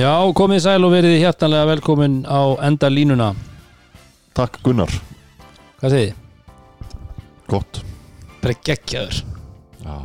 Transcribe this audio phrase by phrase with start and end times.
[0.00, 3.34] Já, komið sæl og verið hjertanlega velkomin á enda línuna.
[4.32, 4.92] Takk Gunnar,
[5.80, 6.14] Hvað segið?
[7.50, 7.80] gott.
[8.40, 9.18] Bara geggjaður.
[9.84, 9.96] Já,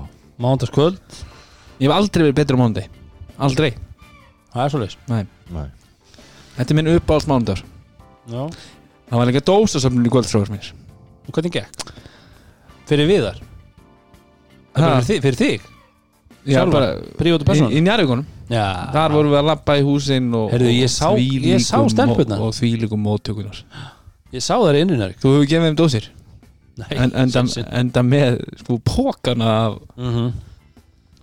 [0.42, 1.00] Mándaskvöld,
[1.80, 2.84] Ég hef aldrei verið betur á mánundi
[3.38, 3.74] Aldrei.
[4.52, 4.98] Það er svoleiðis.
[5.08, 5.24] Nei.
[5.52, 5.68] nei.
[6.58, 7.64] Þetta er minn uppáhalds mánudagur.
[8.32, 8.44] Já.
[9.10, 10.72] Það var líka dósasöfnun í kvöldstráður mínir.
[11.28, 11.94] Og hvernig gekk?
[12.88, 13.40] Fyrir viðar?
[14.76, 15.02] Ha?
[15.08, 15.68] Fyrir, þig,
[16.46, 16.72] Já, og
[17.72, 18.66] Í, í njárvíkunum Já.
[18.94, 21.10] Þar vorum við að labba í húsin og, Heyrðu, ég og sá-
[22.38, 23.62] og, og þvílíkum móttökunar
[24.36, 26.10] Ég sá það inni nær Þú hefur gefið þeim dósir?
[26.92, 27.42] En, enda,
[27.80, 30.34] enda með sko pókana af Mhm.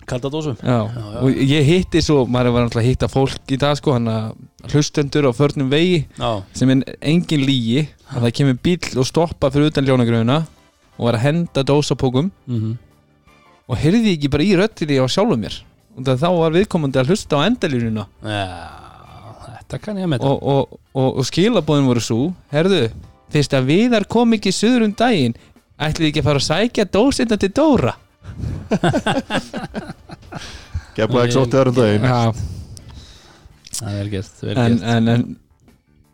[0.06, 0.56] Kalda dósum.
[0.58, 0.91] Já.
[0.91, 1.20] já.
[1.22, 4.33] og ég hitti svo maður var náttúrulega að hitta fólk í dag sko hann að
[4.72, 9.50] hlustendur á förnum vegi Já, sem er engin lígi að það kemur bíl og stoppa
[9.55, 10.41] fyrir utan ljónagröðuna
[10.98, 12.74] og var að henda dósapókum mhm
[13.68, 15.56] og heyrði ekki bara í röttinni á sjálfum mér.
[15.96, 18.05] Og það þá var viðkomandi að hlusta á endalínuna.
[18.24, 18.44] Já,
[19.58, 22.20] þetta kann ég að metta og, og, og, og skilabóðin voru svo
[22.55, 22.83] herðu,
[23.33, 25.36] fyrst að viðar kom ekki suður um daginn
[25.83, 27.94] ætlið ekki að fara að sækja dósinna til Dóra?
[30.96, 32.05] Gefla ekki sóttið þar um daginn.
[32.08, 32.20] Já,
[33.72, 34.83] Það er vel gert, en, gert.
[34.92, 35.22] en, en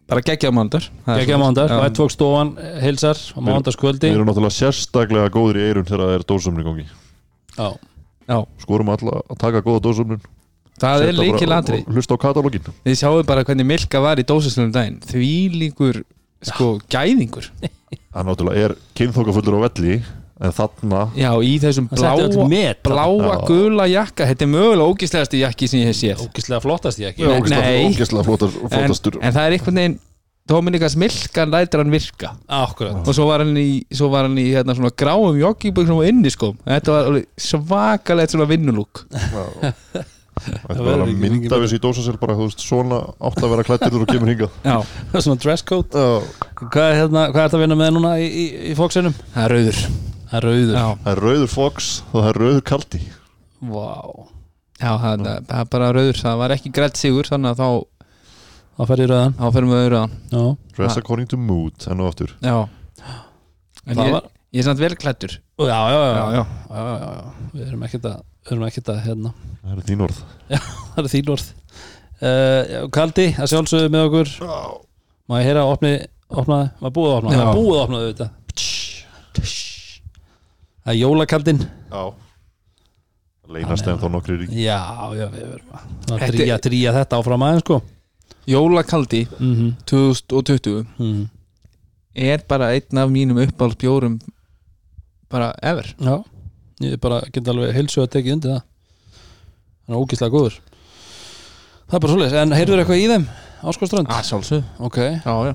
[0.08, 5.32] bara geggja mándar Gekkja mándar, White Fox stofan hilsar á mándaskvöldi Við erum náttúrulega sérstaklega
[5.34, 6.86] góður í eirun þegar það er dósumni í gangi
[7.58, 7.68] Já,
[8.28, 10.20] Já, Skorum alla að taka góða dósumnin
[10.78, 12.68] það er líkil andri Hlusta á katalógin.
[12.84, 15.00] Þið sjáu bara hvernig Milka var í dósaslunum daginn.
[15.02, 16.02] Því líkur
[16.46, 17.50] sko gæðingur.
[18.12, 19.98] Það náttúrulega er kynþókafullur á velli
[20.38, 24.26] En þarna Já, í þessum bláa, met bláa gula jakka.
[24.28, 26.20] Þetta er mögulega ógislegasti jakki sem ég hef séð.
[26.28, 27.32] Ógislega flottast ég ekki Já.
[27.50, 27.88] Nei.
[27.88, 29.18] Ógislega flottar, en, flottastur.
[29.18, 29.96] en það er einhvern veginn
[30.48, 32.32] Dominikas Milka lætur hann virka.
[32.48, 33.00] Akkurat.
[33.04, 36.32] Og svo var hann í, svo var hann í hérna, svona gráum joggingbuxum og inni
[36.32, 36.54] sko.
[36.64, 39.02] Þetta var alveg svakalegt svona vinnulúk.
[40.38, 43.64] Þetta var að mynda við sér í dósasel bara þú veist svona átt að vera
[43.66, 44.52] klættir og kemur hingað.
[44.62, 44.76] Já,
[45.24, 48.44] Svona dresscode Já, Hvað er, hérna, hvað er þetta að vinna með núna í, í,
[48.70, 49.16] í fóksinum?
[49.34, 49.80] það er rauður.
[50.30, 50.74] Það er rauður.
[50.78, 53.00] Já, Það er rauður fox og það er rauður kaldi.
[53.74, 53.88] Vá.
[54.78, 56.20] Já það, það er bara rauður.
[56.22, 57.68] Það var ekki grætt sigur þannig að þá,
[58.78, 60.42] Það fer í þá ferum við auðvitað Já.
[60.78, 62.34] Dress according to mood enn og aftur.
[62.38, 62.56] Já.
[63.88, 66.44] En Það ég, var ég er samt vel klættur Já, já, já, já, já, já.
[66.70, 67.48] já, já, já.
[67.54, 69.32] Við erum ekkert að Við erum ekkert að hérna.
[69.60, 70.20] Það er þín orð.
[70.94, 71.48] Það er þín orð.
[72.18, 74.30] Uh, Kaldi, að sjálfsögðu með okkur.
[75.28, 75.92] Má ég heyra að opni
[76.28, 77.30] Opnaði, maður búið að opna?
[77.32, 77.38] Já.
[77.38, 78.26] Það er búið að opna þetta
[80.78, 82.02] Það er jólakaldin Já.
[83.48, 84.80] Leynast en þá nokkri rík Já,
[85.16, 87.78] já, við verum að dríja, dríja þetta áfram aðeins sko
[88.48, 89.72] jólakaldi mm -hmm.
[89.86, 91.28] 2020 Mm.
[92.14, 94.18] er bara einn af mínum uppáhaldsbjórum
[95.30, 95.94] bara ever.
[96.00, 96.24] Já,
[96.80, 98.62] ég bara get alveg heilsu að tekið undir það.
[99.86, 100.58] Hann er ógislega góður.
[101.88, 103.26] Það er bara svoleiðis, en heyrður eitthvað í þeim
[103.62, 104.08] Áskoströnd?
[104.08, 105.54] að sjálfsög Ok, já, já.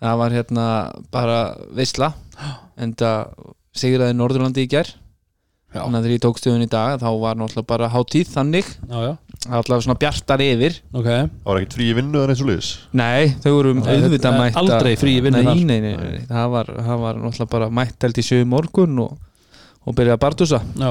[0.00, 2.14] Það var hérna bara veisla
[2.76, 3.26] en það
[3.74, 4.94] sigraði Norðurlandi í já,
[5.74, 8.70] þannig að þegar ég tók stöðun í dag þá var náttúrulega bara hátíð þannig.
[8.90, 9.12] Já, já,
[9.46, 10.78] allavega svona bjartar yfir.
[10.90, 11.08] Ok.
[11.08, 14.38] Það var ekkert frí í vinnu en eins og liðis nei, þau voru Nei, auðvitað
[14.40, 17.70] mætt aldrei frí í vinnu nei, nei, nei, nei, það var, það var náttúrulega bara
[17.80, 19.14] mætt held í sjö morgun og,
[19.86, 20.90] og byrjaði að bartusa Já,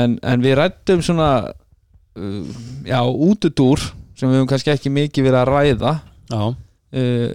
[0.00, 3.82] en, en við rættum svona uh, já, útudúr
[4.20, 5.94] sem við höfum kannski ekki mikið verið að ræða.
[6.28, 6.42] Já.
[6.90, 7.28] Uh,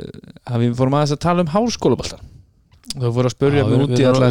[0.46, 2.20] að við fórum aðeins að tala um háskólabalta
[2.96, 4.30] þau fóru að spurja mig út í alla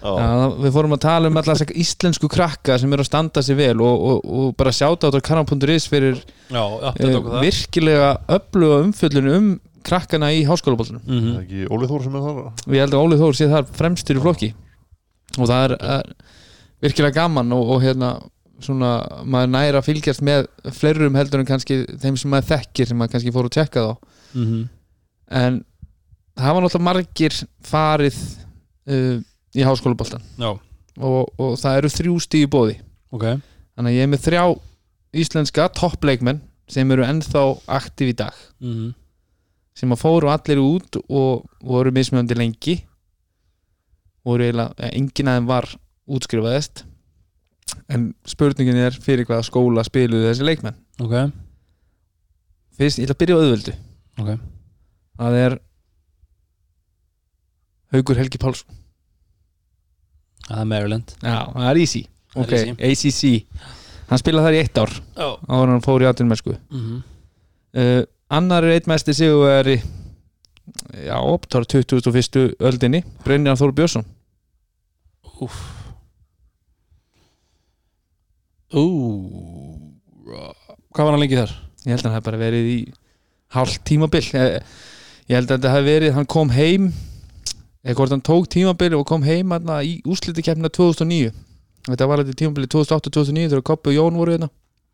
[0.00, 3.58] Já, við fórum að tala um alla þessa íslensku krakka sem eru að standa sig
[3.58, 6.20] vel og, og, og bara sjáta á kanal.is fyrir
[6.50, 7.40] Já, já, það.
[7.44, 9.50] virkilega öfluga umfjöllun um
[9.86, 11.30] krakkana í háskólaboltunum Mhm.
[11.30, 13.48] Það er ekki Óli Þór sem er þar og ég held að Óli Þór sé
[13.48, 14.50] þar fremstur í flokki.
[15.38, 16.12] Og það er, er
[16.82, 18.10] virkilega gaman og, og hérna
[18.60, 18.90] svona
[19.24, 20.46] maður næra að fylgjast með
[20.76, 23.92] fleirum heldur en kannski þeim sem maður þekkir sem maður kannski fór að tjekka þá.
[24.36, 24.60] Mhm.
[25.30, 25.64] en
[26.40, 28.18] það var náttúrulega margir farið
[28.90, 29.16] uh,
[29.56, 32.76] í háskólaboltan Já, og, og það eru þrjú stíð í bóði
[33.14, 33.26] ok.
[33.74, 34.44] Þannig að ég er með þrjá
[35.20, 37.42] íslenska toppleikmenn sem eru ennþá
[37.80, 38.34] aktíf í dag.
[38.62, 38.94] Mhm.
[39.80, 42.74] sem að fóru allir út og voru mismjöndi lengi.
[44.26, 45.68] Voru eiginlega, enginn af þeim var
[46.10, 46.82] útskrifaðist.
[47.88, 50.76] En spurningin er fyrir hvaða skóla spiluðu þessi leikmenn.
[51.00, 51.14] Ok,
[52.76, 53.74] fyrst, ég ætla að byrja á auðvöldu
[54.20, 54.30] ok.
[55.20, 55.58] Það er
[57.92, 58.76] Haugur Helgi Pálsson.
[60.48, 61.14] Það er Maryland.
[61.22, 62.02] Já, það er easy,
[62.34, 63.20] Það ok, er ACC
[64.10, 64.92] hann spilaði þar í eitt ár.
[65.16, 67.02] Já áður hann fór í atvinnmennsku Mhm.
[67.74, 69.76] uh, annar er eitt mesti sigurveri
[71.06, 72.54] já, optar 2001.
[72.58, 74.04] öldinni Brynjar Þór Björnsson.
[75.40, 75.48] Ú.
[80.90, 81.52] Hvað var hann lengi þar?
[81.86, 82.78] ég held að hann hef bara verið í
[83.54, 84.20] hálft tímabil.
[84.36, 84.58] Ég,
[85.30, 86.90] ég held að þetta hef verið, hann kom heim
[87.84, 91.30] eða hvort hann tók tímabil og kom heim hann í úrslitikefna 2009
[91.88, 94.50] þetta var þetta tímabili 2008-2009 þegar Koppi og Jón voru hérna.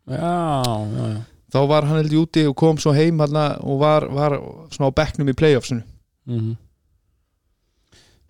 [0.07, 1.19] Já, já, já.
[1.51, 4.37] Þá var hann held í úti og kom svo heim hann og var, var
[4.71, 5.83] svona á bekknum í playoffsinu.
[6.27, 6.55] Mm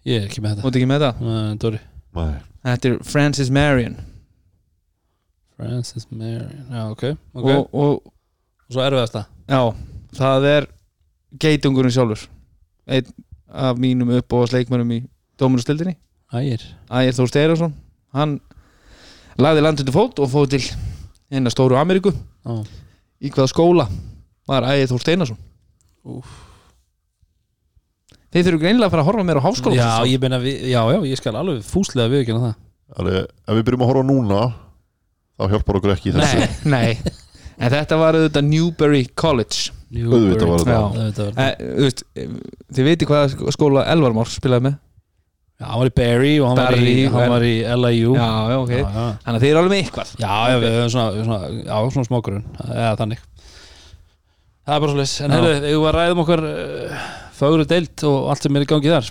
[0.08, 0.72] ég er ekki með þetta.
[0.72, 1.24] Ekki með það,
[1.64, 1.80] Dori
[2.18, 2.36] Nei.
[2.64, 3.98] þetta er Francis Marion.
[5.58, 7.58] Francis Marion, já ok, okay.
[7.58, 8.14] og, og
[8.68, 9.24] og svo erfiðasta.
[9.48, 9.62] Já,
[10.18, 10.68] það er
[11.40, 12.26] geitungurinn sjálfur.
[12.88, 13.12] Einn
[13.48, 15.00] af mínum upp og sleikmönum í
[15.40, 15.96] dómunustildinni
[16.34, 16.64] Ægir.
[16.92, 17.76] Ægir Þór Steirason
[18.16, 18.40] hann
[19.40, 20.64] lagði landið til fót og fóð til
[21.32, 22.12] eina stóru Ameríku.
[22.48, 22.64] Já.
[23.22, 23.88] í hvaða skóla
[24.48, 25.38] var Ægir Þór
[26.08, 26.30] Úff.
[28.32, 30.80] þeir þurfu greinilega að fara að horfa meira á háskóla já, ég meina, við, já,
[30.94, 32.54] já, ég skal alveg fúslega viðkjöna það.
[33.02, 34.42] Alveg, ef við byrjum að horfa núna
[35.38, 36.46] þá hjálpar okkur ekki í þessu.
[36.68, 37.16] Nei, nei.
[37.58, 41.28] En þetta var auðvitað Newbury College Auðvitað var þetta.
[41.38, 42.36] Var eh, eh,
[42.76, 44.76] þið veitir hvaða skóla Elvarmár spilaði með?
[45.58, 48.26] Já, hann var í Barry og hann, var, Barry, í, hann var í LIU já,
[48.52, 48.74] já, ok.
[48.76, 49.06] Já, já.
[49.24, 50.12] þannig að þið eru alveg með eitthvað.
[50.22, 53.24] Já, já, við höfum svona, svona, já, svona smákurinn eða þannig.
[54.68, 57.08] Það er bara svo leys, en heyrðu, við var ræðum okkar uh,
[57.40, 59.10] fögru deilt og allt sem er í gangi þar?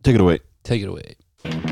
[0.00, 0.40] Take it away.
[0.64, 1.69] Take it away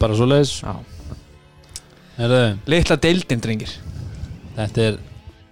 [0.00, 0.26] bara svo.
[2.20, 3.72] Heyrðu, litla deildin drengir.
[4.56, 4.98] Þetta er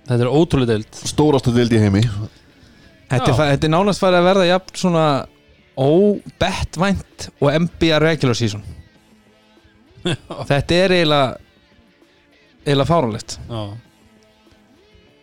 [0.09, 2.03] þetta er ótrúlega deilt Stórastu dild í heimi.
[3.09, 5.05] Þetta er, þetta er nánast farið að verða jafn svona
[5.79, 8.65] óbettvænt og NBA regular season.
[10.50, 11.29] Þetta er eiginlega
[12.67, 13.39] eiginlega fáránlegt.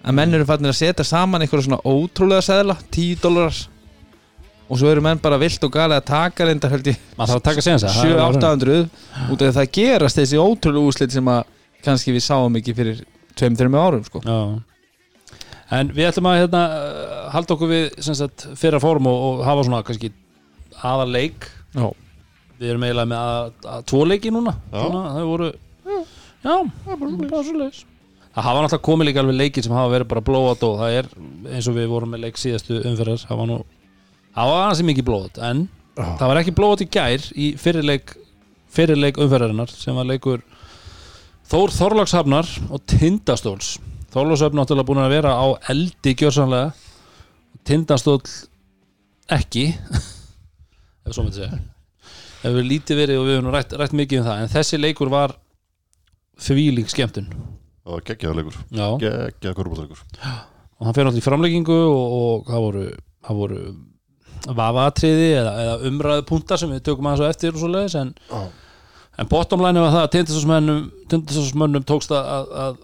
[0.06, 3.62] Að menn eru fannir að setja saman einhverja svona ótrúlega seðla 10 dólarar
[4.66, 7.42] og svo eru menn bara vilt og gali að taka reyndar held ég maður þarf
[7.42, 8.78] að taka séns að 7-800
[9.34, 11.44] út af að það gerast þessi ótrúlega úslit sem að
[11.86, 13.04] kannski við sáum ekki fyrir
[13.38, 14.22] 2-3 árum sko.
[14.26, 14.40] Já.
[15.76, 16.62] En við ætlum að hérna,
[17.34, 20.12] halda okkur við sem sagt, fyrra fórum og, og hafa svona kannski
[20.86, 21.90] aðal leik Já.
[22.56, 24.54] Við erum eiginlega með að, að tvo leiki núna.
[24.72, 24.80] Já.
[24.80, 25.52] svona, Það voru
[26.46, 27.82] Já, bara svo leis
[28.36, 31.10] Það hafa náttúrulega komið líka alveg leikir sem hafa verið bara blóat og það er
[31.56, 33.22] eins og við vorum með leik síðastu umferðar.
[33.30, 33.60] Það var nú
[34.36, 35.66] það var aðeins mikið blóat en
[35.96, 38.16] það var ekki blóat í gær í fyrirleik
[38.76, 40.44] fyrirleik umferðarinnar sem var leikur
[41.46, 43.76] Þór Þorlagshafnar og Tindastóls.
[44.10, 46.72] Þorlagshafn náttúrulega búin að vera á eldi gjörsanlega
[47.70, 48.24] Tindastóll
[49.30, 49.68] ekki
[51.06, 51.60] ef svo myndi segja.
[52.42, 55.36] Hefur lítið verið og við höfum rætt, rætt mikið um það en þessi leikur var
[56.42, 57.30] þvílík skemmtun.
[57.86, 58.60] Það var geggjaða leikur.
[58.74, 58.88] Já.
[59.06, 60.04] Geggjaða korfbólleikur
[60.76, 62.88] og hann fer náttúrulega í framleggingu og, og það voru,
[63.24, 63.60] það voru
[64.46, 68.12] vafatriði eða, eða umræðu punta sem við tökum aðeins á eftir og svo leiðis en,
[69.18, 70.12] en bottomline var það að
[71.14, 72.76] tindastósmönnum tókst að, að, að,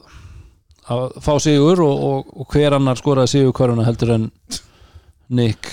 [0.96, 4.30] að fá sigur og, og, og hver annar skoraði sigur hverjuna heldur en
[5.32, 5.70] Nick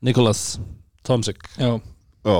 [0.00, 0.58] Nicholas
[1.06, 1.76] Tomsik Já.
[2.24, 2.38] Já.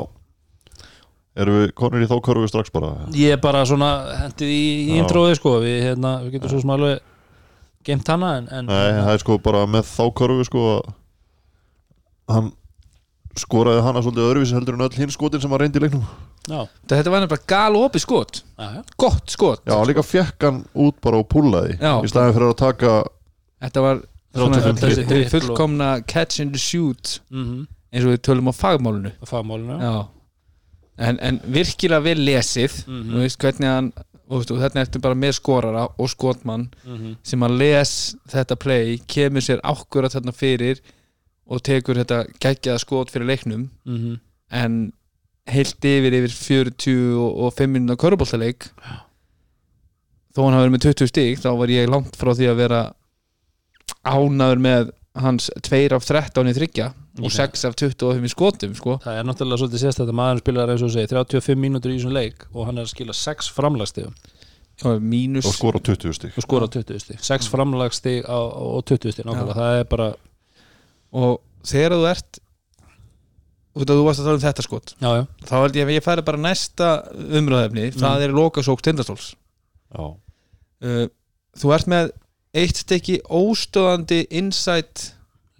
[1.40, 2.94] Erum við konur í þá körfu strax bara?
[3.16, 3.90] Ég er bara svona
[4.24, 5.02] hendið í, í Já.
[5.04, 5.52] intróði sko.
[5.62, 7.04] Við, hérna, við getum svo sem alveg
[7.86, 10.88] geimt hana en, en Nei, það er sko bara með þá körfu sko að
[12.30, 12.52] Hann
[13.38, 16.04] skoraði hana svolítið öðruvísi heldur en öll hinn skotin sem var reyndi í leiknum
[16.50, 18.82] já, þetta var nefnilega gal opið skot já, já.
[18.98, 21.92] gott skot Já, líka fekk hann út bara og púlaði Já.
[22.02, 22.94] Í staðin fyrir að taka
[23.62, 24.00] þetta var
[24.34, 27.66] svona, fyrir þessi, trippl og- fullkomna catch and shoot Mm -hmm.
[27.92, 30.06] eins og við tölum á fagmálunu fagmálinu Já.
[30.98, 33.10] En, en virkilega vel lesið Mhm.
[33.12, 33.92] þú veist hvernig hann
[34.30, 38.56] og, veist, og þetta ertu bara með skorara og skotmann mm sem að les þetta
[38.56, 40.80] play kemur sér ákvörat þarna fyrir
[41.50, 44.18] og tekur þetta geggjaða skot fyrir leiknum -hmm.
[44.50, 44.92] en
[45.50, 48.70] heilt yfir yfir 40 og, og 5 minna köruboltaleik
[50.30, 52.80] þó hann hafi verið með 20 stík þá var ég langt frá því að vera
[54.06, 54.90] ánaður með
[55.20, 57.34] hans 2 af 13 í þryggja og Ok.
[57.34, 58.94] 6 af 25 í skotum sko.
[59.02, 62.46] Það er náttúrulega svolítið sérst að maður spilar og segir 35 mínútur í þessum leik
[62.54, 64.06] og hann er að skila 6 framlagstig
[64.80, 67.18] Já, mínus og skora 20 stík og skora 20 stig.
[67.20, 70.08] 6 framlagstig á, á 20 stig nákvæmlega, það er bara
[71.12, 72.40] og þegar þú ert
[73.80, 75.94] út að þú varst að tala um þetta skot já, já, þá held ég að
[75.94, 76.90] ég færi bara næsta
[77.40, 79.32] umröðefni það er lokasók tindastóls.
[79.94, 81.06] Uh,
[81.58, 82.12] þú ert með
[82.56, 85.10] eitt stykki óstöðandi insight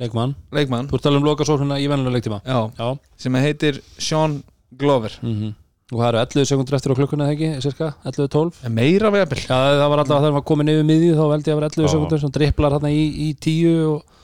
[0.00, 0.34] leikmann.
[0.54, 0.88] leikmann.
[0.90, 2.40] Þú að tala um lokasóknina í vennulega leiktíma.
[2.46, 2.88] Já, Já.
[3.20, 4.40] Sem heitir Sean
[4.78, 5.18] Glover.
[5.22, 5.56] Mm
[5.90, 9.40] Og það eru 11 sekundur eftir á klukkuna þegar ekki, cirka 11-12 En meira vefnir
[9.42, 11.82] Já, það var alltaf þegar maður komin yfir miðju þá veldi ég að vera 11
[11.82, 11.90] Já.
[11.90, 14.20] sekundur sem dripplar hérna í 10 og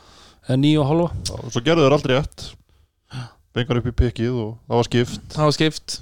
[0.46, 2.46] eða 9 og halva og svo gerðu þeir aldrei ett
[3.56, 5.26] bengar upp í pikkið og það var skipt.
[5.32, 5.98] Það var skipt.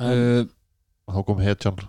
[0.00, 0.42] Uh,
[1.10, 1.80] þá kom hetjan.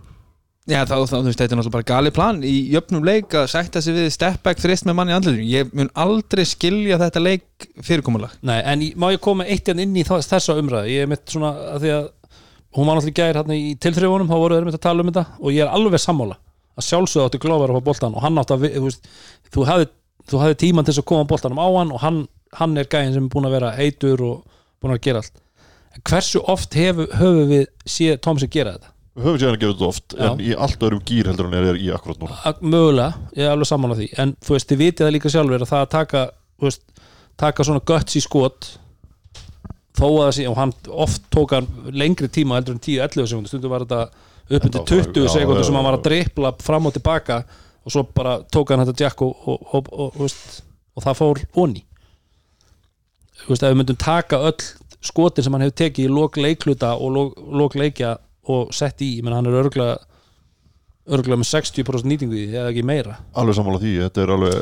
[0.70, 2.40] Já, þá, þá, þú veist, þetta er náttúrulega bara gali plan.
[2.46, 5.48] Í jöfnum leik að sætta sig við step back þrist með manni andlutinu.
[5.50, 8.36] Ég mun aldrei skilja þetta leik fyrirkomulag.
[8.46, 10.94] Nei, en má ég koma eitt hérna inn í þessa umræðu?
[10.94, 12.06] Ég er mitt svona að því að
[12.78, 15.10] hún var náttúrulega í gær hérna í tilþrifunum þá voru þeir mitt að tala um
[15.12, 16.38] þetta og ég er alveg sammála
[16.78, 19.10] að sjálfsögðu átti glófar á boltan og hann átti að, þú veist,
[20.32, 22.22] þú hafði, tíman til að koma boltanum á hann og hann,
[22.60, 24.42] hann er gæðin sem er búin að vera heitur og
[24.82, 25.42] búin að gera allt.
[25.92, 28.92] En hversu oft höfum við séð Tómsi gera þetta?
[29.12, 30.28] við höfum séðan að gera þetta oft Já.
[30.32, 32.54] en í allt öðrum gýr heldur en er í akkurat núna.
[32.64, 34.08] Mögulega, ég er alveg saman á því.
[34.24, 36.22] En þú veist, þið vitið það líka sjálfur að það að taka
[36.64, 36.84] veist,
[37.42, 38.70] taka svona guts í skot
[40.00, 40.72] þó að það sé, og hann
[41.04, 44.02] oft tók hann lengri tíma heldur en 10-11 sekúndur stundum var þetta
[44.52, 46.96] upp undir Þetta var- 20 já, sekúndur já, sem hann var að drippla fram og
[46.96, 47.42] tilbaka
[47.86, 50.64] og svo bara tók hann þetta jack og, og, og, og, og, veist,
[50.96, 51.84] og það fór onni
[53.42, 54.62] þú veist, ef við myndum taka öll
[55.02, 58.18] skotin sem hann hefur tekið í lok leikluta og lok, leikja
[58.52, 59.98] og sett í, menn hann er örglega
[61.12, 64.60] örglega með 60% nýtingu í því eða ekki meira alveg sammála því, þetta er alveg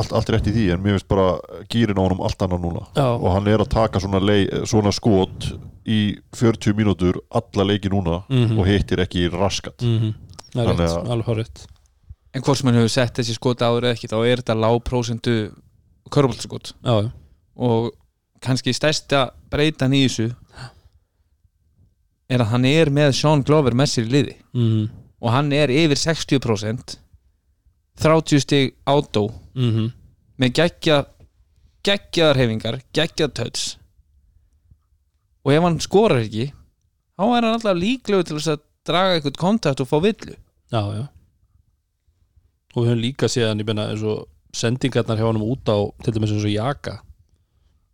[0.00, 1.26] allt, allt rétt í því, en mér finnst bara
[1.68, 3.04] gýrin á honum allt annað núna Já.
[3.12, 5.50] og hann er að taka svona, lei, svona skot
[5.84, 5.98] í
[6.38, 8.56] 40 mínútur alla leiki núna Mhm.
[8.58, 10.14] og hittir ekki raskat mm -hmm.
[10.54, 11.66] það er rétt, alveg horrið
[12.32, 14.56] En hvort sem hann hefur sett þessi skot áður eða ekki, þá er þetta
[16.80, 17.10] já, já,
[17.56, 17.90] Og
[18.42, 20.30] kannski stærsta breytan í þessu
[22.32, 24.36] er að hann er með Sean Glover með sér í liði.
[24.56, 26.96] mm Og hann er yfir 60%
[28.02, 29.92] 30 stig átó -hmm.
[30.40, 31.04] með geggja
[31.86, 33.76] geggjaðar hefingar, geggjað töts
[35.44, 36.52] og ef hann skorar ekki
[37.18, 40.34] þá er hann alltaf líklegu til að draga eitthvað kontakt og fá villu.
[40.72, 41.06] Já, já
[42.72, 44.26] og við höfum líka séðan ég meina eins og
[44.56, 46.98] sendingarnar hjá honum út á til dæmis eins og Jaka.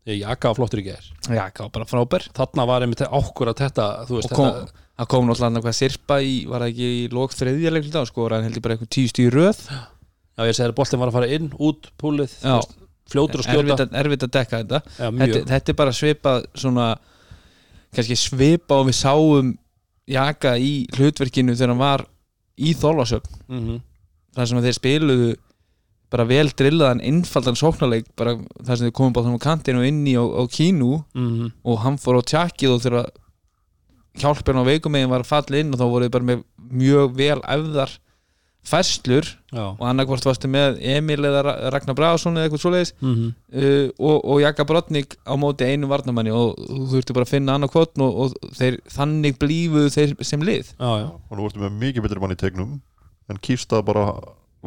[0.09, 0.97] Jaka var flottur í já,
[1.29, 2.27] það var bara frábær.
[2.37, 6.35] Þarna var einmitt ákvörð að þetta veist, og kom, það kom náttúrulega hvað sirpa í,
[6.49, 9.33] var það ekki í lók þriðja leiklut á sko, hann heldur bara eitthvað tíu stíu
[9.35, 9.61] röð.
[10.39, 12.33] Já ég segir að boltin var að fara inn, út, púlið
[13.09, 13.89] fljótur að skjóta.
[14.01, 14.81] Erfitt að, dekka þetta.
[14.97, 16.89] Já, þetta, þetta er bara svipað svona
[17.95, 19.57] kannski svipa og við sáum
[20.09, 22.05] Jaka í hlutverkinu þegar hann var
[22.59, 23.81] í þólasöfn mm -hmm.
[24.39, 25.29] Þar sem þeir spiluðu
[26.09, 30.05] bara vel drillaðan innfaldan sóknarleik bara þar sem þeir komum bara á kantinu og inn
[30.09, 33.11] í á, á kínu Mm og hann fór á tjakkið og þegar
[34.19, 36.45] hjálpirinn á veikumegin var falla inn og þá voru þið bara með
[36.81, 37.93] mjög vel efðar
[38.69, 42.91] færslur já, og annarkvort varstu með Emil eða Ra- Ragnar Brásson eða eitthvað svoleiðis.
[43.01, 47.33] Mm uh, og, og Jaka Brotnik á móti einu varnamanni og þú þurfti bara að
[47.33, 50.75] finna annað kvotn og, og þeir, þannig blífuðu þeir sem lið.
[50.77, 51.07] Já, já.
[51.15, 52.75] Og nú vortum við mikið betri mann í tegnum
[53.29, 54.07] en kýrst að bara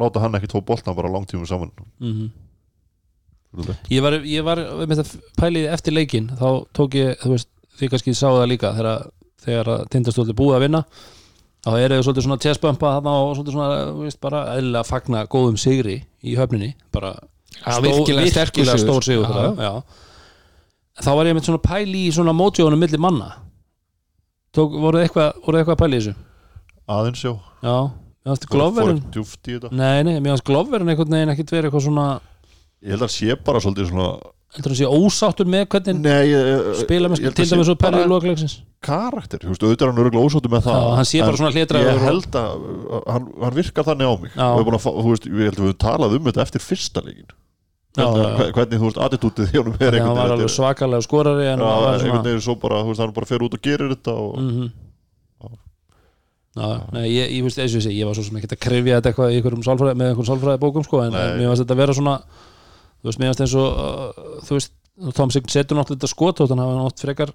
[0.00, 1.72] láta hann ekki tó boltan bara langtímum saman.
[2.02, 2.30] Mm
[3.52, 7.50] Fyrir ég var, ég var með það pælið eftir leikin þá tók ég, þú veist,
[7.76, 9.02] því kannski sáu það líka þegar,
[9.44, 10.80] þegar að tindastóldi búið að vinna
[11.66, 15.26] þá er þau svolítið svona tjessbömpa þarna og svolítið svona, þú veist, bara eðlilega fagna
[15.34, 17.12] góðum sigri í höfninni bara
[17.60, 19.28] Já, virkilega virkilega stór sigur
[21.00, 23.30] þá var ég með svona pæli í svona mótjónum milli manna.
[24.52, 26.14] Tók, voru eitthvað, voru eitthvað að pæli í þessu?
[26.92, 27.32] Aðeins já.
[27.64, 27.76] Já,
[28.22, 29.72] mér fannst Gloverin Fór djúpt í þetta?
[29.74, 32.06] Nei, nei, mér fannst Gloverin einhvern veginn ekkit verið eitthvað svona
[32.82, 34.08] ég held að sé bara svolítið svona
[34.52, 38.02] heldur hann sé ósáttur með hvernig nei, ég, spila með til að dæmis og bara
[38.10, 40.74] lokleiksins karakter, þú veist, auðvitað er hann örgulega ósóttu með það.
[40.82, 42.64] Já, hann sé bara svona hlédraður ég held að
[43.14, 44.34] hann, hann virkar þannig á mig.
[44.34, 47.30] Að, þú veist, ég held að við höfum talað um þetta eftir fyrsta leikin
[47.92, 48.06] Já,
[48.56, 53.12] hvernig, þú veist, attitútið Þegar hann var alveg svakalega skorari hann bara, þú veist, hann
[53.16, 54.70] bara fer út og gerir þetta og Mhm.
[56.92, 59.36] Nei, ég, ég veist, ég ég var svo sem ekki að krifja þetta eitthvað í
[59.38, 61.22] einhverjum sálfræði, með einhverjum sálfræði bókum sko, en Nei.
[61.40, 64.74] mér varst þetta að vera svona þú veist, mér varst eins og uh, þú veist,
[65.16, 67.32] Tom Sign setur náttúrulega þetta skot og hann hafa nátt frekar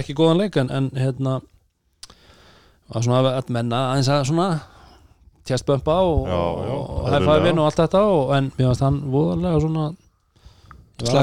[0.00, 1.34] ekki góðan leik en, en hérna
[2.88, 4.48] var svona að, að menna aðeins að svona
[5.44, 9.84] tjastbömpa og, og hæfæðin og allt þetta og, en mér varst hann voðalega svona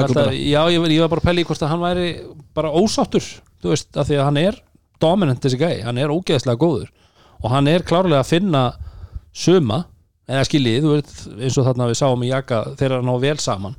[0.06, 0.30] alltaf-.
[0.38, 2.06] Já, ég, var- ég var bara að pæla í hvort að hann væri
[2.54, 3.26] bara ósáttur,
[3.62, 4.58] þú veist, af því að hann er
[5.02, 6.90] dominant þessi gæi, hann er ógeðslega góður
[7.42, 8.62] og hann er klárlega að finna
[9.34, 9.82] suma,
[10.30, 13.74] eða skiljið eins og þarna við sáum í Jaka þegar hann á vel saman,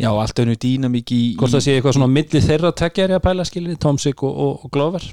[0.00, 3.20] já, allt önnu dýnamík í, hvort það sé eitthvað svona milli þeirra tekja er ég
[3.20, 5.04] að pæla skiljið, Tomsik og, og, og Glover.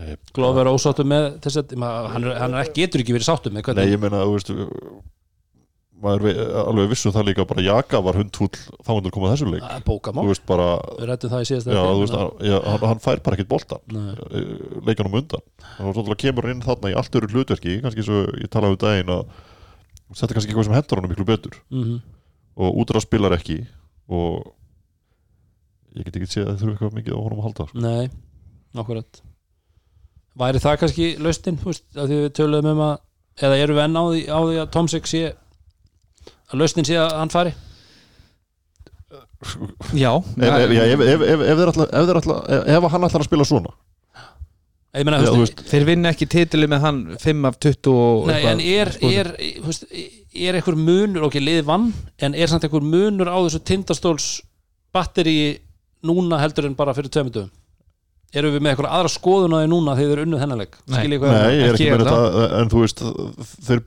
[0.00, 1.74] Eh, Glover er ósáttur með þess að
[2.14, 4.52] hann, er- hann getur ekki verið sáttur með Nei, hvernig ég meina, þú veist
[6.00, 9.48] maður vei- alveg vissu það líka bara Jaka var hundfúll þá hann koma að þessu
[9.52, 9.64] leik.
[9.68, 13.50] Er bókamál, við rættum það í síðasta já, veist, hann, hann, hann fær bara ekkert
[13.50, 13.78] bolta
[14.86, 15.44] leikanum undan.
[15.80, 18.80] Og svo kemur hann inn þarna í allt öru hlutverki kannski svo ég talaði um
[18.84, 19.26] daginn að
[20.14, 21.60] þetta er kannski eitthvað sem hendur honum miklu betur.
[21.70, 22.00] Mhm.
[22.60, 23.60] og útrá spilar ekki
[24.10, 24.50] og
[25.96, 27.78] ég get ekki séð að það þurfi eitthvað mikið á honum að halda sko.
[27.84, 28.10] Nei,
[28.82, 29.20] akkurat.
[30.40, 32.98] Væri það kannski lausnin, þú veist, að því við töluðum um að
[33.46, 35.22] eða eru við enn á því, á því að Tomsik sé
[36.50, 37.52] að lausnin sé að hann fari?
[39.96, 42.90] Já, ef, ef, já, ef, ef, ef, ef, þeir ætla, ef, þeir ætla, ef, ef
[42.92, 43.72] hann ætlar að spila svona.
[44.90, 48.32] Ég meina, Já, veist, þeir vinna ekki titili með hann 5 af 20 og Nei,
[48.34, 49.28] eitthvað en er, er,
[49.62, 49.84] þú veist,
[50.34, 51.84] er einhver munur, ok, liðið vann
[52.26, 54.26] en er samt einhver munur á þessu tindastóls
[54.90, 55.36] batteri
[56.06, 57.46] núna heldur en bara fyrir tveimundum
[58.34, 60.98] Erum við með eitthvað aðra skoðun á því núna þegar þeir eru unnuð þennaleg Nei.
[60.98, 63.02] Nei, ég er ekki ekki með þetta en þú veist,
[63.70, 63.80] þeir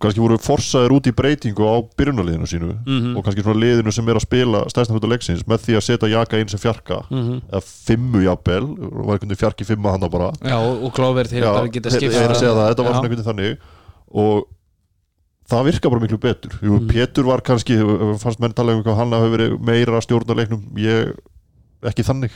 [0.00, 3.16] kannski voru forsaðir út í breytingu á byrjunarliðinu sínu Mhm.
[3.18, 6.08] og kannski svona liðinu sem er að spila stæðstan hluta leiksins með því að setja
[6.08, 7.02] Jaka inn sem fjarka.
[7.10, 7.40] Mhm.
[7.52, 10.30] eða fimmu jafnvel var einhvern veginn fjarki fimma hann bara.
[10.42, 13.10] Já, og, og Klóver þeir Já, bara geta þeir- skipt það, þetta var svona einhvern
[13.10, 13.58] veginn þannig.
[14.14, 14.44] Og
[15.50, 16.50] það virka bara miklu betur.
[16.62, 16.88] Jú, Mm.
[16.88, 17.76] Pétur var kannski,
[18.18, 20.62] fannst menn tala um hvað hann hafi verið meira stjórnarleiknum.
[20.78, 21.12] Ég,
[21.82, 22.30] ekki þannig.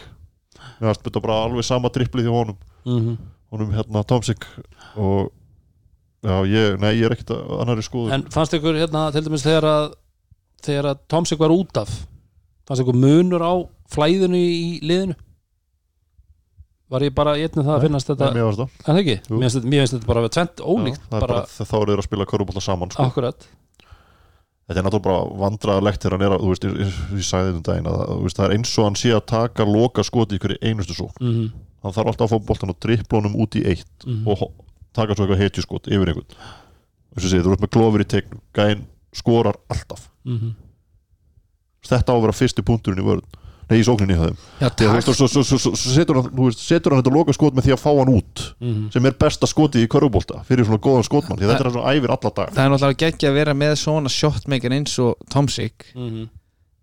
[0.80, 2.56] Fannst þetta bara alveg sama triplið í honum.
[2.86, 3.16] Mhm.
[3.52, 4.44] honum hérna Tomsik.
[4.96, 5.30] Og
[6.22, 9.64] já, ég, nei, ég er að annari skoðu En fannst ykkur hérna til dæmis þegar
[9.70, 9.92] að
[10.66, 11.88] þegar að Tomsik var út af
[12.68, 13.54] fannst ykkur munur á
[13.94, 15.14] flæðinu í liðinu
[16.90, 19.14] Var ég bara einnig það að finnast þetta Nei, mér varst það En ekki?
[19.30, 19.36] Jú.
[19.38, 21.90] Mér finnst þetta- finnst þetta bara að vera tvent ólíkt Já, bara, bara, þá eru
[21.92, 23.02] þeir að spila körubólta saman sko.
[23.06, 23.46] akkurat
[24.70, 27.56] þetta er náttúrulega bara vandraðalegt þegar hann er að, þú veist, ég, ég, sagði þetta
[27.58, 30.42] um daginn að veist, það er eins og hann sé að taka loka skoti í
[30.42, 31.48] hverju einustu svo mm -hmm.
[31.82, 34.28] hann þarf alltaf að fá boltan og dripplónum út í eitt Mhm.
[34.28, 34.52] og ho-
[34.92, 36.26] taka svo eitthvað hetjuskot yfir einhvern
[37.14, 40.54] þess að segja, þú ert með klofur í tegnum gæinn skorar alltaf Mhm.
[41.90, 43.24] þetta á að vera fyrsti punkturinn í vörð
[43.70, 47.12] nei, í sókninni hjá þeim og svo, svo, svo, setur, hann, veist, setur hann þetta
[47.14, 48.90] loka skot með því að fá hann út Mhm.
[48.92, 52.10] sem er besta skotið í körubólta fyrir svona góðan skotmann því þetta er svona æfir
[52.10, 56.28] alla dag Það er náttúrulega geggja að vera með svona shotmaker eins og Tomsik Mhm.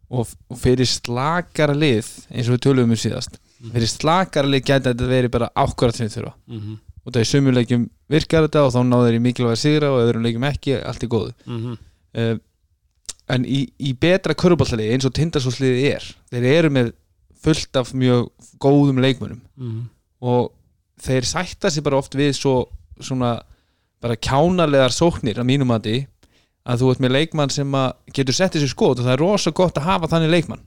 [0.10, 3.38] og, og fyrir slakara lið eins og við tölum um síðast
[3.72, 6.80] fyrir slakara lið gæti þetta verið bara ákvarðat sem við þurfa Mhm.
[7.08, 10.43] Og það í sumuleikjum virkar þetta og þá náður í mikilvæga sigra og öðrum leikjum
[10.50, 11.78] ekki, allt er góðu Mhm.
[12.17, 12.38] uh,
[13.30, 16.91] en í, í betra köruballaliði eins og tindasólsliði er þeir eru með
[17.43, 19.82] fullt af mjög góðum leikmönum Mhm.
[20.22, 20.52] og
[21.02, 22.67] þeir sætta sig bara oft við svo
[23.00, 23.41] svona
[24.02, 25.98] bara kjánalegar sóknir að mínum að því
[26.67, 27.72] að þú ert með leikmann sem
[28.13, 30.63] getur sett þessi skot og það er rosa gott að hafa þannig leikmann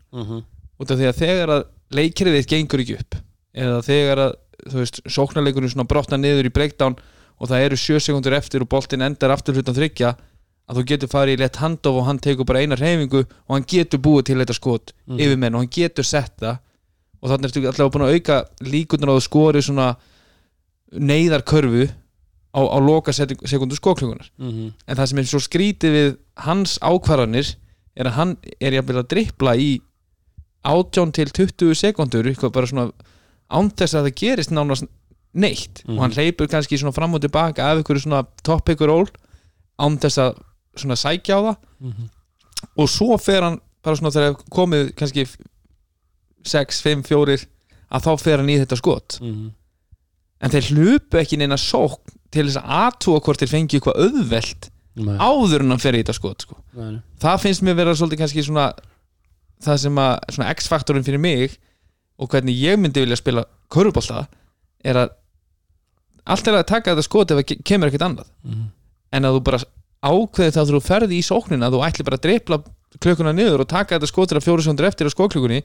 [0.81, 3.15] af því að þegar að leikirið þitt gengur ekki upp
[3.55, 4.33] eða þegar að
[4.69, 6.97] þú veist, sóknarleikurinn svona brotna niður í breakdown
[7.41, 10.17] og það eru sjö sekundur eftir og boltinn endar aftur hlutan þryggja
[10.71, 13.65] að þú getur farið í lett handof og hann tekur bara eina reyfingu og hann
[13.67, 15.19] getur búið til þetta skot Mhm.
[15.19, 16.59] yfir menn og hann getur sett það
[17.23, 19.97] og þannig ertu allavega búin að auka líkunar á að skori svona
[20.93, 21.89] neyðarkörfu
[22.55, 24.73] á, á loka sekundu skoklugunar Mhm.
[24.87, 27.55] en það sem er svo skrítið við hans ákvarðanir
[27.97, 29.81] er að hann er jafnvel að drippla í
[30.65, 32.93] 18 til 20 sekundur eitthvað bara svona
[33.51, 34.87] án þess að það gerist nánast
[35.35, 35.97] neitt Mhm.
[35.97, 39.09] og hann hleypur kannski svona fram og tilbaka af ykkur svona top ykkur ról
[39.79, 40.39] án þess að
[40.77, 42.09] svona sækja á það Mhm.
[42.77, 45.27] og svo fer hann bara svona þegar komið kannski
[46.45, 47.47] 6, 5, 4
[47.93, 49.51] að þá fer hann í þetta skot Mhm.
[50.41, 51.99] en þeir hlupu ekki neina sókn
[52.31, 55.17] til þess að aðtúa hvort þeir fengi eitthvað auðvelt Nei.
[55.19, 56.57] áður en hann fer í þetta skot sko.
[57.21, 58.73] Það finnst mér vera svolítið kannski svona
[59.63, 61.59] það sem að svona X-faktorinn fyrir mig
[62.21, 64.27] og hvernig ég myndi vilja spila körubólta
[64.85, 65.11] er að
[66.31, 68.29] allt er að taka þetta skot ef það ke- kemur ekkert annað.
[68.45, 68.67] Mhm.
[69.13, 69.59] en að þú bara
[70.07, 72.59] ákveði það að þú ferði í sóknina að þú ætli bara að dreipla
[73.01, 75.63] klukkuna niður og taka þetta skot þegar fjóru sekundur eftir á skoklukunni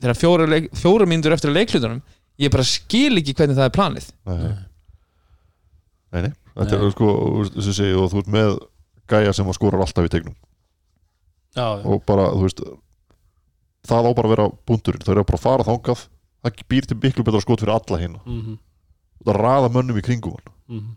[0.00, 2.02] þegar fjóra, leik, fjóra mínútur eftir á leiklutunum
[2.38, 4.08] ég bara skil ekki hvernig það er planið.
[4.26, 4.56] Nei,
[6.12, 6.22] Nei.
[6.22, 8.58] nei, þetta er sko og þú ert með
[9.08, 10.34] gæja sem að skorar alltaf í tegnum.
[11.56, 12.60] Og bara, þú veist
[13.86, 16.06] það á bara að vera búndurinn, þau eru bara að fara þangað.
[16.46, 18.58] Það býr til miklu betra skot fyrir alla hérna Mhm.
[19.26, 20.92] það raða mönnum í kringum hann Mhm.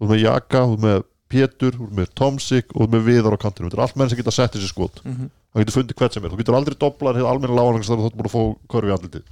[0.00, 2.92] þú ert með Jaka, þú ert með Pétur þú ert með Tomsik og þú ert
[2.94, 5.00] með Viðar á kantinu þetta er allt menn sem geta sett þessi skot.
[5.04, 5.30] Mm -hmm.
[5.54, 8.16] það getur fundið hvert sem er, þú getur aldrei doblar hefur almenna láganlega þú ert
[8.16, 9.22] búin að fá körfi andliti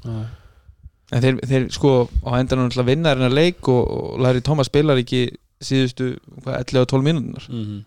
[1.12, 4.96] en þeir, þeir sko á endanum náttúrulega vinna þennan leik og, og Larry Thomas spilar
[4.96, 5.30] ekki
[5.62, 7.84] síðustu hvað, 11 og 12 mínútunar Mhm.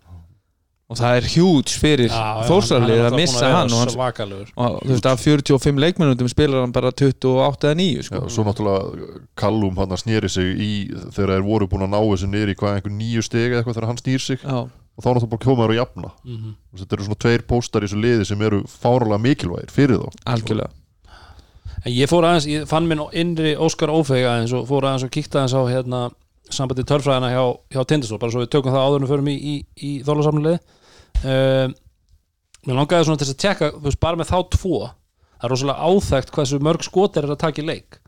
[0.90, 4.48] Og það er hjúts fyrir Já, já, þórsarlið að missa hann er og, svakalegur.
[4.58, 8.22] og þú veist af 45 leikminutum spilar hann bara 28 eða 9 Já, sko.
[8.34, 10.72] svo náttúrulega Kallum hann snýri sig í
[11.14, 13.78] þegar þeir voru búin að ná þessu niður í hvað einhver nýju steg eða eitthvað
[13.78, 14.42] þegar hann snýr sig.
[14.42, 14.60] Já.
[14.66, 16.10] og þá er náttúrulega bara kjómaður og jafna.
[16.26, 19.72] Mm Þú veist, þetta eru svona tveir póstar í þessu liði sem eru fáralega mikilvægir
[19.72, 20.18] fyrir þá.
[20.34, 20.74] Algjörlega.
[21.86, 25.14] En ég fór aðeins, ég fann minn innri Óskar Ófeg aðeins og fór aðeins og
[25.14, 26.02] kíkta aðeins á hérna
[26.50, 29.36] sambandi tölfræðina hjá, hjá Tindastól bara svo við tökum það áður en við förum í,
[29.38, 30.58] í, í þólasamlið
[31.24, 31.76] um,
[32.68, 34.80] Mér langaði svona til að tjekka veist, bara með þá tvo.
[35.40, 38.00] Það er rosalega áþægt hversu mörg skotir er að taka í leik.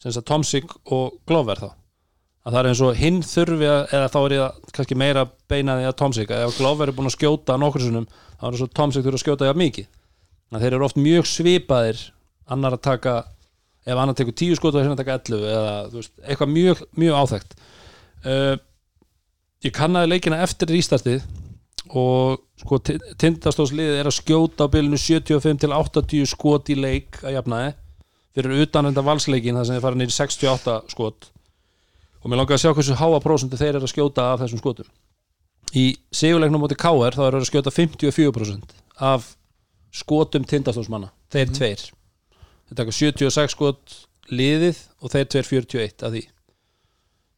[0.00, 1.68] Sem þess að Tomsik og Glover þá.
[2.48, 5.24] Að það er eins og hinn þurfi að, eða þá er ég að kannski meira
[5.50, 6.32] beina því að Tomsik.
[6.32, 9.24] Ef Glover er búin að skjóta nokkur sinnum þá er þess að Tomsik þurfi að
[9.26, 9.90] skjóta jafn mikið.
[10.48, 12.06] Að þeir eru oft mjög svipaðir
[12.48, 13.18] annar að taka
[13.88, 17.54] ef annar tekur tíu skot og að taka 11 eða veist, eitthvað mjög, mjög áþægt
[18.24, 18.54] uh,
[19.64, 21.24] ég kannaði leikina eftir rístartið
[21.86, 27.38] og sko tindastóðsliðið er að skjóta á bylunu 75 til 80 skot í leik að
[27.38, 27.74] jafnaði.
[28.36, 31.30] Fyrir utan enda valsleikin þar sem þeir fara nýri 68 skot.
[32.22, 34.90] Og mér langaði að sjá hversu háa prósentu þeir eru að skjóta af þessum skotum.
[35.76, 38.74] Í sigurleiknum móti KR þá eru að skjóta 54%
[39.08, 39.32] af
[39.94, 41.84] skotum tindastóðsmanna þeir tveir.
[42.68, 46.24] Þeir taka 76 skot liðið og þeir tveir 41 af því.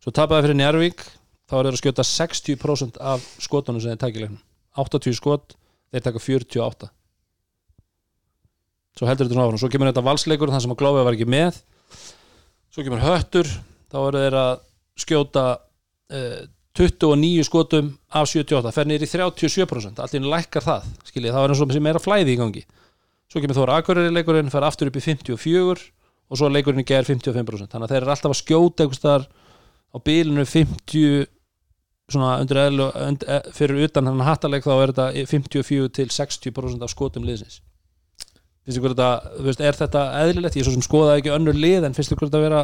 [0.00, 1.04] Svo tapaði fyrir Njarvík
[1.50, 4.40] þá er þeir að skjóta 60% af skotunum sem þeir taka í leiknum.
[4.78, 5.58] 80 skot,
[5.90, 6.92] þeir taka 48
[9.00, 9.60] svo heldur þetta svona áfram.
[9.62, 11.60] Svo kemur þetta valsleikur þann sem að Glófið var ekki með.
[12.70, 13.50] Svo kemur höttur
[13.90, 14.50] þá eru þeir að
[15.00, 16.42] skjóta uh,
[16.78, 21.54] 29 skotum af 78, fer í 37% allt í henni lækkar það, skiljið, það var
[21.54, 22.62] eins og meira flæði í gangi.
[23.30, 25.88] Svo kemur Þóra Akureyri leikurinn, fer aftur upp í 54
[26.30, 29.26] og svo leikurinn í ger 55% þannig að þeir eru alltaf að skjóta þar
[29.90, 31.26] á bílinu 50
[32.14, 36.82] svona undir eðlu und, e, fyrir utan hann hattaleg þá er þetta 54 til 60%
[36.86, 37.60] af skotum liðsins
[38.64, 41.56] finnst ykkur þetta, þú veist, er þetta eðlilegt ég er svo sem skoðaði ekki önnur
[41.58, 42.62] lið en finnst ykkur þetta að vera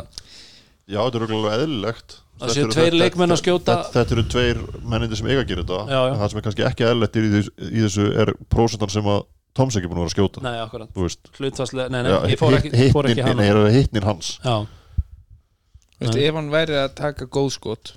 [0.87, 4.59] Já, þetta er röglega eðlilegt Það séu tveir leikmenn að skjóta- þetta, þetta eru tveir
[4.92, 6.11] mennindi sem eiga að gera þetta Já, já.
[6.12, 7.22] en það sem er kannski ekki eðlilegt í,
[7.72, 9.24] í þessu er prósentan sem að
[9.56, 12.18] Toms ekki búin að vera að skjóta nei, akkurat, Þú veist hlutfarslega nei, nei, Já,
[12.28, 14.35] ég fór ekki, fór ekki hitnin- hann er hittnin hans
[15.96, 16.26] Veistu, Nei.
[16.28, 17.94] ef hann væri að taka góð skot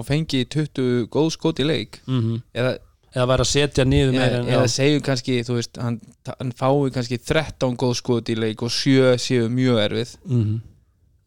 [0.00, 2.00] og fengi 20 góð skot í leik.
[2.08, 2.78] Mm eða,
[3.10, 6.52] eða væri að setja niður meir eða, eða já, segjum kannski þú veist, hann, hann
[6.56, 10.18] fái kannski 13 góð skot í leik og 7 séu mjög erfið.
[10.30, 10.58] Mm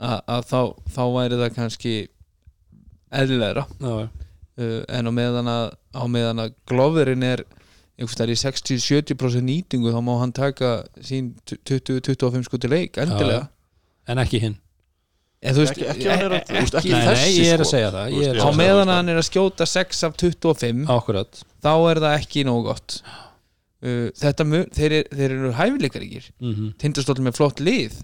[0.04, 0.60] að, að þá,
[0.96, 1.96] þá væri það kannski
[3.14, 3.66] eðlilegra.
[3.80, 4.08] Já, já.
[4.60, 7.46] uh, en á meðan að, á meðan að glofurinn er
[8.02, 13.48] í 60-70% nýtingu þá má hann taka sín 20-25 skot í leik endilega.
[14.10, 14.58] En ekki hinn
[15.44, 18.40] en veist, Ekki- ekki er þú veist, ekki þessi ég er að segja það veist,
[18.44, 21.44] á meðan hann er að skjóta 6 af 25 það akkurat.
[21.64, 22.98] þá er það ekki nógu gott.
[23.84, 27.98] Uh, þetta þeir, er, þeir eru hæfileikaríkir mm tindastóll með flott lið.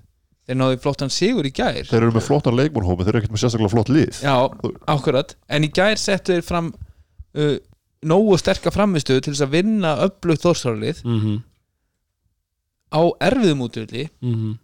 [0.49, 1.86] Þeir náðu flottan sigur í gær.
[1.86, 4.21] Þeir eru með flottan leikmannhómi, þeir eru ekkert með sérstaklega flott lið.
[4.25, 4.36] Já,
[4.89, 5.36] akkurat.
[5.47, 6.71] En í gær settu þeir fram
[7.38, 7.58] uh,
[8.02, 11.38] nógu sterka framistuðu til þess að vinna upplugt þórstárlið -hmm.
[12.95, 14.58] á erfiðum útvöldi Mm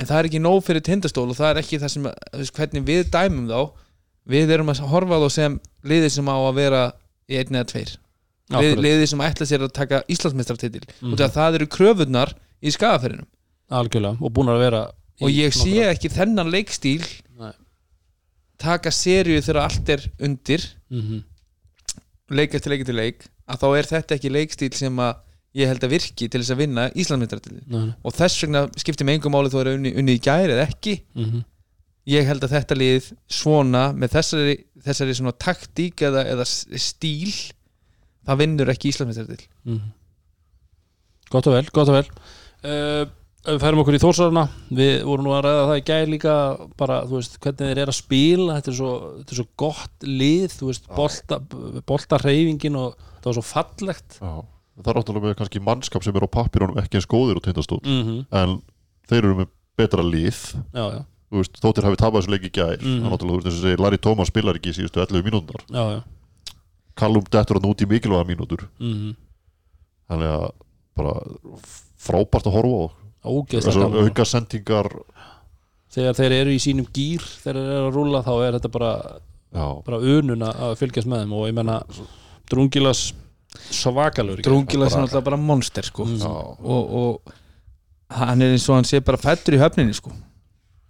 [0.00, 2.86] en það er ekki nóg fyrir tindastól og það er ekki það sem, veist, hvernig
[2.88, 3.60] við dæmum þá
[4.34, 6.82] við erum að horfa þá sem liðið sem á að vera
[7.30, 7.92] í einn eða tveir
[8.54, 10.96] Lið, liðið sem ætla sér að taka Íslandsmeistartitil mm.
[11.00, 11.12] Mhm.
[11.16, 13.28] og það eru kröfunnar í skagaferinum
[13.72, 14.82] algjörlega og búin að vera
[15.22, 17.06] og ég sé nokkra- ekki þennan leikstíl
[17.40, 17.52] Nei.
[18.60, 21.22] taka serju þegar allt er undir Mhm.
[22.30, 25.14] leik eftir leik eftir leik að þá er þetta ekki leikstíl sem að
[25.54, 26.84] ég held að virki til þess að vinna
[27.70, 27.92] nei.
[28.04, 30.94] og þess vegna skiptir með engum máli þó er unni, unni í gæri eða ekki
[31.14, 31.44] Mhm.
[32.10, 36.44] ég held að þetta lið svona með þessari, þessari svona taktík eða, eða
[36.78, 37.32] stíl
[38.26, 39.92] það vinnur ekki Íslandsmeistartitil Mhm.
[41.30, 42.08] Gott og vel, gott og vel
[42.64, 43.04] uh,
[43.44, 46.34] Við færum okkur í Þórsarana Við vorum nú að ræða það í gæð líka
[46.80, 50.06] bara, þú veist, hvernig þeir eru að spila þetta er svo, þetta er svo gott
[50.08, 51.38] lið þú veist, bolta,
[51.84, 54.32] bolta reyfingin og það var svo fallegt Já.
[54.74, 57.80] Það er áttalega með kannski mannskap sem er á pappirunum ekki eins góðir og tindastól.
[57.84, 58.24] Mm -hmm.
[58.40, 58.62] en
[59.08, 60.02] þeir eru með betra
[61.30, 62.50] veist, þóttir hafi tapað þessu leik í
[62.82, 63.02] Mhm.
[63.02, 63.12] mm.
[63.58, 66.02] að segir, Larry Thomas spilar ekki í síðustu 11 mínúndar.
[66.94, 68.68] Callum dettur hann út í mikilvæga mínútur.
[68.78, 69.16] Mm
[70.08, 70.50] þannig að
[70.94, 71.14] bara
[71.98, 72.86] frábært að horfa á.
[73.24, 74.90] Auka sendingar
[75.94, 79.18] Þegar þeir eru í sínum gýr þegar þeir eru að rúlla þá er þetta bara,
[79.86, 81.32] bara unun að fylgjast með þeim.
[81.32, 81.76] Og ég menna
[82.50, 83.14] Drungilas
[83.70, 84.44] svakalur er
[84.96, 86.04] bara- náttúrulega bara monster sko.
[86.04, 86.22] Mm.
[86.24, 87.32] og, og
[88.10, 90.12] hann er eins og hann sé bara fættur í höfninni sko.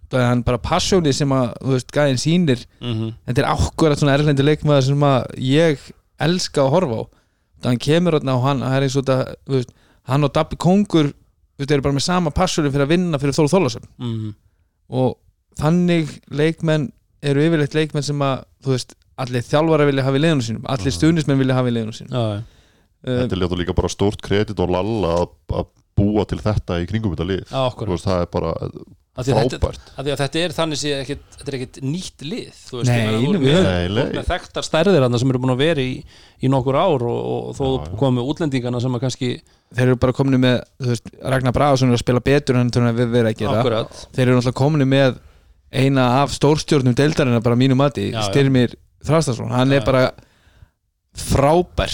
[0.09, 3.13] það er hann bara passjónið sem að þú veist, gæðin sýnir mm -hmm.
[3.27, 5.79] þetta er ákvarðat svona erlendi leikmaður sem að ég
[6.19, 7.03] elska að horfa á
[7.61, 9.71] það hann kemur og hann það er eins og þú veist,
[10.03, 13.33] hann og Dabbi Kongur þú veist, eru bara með sama passjónið fyrir að vinna fyrir
[13.33, 14.33] Þóru Þólasöfn Mm -hmm.
[14.89, 15.17] og
[15.59, 16.91] þannig leikmenn
[17.23, 20.91] eru yfirleitt leikmenn sem að þú veist, allir þjálfara vilja hafa í leiðunum sínum allir
[20.91, 22.43] stuðnismenn vilja hafa í leiðunum sínum já, já.
[23.05, 26.87] Þetta er líka líka bara stórt kredit og lalla að, að búa til þetta í
[26.89, 27.43] kringum þetta lið.
[27.87, 28.71] Veist, það er bara að
[29.15, 29.83] þetta- frábært.
[29.95, 32.89] af því að þetta er þannig sé ekkit, þetta er ekkit nýtt lið þú veist,
[32.89, 35.93] Nei, þú ert við- með þekktar stærðir sem eru búin að vera í,
[36.43, 39.29] í nokkur ár og, og þó með útlendingana sem að kannski
[39.71, 43.07] þeir eru bara komin með þú veist, Ragnar Bragason er að spila betur en við
[43.15, 43.61] verið að gera.
[43.63, 44.03] Akkurat.
[44.17, 45.17] Þeir eru náttúrulega komin með
[45.71, 48.09] eina af stórstjórnum deildarina bara mínu mati.
[48.11, 49.85] Styrmir Þrastarsson, hann Já, er já.
[49.85, 50.03] bara
[51.15, 51.93] frábær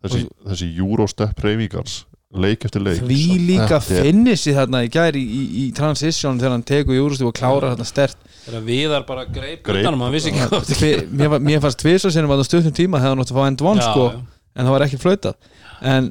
[0.00, 1.98] Þessi, þessi Eurostep reyfingars
[2.30, 3.00] leik eftir leik.
[3.02, 7.26] Því líka er- finnissi þarna í gæri í, í, í transition þegar hann tekur júrustu
[7.26, 8.16] og klárar þarna stert.
[8.44, 12.44] Þegar viðar bara greip utanum, hann vissi ekki hvað mér, mér fannst tvisa sinni að
[12.46, 14.20] stöðnum tíma hefði hann átt að fá end one Já, sko, já.
[14.54, 15.50] en það var ekki flautað.
[15.90, 16.08] En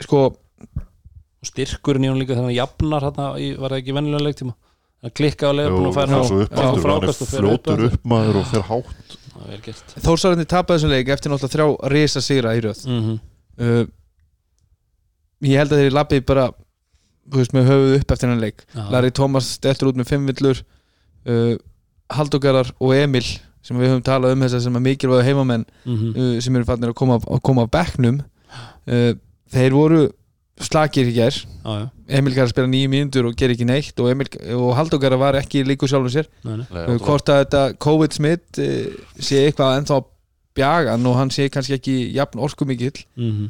[0.00, 4.26] sko og styrkurinn í hún líka þegar hann jafnar þarna, í, var það ekki vennilega
[4.28, 4.54] leiktíma?
[5.00, 7.94] Hann klikkaði á Jú, leifbúin og fær það er hann frákast er og fljótur upp
[7.96, 9.14] upp maður og fer hátt
[10.04, 12.84] Þórsarandi tapaði þessum leik eftir náttúrulega þrjá risa sigra í röð.
[12.88, 13.18] Mm
[13.60, 13.86] uh,
[15.40, 16.50] ég held að þeir lappið bara
[17.32, 18.64] veist, með höfuð upp eftir hann leik.
[18.74, 18.82] Já.
[18.92, 20.62] Larry Thomas steltur út með fimm villur.
[21.24, 21.56] Uh,
[22.10, 23.24] Haldogarar og Emil
[23.64, 26.14] sem við höfum talað um þess að sem er mikilvæg heimamenn -hmm.
[26.16, 28.22] uh, sem eru fannir að koma, að koma af bekknum.
[28.88, 29.12] Uh,
[29.52, 30.00] þeir voru
[30.60, 31.28] slakir í já,
[32.10, 35.38] Emil gæri að spila nýju mínútur og ger ekki neitt og, Emil, og Halldókara var
[35.38, 36.28] ekki líku sjálfum sér.
[36.44, 36.66] Nei, nei.
[36.74, 40.00] Nei, hvort að þetta COVID-smitt uh, sé eitthvað ennþá
[40.58, 43.48] bjagan og hann sé kannski ekki jafn orku mikill Mm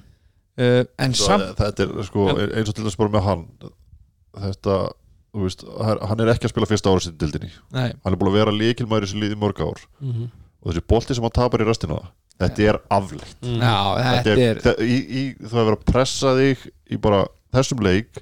[0.61, 3.45] uh, en Svo, samt þetta er sko eins og til þess bara með hann
[4.41, 4.77] þetta,
[5.35, 8.33] þú veist, hann er ekki að spila fyrsta ára sinni dildinni, nei, hann er búin
[8.33, 9.81] að vera líkilmæri sem líði mörg ár.
[9.99, 10.29] -hmm.
[10.61, 11.99] og þessi bolti sem hann tapar í restina
[12.41, 13.61] þetta er afleitt Mm.
[13.61, 13.77] já,
[14.09, 17.23] þetta er þe- í, í, þú hefur verið að pressa þig í bara
[17.55, 18.21] þessum leik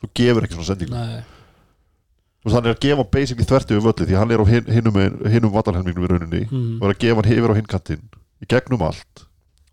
[0.00, 1.20] þú gefur ekki svona sendingu Nei.
[2.40, 4.64] þú veist, hann er að gefa basically þverti um völli því hann er á hin,
[4.76, 5.00] hinum,
[5.34, 6.78] hinum vatalhelmingnum í rauninni Mhm.
[6.80, 8.04] og er að gefa hann yfir á hinnkantinn
[8.40, 9.26] í gegnum allt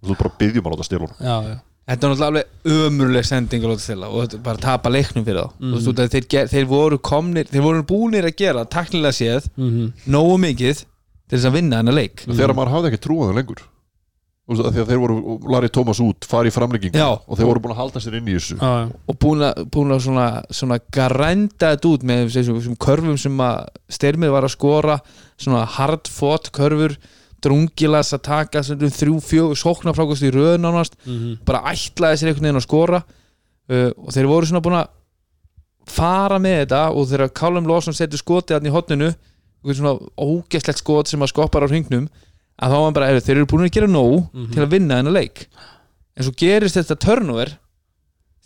[0.03, 3.69] og þú bara byggjum að láta stila já Þetta er náttúrulega alveg ömurleg sending að
[3.71, 6.01] láta stila og þetta er bara tapa leiknum fyrir þá mm.
[6.03, 10.81] af þeir, þeir voru komnir þeir voru búnir að gera taknilega séð mm nógu mikið
[11.27, 12.23] til þess að vinna hennar leik.
[12.27, 13.65] Þegar maður hafði ekki trúið það lengur.
[14.47, 15.15] Að þeir voru
[15.51, 17.09] Larry Thomas út, fari í framleggingu Já.
[17.19, 18.55] og þeir voru búin að halda sér inn í þessu.
[18.55, 18.85] Já, já.
[19.11, 23.43] og búin að, búin að svona, svona grænda þetta út með þessum, þessum körfum sem
[23.43, 23.57] að
[23.97, 24.95] styrmið var að skora
[25.35, 26.95] svona hard fought körfur
[27.43, 32.47] drungilas að taka svona þrjú, fjög, sóknarfrákast í röðun ánast Mm bara ætlaði sér einhvern
[32.47, 33.01] veginn að skora.
[33.67, 34.93] Uh, og þeir voru svona búin að
[35.91, 39.11] fara með þetta og þegar Callum Lawson setur skotið hann í hotninu
[39.75, 42.07] svona ógeðslegt skot sem að skoppar á hringnum
[42.61, 44.51] að þá var hann bara, "Heyrðu, þeir eru búin að gera nóg Mhm.
[44.53, 45.47] til að vinna þennan leik.
[46.17, 47.47] En svo gerist þetta turnover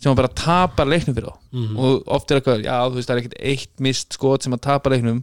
[0.00, 1.36] sem hann bara tapar leiknum fyrir þá.
[1.52, 1.78] Mhm.
[1.78, 4.60] og oft er eitthvað, já þú veist það er ekkert eitt mist skot sem að
[4.60, 5.22] tapa leiknum.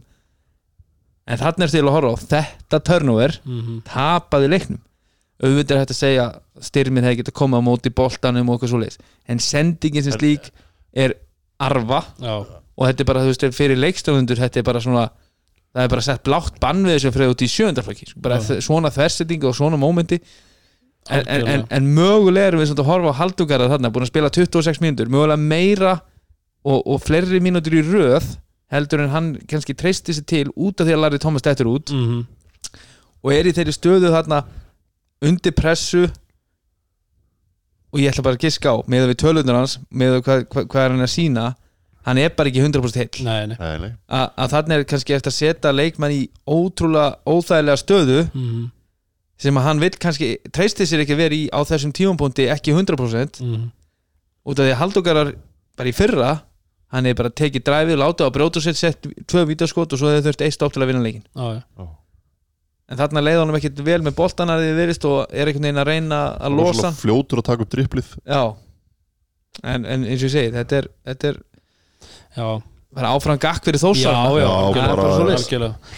[1.26, 3.82] En þarna er til að horfa á þetta turnover Mhm.
[3.84, 4.78] tapaði leiknum.
[5.42, 8.80] Auðvitað er hægt að segja styrmið hefði getað komið á móti boltanum og eitthvað svo
[8.82, 10.50] leiðis en sendingin sem slík
[10.94, 11.14] er
[11.60, 12.04] arfa.
[12.20, 12.44] Já,
[12.76, 15.10] og þetta er bara, þú veist, fyrir leikstofnundur þetta er bara svona,
[15.74, 17.48] það er bara sett blátt bann við þessu freyð út í
[18.40, 18.46] Já.
[18.48, 20.20] þ- svona þversetting og svona mómenti.
[21.10, 24.10] En, en, en, en mögulega erum við svona að horfa á haldugara þarna, búin að
[24.12, 25.08] spila 26 mínútur.
[25.10, 25.92] Mögulega meira
[26.64, 28.26] og, og fleiri mínútur í röð
[28.70, 31.90] heldur en hann kannski treysti sér til út af því að Larry Thomas dettur út.
[31.94, 32.26] Mhm.
[33.22, 34.42] og er í þeirri stöðu þarna
[35.22, 36.06] undir pressu.
[37.90, 40.84] Og ég ætla bara að giska á með við tölunar hans, með hvað, hvað, hvað
[40.84, 41.46] er hann að sína
[42.06, 43.90] hann er bara ekki 100% heill nei, nei Nei, nei.
[44.08, 48.70] A, að þarna er kannski eftir að setja leikmann í ótrúlega óþægilega stöðu Mhm.
[49.40, 53.40] sem að hann vil kannski treysti sér ekki vera í á þessum tímapunkti ekki 100%
[53.40, 53.70] Mhm.
[54.46, 55.34] út af því að haldogarar
[55.76, 56.42] bara í fyrra
[56.90, 60.26] hann er bara tekið dræfið, látið á brjóta og sett, tvö vítaskot og svo hefur
[60.32, 61.86] þurft eitt stopp til að vinna leikin já, já.
[62.90, 65.78] en þarna leiði honum ekkert vel með boltanar því þið virðist og er einhvern veginn
[65.84, 68.42] að reyna að Hann losa hann fljótur að taka upp driplið já
[69.62, 71.38] en, en eins og ég segi, þetta er, þetta er
[72.36, 72.48] já,
[72.94, 74.50] bara áfram gakk fyrir þósar já, já,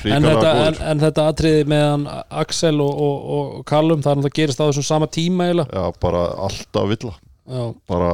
[0.02, 4.20] Já, en, þetta, en, en þetta atriði meðan Axel og, og, og Callum það er
[4.22, 5.70] náttúrulega gerist á þessum sama tíma eiginlega.
[5.72, 7.14] Já, bara alltaf villa.
[7.48, 8.10] Já, bara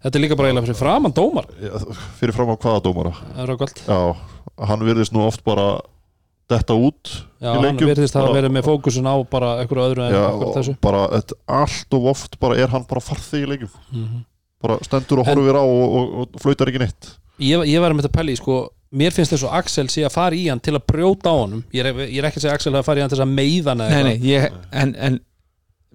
[0.00, 1.72] þetta er líka bara eiginlega fyrir framann dómar já,
[2.20, 3.14] fyrir fram á hvaða dómara?
[3.30, 3.54] Það er
[3.88, 4.00] Já,
[4.70, 5.70] hann virðist nú oft bara
[6.50, 10.24] detta út Já, hann virðist Bara- verið með fókusun á bara einhverju öðru en Já,
[10.30, 10.74] okkur þessu.
[10.82, 13.72] bara þetta, allt og oft bara er hann bara farþið í leikjum.
[13.92, 14.24] Mhm.
[14.62, 17.10] Bara stendur og horfir á og, og, og flautar ekki neitt.
[17.40, 18.58] Ég, ég var með þetta pæli sko,
[19.00, 21.62] mér finnst þess að Axel sé að fara í hann til að brjóta á honum.
[21.72, 23.32] Ég er, ég er ekki að segja að Axel að fara í hann til að
[23.32, 25.20] meiða hann eða nei, nei, ég, en, en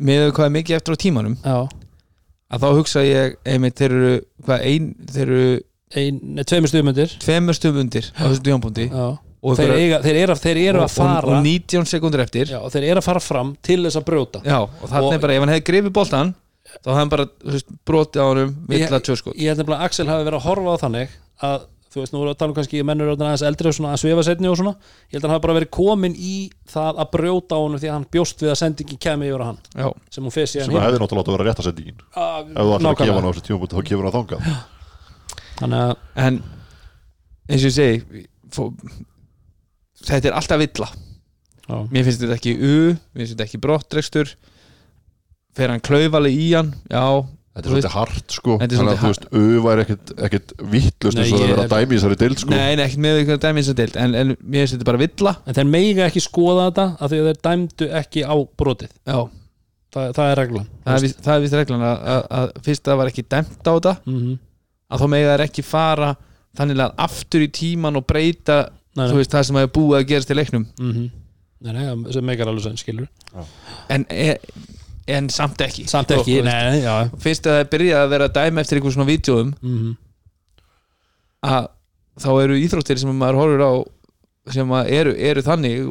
[0.09, 1.59] með hvað er mikið eftir á tímanum Já,
[2.55, 4.15] að þá hugsa ég einmitt þeir eru,
[4.47, 5.45] hvað, ein, þeir eru
[6.01, 10.59] ein, tveimur stuðmyndir tveimur stöðum undir á þessu og, þeir, einhverjar- eiga, þeir, eru, þeir
[10.63, 12.49] eru og, að fara og, og 19 sekundur eftir.
[12.49, 14.41] Já, og þeir eru að fara fram til þess að brjóta.
[14.41, 16.31] Já, og þannig Og- er bara, ef hann hefði grifið boltan
[16.81, 19.87] þá hefði hann bara þú veist, brotið á að tvö sko ég held nefnilega að
[19.87, 21.63] Axel hafi verið að horfa á þannig að
[21.95, 24.01] þú veist, nú erum við að tala um kannski mennur aðeins eldri og svona að
[24.01, 24.73] svefa setni og svona.
[25.07, 26.33] Ég held að hann hafi bara verið komin í
[26.67, 29.47] það að brjóta á honum því að hann bjóst við að sendingin kemi yfir á
[29.47, 32.51] hann Já, sem hún fer síðan sem hefði náttúrulega átt að vera réttasendingin Ah, ef
[32.51, 34.51] þú ætlar að gefa hann á þessu tímabúti þá gefur hann þangað.
[35.61, 36.41] Þannig að en
[37.47, 38.63] eins og ég segi fó,
[40.03, 42.75] þetta er alltaf villa já, mér finnst þetta ekki u,
[43.15, 44.35] mér finnst þetta ekki brottrekstur
[45.55, 46.73] fer hann klaufaleg í hann?
[46.91, 47.05] Já,
[47.55, 48.53] Þetta er svolítið hart sko.
[48.59, 51.37] Þetta er Þannig að þú svolítið veist, au væri ekkit, ekkit vittlust Nei, eins og
[51.39, 52.49] það ég vera er- að dæmi í þessari deild sko.
[52.51, 55.33] Nei, nei, ekkert með eitthvað dæmis að deild en, en mér finnst þetta bara villa.
[55.47, 58.91] En þeir meiga ekki skoða þetta af því að þeir dæmdu ekki á brotið.
[59.07, 59.19] Já,
[59.95, 60.67] það, það er reglan.
[60.83, 63.63] Það er víst- það er vist reglan að, að, að fyrst það var ekki dæmt
[63.63, 64.37] á þetta mm -hmm.
[64.91, 66.11] að þá mega þær ekki fara
[66.59, 68.59] þannig að aftur í tíman og breyta
[68.99, 70.67] nei, þú veist það sem hefur búið að gerast í leiknum.
[70.75, 71.09] Mm -hmm.
[71.63, 73.07] nei, nei, sem meikar alveg sem skilur
[73.87, 74.37] en, en,
[75.07, 75.85] en samt ekki.
[75.89, 76.95] Samt ekki, veist, nei, já.
[77.21, 79.95] Fyrst að það byrjað að vera að dæma eftir einhver svona vídjóum mm -hmm.
[81.51, 81.67] að
[82.23, 83.73] þá eru íþróttir sem maður horfir á
[84.55, 85.87] sem eru, eru þannig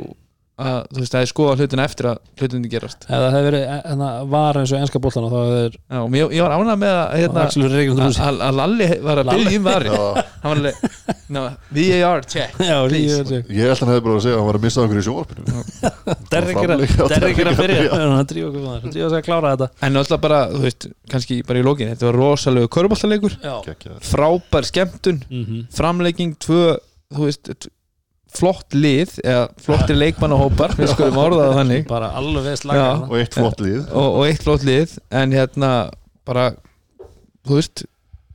[0.55, 3.07] að þú veist það er skoða hlutina eftir að hlutinni gerast.
[3.09, 5.99] Eða það hefur verið en það var eins og enska boltan og þá er Já,
[6.05, 9.59] og mér, ég var ánað með að hérna, að að- Lalli var að Lalli?
[9.59, 10.75] byrja um Já, hann var alveg
[11.35, 11.43] no,
[11.75, 13.19] VAR check já, Please.
[13.19, 14.85] ég veit Ég held að hann hefði bara að segja að hann var að missa
[14.85, 15.45] okkur í sjónvarpinu.
[16.31, 17.85] Derrik er að Framleik- Derrik er að byrja.
[18.15, 19.69] hann drífa okkur maður, drífa sig að klára þetta.
[19.89, 23.55] En alltaf bara, þú veist, kannski bara í lokin þetta var rosalegu köruboltaleikur já.
[24.07, 26.77] Frábær skemmtun mm framlegging, tvö,
[27.15, 27.51] þú veist
[28.35, 31.87] flott lið, eða flottir leikmannahópar, við skulum orða það þannig.
[31.95, 32.57] Bara alveg Já.
[32.65, 33.81] slaga Og eitt flott lið.
[33.93, 35.73] Og, og eitt flott lið en hérna
[36.25, 36.49] bara
[37.45, 37.85] þú veist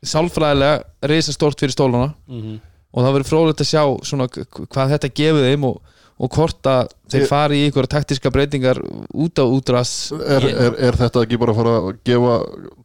[0.06, 2.14] sálfræðilega reysa stort fyrir stólana.
[2.30, 2.60] Mhm.
[2.90, 5.76] og það verður frólægt að sjá svona hvað þetta gefur þeim og,
[6.20, 8.80] og hvort að þeir fari í ykkur taktiska breytingar
[9.14, 9.92] út á útras.
[10.18, 12.34] Er, er, er þetta ekki bara að fara að gefa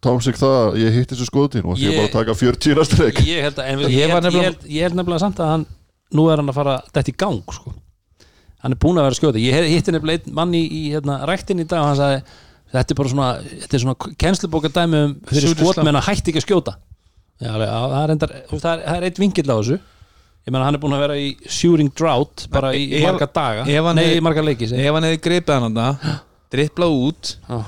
[0.05, 3.00] Tómsik það að ég hitt þessu skoðutín og ég Ég- bara að taka 40 næstu
[3.00, 3.22] leik?
[3.24, 5.40] ég held að en, Ég ég, var held, ég, nefnilega- held, ég held nefnilega samt
[5.40, 5.66] að hann
[6.14, 7.74] nú er hann að fara þetta í gang sko.
[8.64, 9.40] hann er búin að vera skjóta.
[9.42, 12.20] Ég hitti nefnilega einn mann í, í hérna, ræktin í dag og hann sagði
[12.74, 13.31] þetta er bara svona,
[13.64, 16.77] þetta er svona kennslubóka dæmi um fyrir skotmenn að hætti ekki að skjóta.
[17.42, 19.79] Já, það, er endar, það, er, er eitt vingill á þessu.
[20.44, 23.64] Ég meina hann er búin að vera í shooting drought bara í, í marga daga.
[23.88, 24.90] hann nei, í marga leiki segi ég.
[24.90, 26.16] ef hann hefði greipið hann þarna
[26.55, 27.61] driplað út, Já,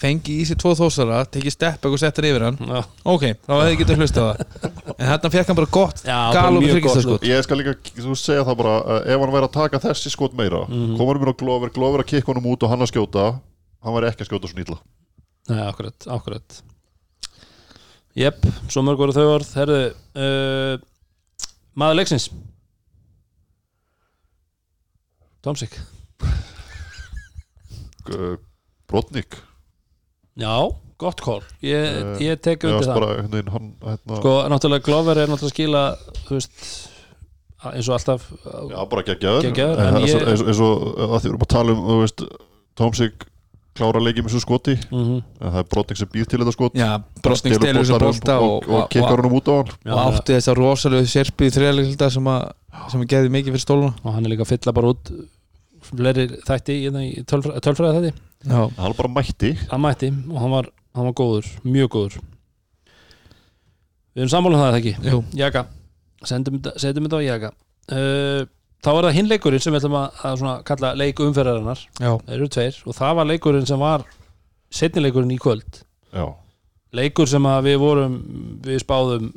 [0.00, 2.56] fengi í sig tvo þósara tekið stepp og settar yfir hann.
[2.60, 2.80] Já.
[3.04, 4.70] ok, þá hefði getað hlustað það.
[4.96, 7.02] En þarna fekk hann bara gott Já, bara galum mjög gott.
[7.04, 10.12] skot Ég skal líka, þú segja það bara að ef hann væri að taka þessi
[10.14, 10.96] skot meira Mhm.
[10.96, 13.26] komur mér á Glover, Glover að kikka honum út og hann að skjóta
[13.84, 14.78] hann væri ekki að skjóta svo nýtla
[15.50, 16.60] Nei, akkurat, akkurat.
[18.16, 19.48] Jepp, svo mörg voru þau orð.
[19.54, 19.78] Herðu,
[20.18, 20.78] uh,
[21.78, 22.26] maður leiksins.
[25.42, 25.74] Tomsik.
[28.90, 29.36] Brotnik
[30.40, 30.54] Já,
[31.00, 32.94] gott kól Ég, Eh, ég tek undir það.
[32.98, 35.82] bara, veginn, hann, hérna, Sko, náttúrulega Glover er náttúrulega skila
[36.28, 36.68] Þú veist,
[37.70, 38.28] eins og alltaf
[38.70, 39.50] Já, bara geggjaður.
[39.50, 41.82] En eins og- ég- eins og- eins og að því við erum að tala um
[41.90, 42.24] þú veist,
[42.80, 43.26] Tómsik
[43.76, 44.74] klára leikið með svo skoti.
[44.90, 46.74] Mm en það er Brotnik sem býr til þetta skot.
[46.74, 46.88] Já,
[47.22, 49.68] brostning Stelur þessu bolta og, og, og kikkar honum út á hann.
[49.92, 52.52] Og átti þess að rosalegu sérpi í þriðarleikilda sem að
[52.90, 53.94] sem að geði mikið fyrir stóluna.
[54.04, 55.12] Og hann er líka að fylla bara út
[55.90, 59.52] fleiri þætti í, í tölfræði, þætti já, hann bara mætti.
[59.70, 62.20] Hann mætti og hann var, hann var góður, mjög góður.
[64.14, 64.94] Við erum sammálum það eða ekki?
[65.10, 65.66] Jú, Jaka,
[66.24, 67.52] Sendum þetta- á Jaka.
[67.90, 68.46] Uh,
[68.82, 71.84] þá er það hinn leikurinn sem við ætlum að, að kalla leik umferðarinnar.
[72.00, 74.04] Já, þeir eru tveir og það var leikurinn sem var
[74.70, 75.82] setni leikurinn í kvöld.
[76.12, 76.26] Já,
[76.92, 78.16] leikur sem við vorum
[78.64, 79.32] við spáðum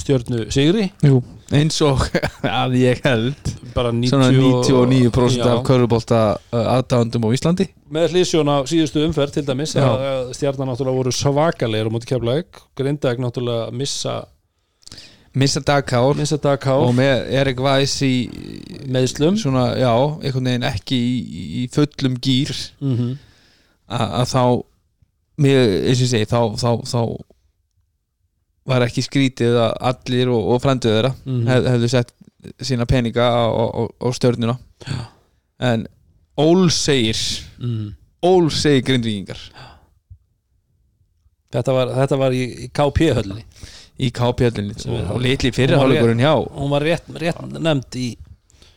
[0.00, 0.88] stjörnu Sigri.
[1.04, 1.20] Jú.
[1.52, 2.00] Eins og
[2.62, 3.52] að ég held.
[3.74, 5.48] Bara 90 svona 99% Já.
[5.52, 6.20] af körubólta
[6.50, 7.68] aðdáðandum á Íslandi.
[7.92, 12.62] Með hlýsjón á síðustu umferð til dæmis að stjarnan náttúrulega voru svakalegir á móti keflaug
[12.78, 14.22] Grindag náttúrulega missa
[15.32, 16.18] missa dagkár
[16.82, 18.28] og með Erik Weiss í
[18.92, 23.14] meðslum svona, já, einhvern veginn ekki í, í fullum gýr mm -hmm.
[23.88, 24.44] að þá
[25.40, 27.00] mér, eins og ég segi, þá, þá, þá
[28.66, 31.46] var ekki skrítið að allir og, og frænduð þeirra Mhm.
[31.48, 32.12] hef, hefðu sett
[32.62, 34.58] sína peninga á, á, á stjörnuna.
[35.60, 35.86] En
[36.38, 37.18] Ól segir
[37.60, 37.94] mm.
[38.24, 39.38] Ól segir grindvíkingar.
[41.52, 43.44] Þetta var, þetta var í, í KP höllinni.
[44.02, 46.32] Í KP-höllinni og, og litli fyrirháleikurinn hjá.
[46.56, 48.06] hún var rétt, rétt nefnd í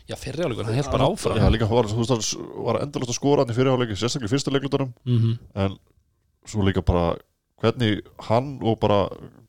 [0.06, 1.40] já fyrirjáleikur, hann held bara áfram.
[1.40, 4.34] Já, líka var, þú veist, hann var endalast að skora hann í fyrirháleiki, sérstaklega í
[4.36, 4.92] fyrsta leiklutunum.
[5.08, 5.38] Mm -hmm.
[5.64, 5.78] en
[6.46, 7.16] svo líka bara
[7.64, 9.02] hvernig hann og bara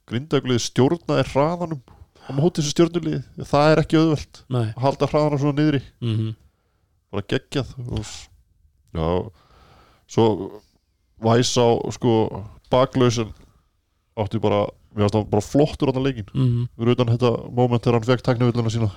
[0.07, 1.83] grindaglið stjórnaði hraðanum
[2.27, 3.23] á móti þessu stjórnulíði.
[3.47, 4.67] Það er ekki auðvelt nei.
[4.73, 5.83] að halda hraðana svona niðri.
[6.03, 6.35] Mm
[7.17, 8.15] bara geggjað og,
[8.97, 9.07] já,
[10.11, 10.27] svo
[11.23, 12.15] væs á sko
[12.73, 13.33] baklausin
[14.17, 14.65] átti bara,
[14.97, 16.65] mér finnst það bara flottur á leikin, -hmm.
[16.77, 18.91] við utan þetta moment þegar hann fekk tæknivilluna sína.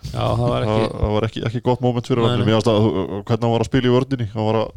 [0.00, 2.44] Já, það var það, ekki það var ekki, ekki gott moment fyrir hann.
[2.44, 4.70] mér finnst að uh, hvernig hann var að spila í vördinni hann var að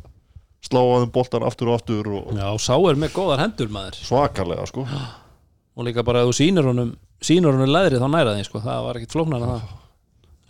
[0.63, 3.97] slá að þeim boltan aftur og aftur og Já, sá er með góðar hendur maður.
[4.07, 4.85] Svakalega sko.
[5.73, 6.93] Og líka bara ef þú sýnir honum
[7.23, 8.61] sýnir honum leðri þá næra því sko.
[8.63, 9.73] það var ekkit flóknar en það.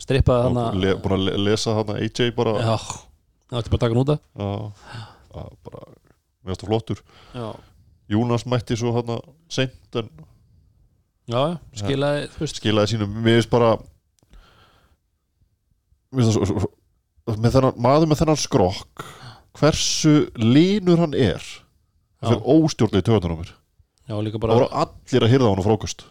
[0.04, 2.54] Strippaði og hann le, búin að le- lesa hann AJ bara.
[2.60, 2.76] Já,
[3.54, 4.50] það til bara að taka hann út af Já,
[5.40, 5.84] að bara
[6.44, 7.04] mér finnst það flottur.
[7.38, 7.48] Já,
[8.14, 9.14] Jónas mætti svo hann
[9.50, 10.10] seint en
[11.32, 11.42] já,
[11.80, 12.60] skilaði þú veist.
[12.60, 13.70] Skilaði sínum mér finnst bara
[16.14, 16.64] mér finnst það svo,
[17.26, 19.06] svo með þennan, maður með þennan skrokk
[19.60, 21.44] hversu línur hann er?
[22.24, 23.52] Það fyrir óstjórnlega töðan á mér.
[24.10, 26.06] Já, líka það voru allir að hýrða hann á frókust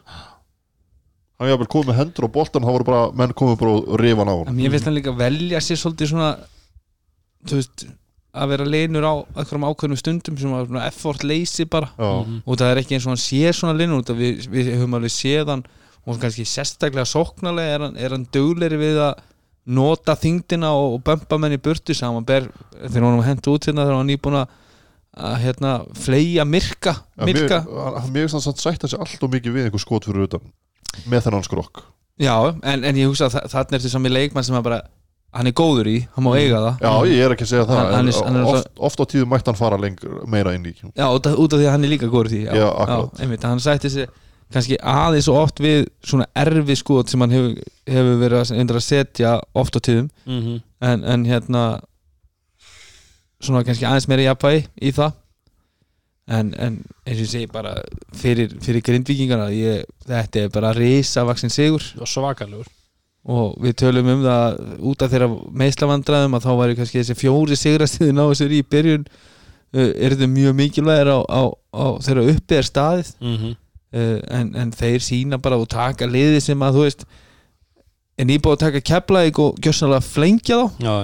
[1.42, 4.22] hann hefði komið með hendur á boltan það voru bara, menn komið bara og rifa
[4.22, 6.30] hann á hann En mér finnst hann líka velja sér svolítið svona
[7.50, 7.84] þú veist
[8.32, 11.90] að vera leinur á einhverjum ákveðnum stundum sem svona effort leysi bara.
[11.98, 12.42] Já, Mhm.
[12.46, 15.48] og það er ekki eins og hann sé svona leinur við, við höfum alveg séð
[15.52, 15.64] hann
[16.06, 19.18] og kannski sérstaklega sóknarlega er hann, hann dugleiri við að
[19.66, 22.48] nota þingdina og, bömpa menn í burtu saman ber
[22.82, 24.48] þegar hann var hent út hérna þegar hann var nýbúin að
[25.12, 29.30] að, hérna fleia myrka Já, myrka, hann- mér finnst hann samt sætta sig allt og
[29.34, 30.40] mikið við einhver skot fyrir utan
[31.08, 31.82] með þennan skrokk.
[32.20, 34.80] Já, en, en ég hugsa að þa- þarna er þetta sami leikmann sem að bara
[35.32, 36.82] hann er góður í, hann má eiga það.
[36.84, 37.78] Já, ég er ekki að segja það.
[37.78, 40.66] Hann- hann er- hann er oft, oft á tíðu mætti hann fara lengur meira inn
[40.68, 40.74] í.
[40.92, 43.20] Já, út af, út af því að hann er líka góður í því Já, akkurat.
[43.24, 44.08] einmitt, hann sætti sig
[44.52, 47.56] kannski aðeins og oft við svona erfi skot sem hann hefur,
[47.88, 50.10] hefur verið að, setja oft á tíðum.
[50.26, 51.64] Mm en, en hérna
[53.42, 55.18] svona kannski aðeins meira jafnvægi í það.
[56.32, 57.74] En, en eins og ég segi bara
[58.14, 61.84] fyrir, fyrir grindvíkingana ég, þetta er bara risavaksin sigur.
[61.98, 62.70] Og svakalegur.
[63.22, 65.28] Og við tölum um það út af þeirra
[65.62, 70.30] meðslavandræðum að þá væri kannski þessi fjóri sigrastiði náðu sér í byrjun uh, er þetta
[70.30, 73.12] mjög mikilvægir á, á, á þeirra uppi er staðið.
[73.22, 73.58] Mm -hmm.
[73.94, 77.04] Uh, en, en þeir sína bara og taka liði sem að þú veist
[78.20, 80.84] er nýbúið að taka keflaðik og gjössanlega flengja þá.
[80.84, 80.96] Já,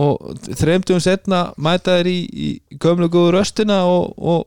[0.00, 4.44] og þreymtugum setna mæta þeir í, í gömlu góðu röstina og, og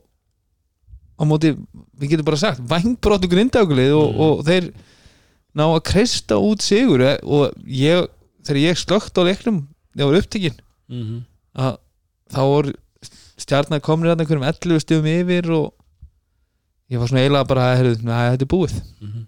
[1.20, 1.52] á móti,
[2.00, 4.22] við getum bara sagt vangbróttu grindaglið og, Mm.
[4.24, 4.70] og þeir
[5.54, 7.02] ná að kreista út sigur.
[7.06, 8.08] Eh, og ég,
[8.48, 9.60] þegar ég slögt á leiknum
[9.94, 10.58] þegar var upptekinn.
[10.90, 11.22] Mm
[11.54, 11.76] að
[12.34, 12.72] þá voru
[13.38, 15.68] stjarnar komnir að einhverjum 11 stöðum yfir og
[16.94, 17.92] ég var svona eiginlega bara að
[18.34, 18.76] þetta er búið.
[19.02, 19.24] Mhm.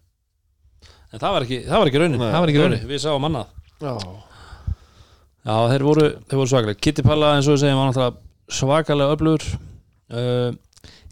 [1.16, 2.20] En það var ekki, það var ekki raunin.
[2.20, 2.32] Nei.
[2.32, 2.88] það var ekki raunin.
[2.90, 3.52] Við sáum annað.
[3.82, 3.94] Já,
[5.46, 9.16] Já, þeir voru, þeir voru svakalega Kitty Palla eins og við segjum var náttúrulega svakalega
[9.16, 9.44] öflugur.
[10.10, 10.56] Uh,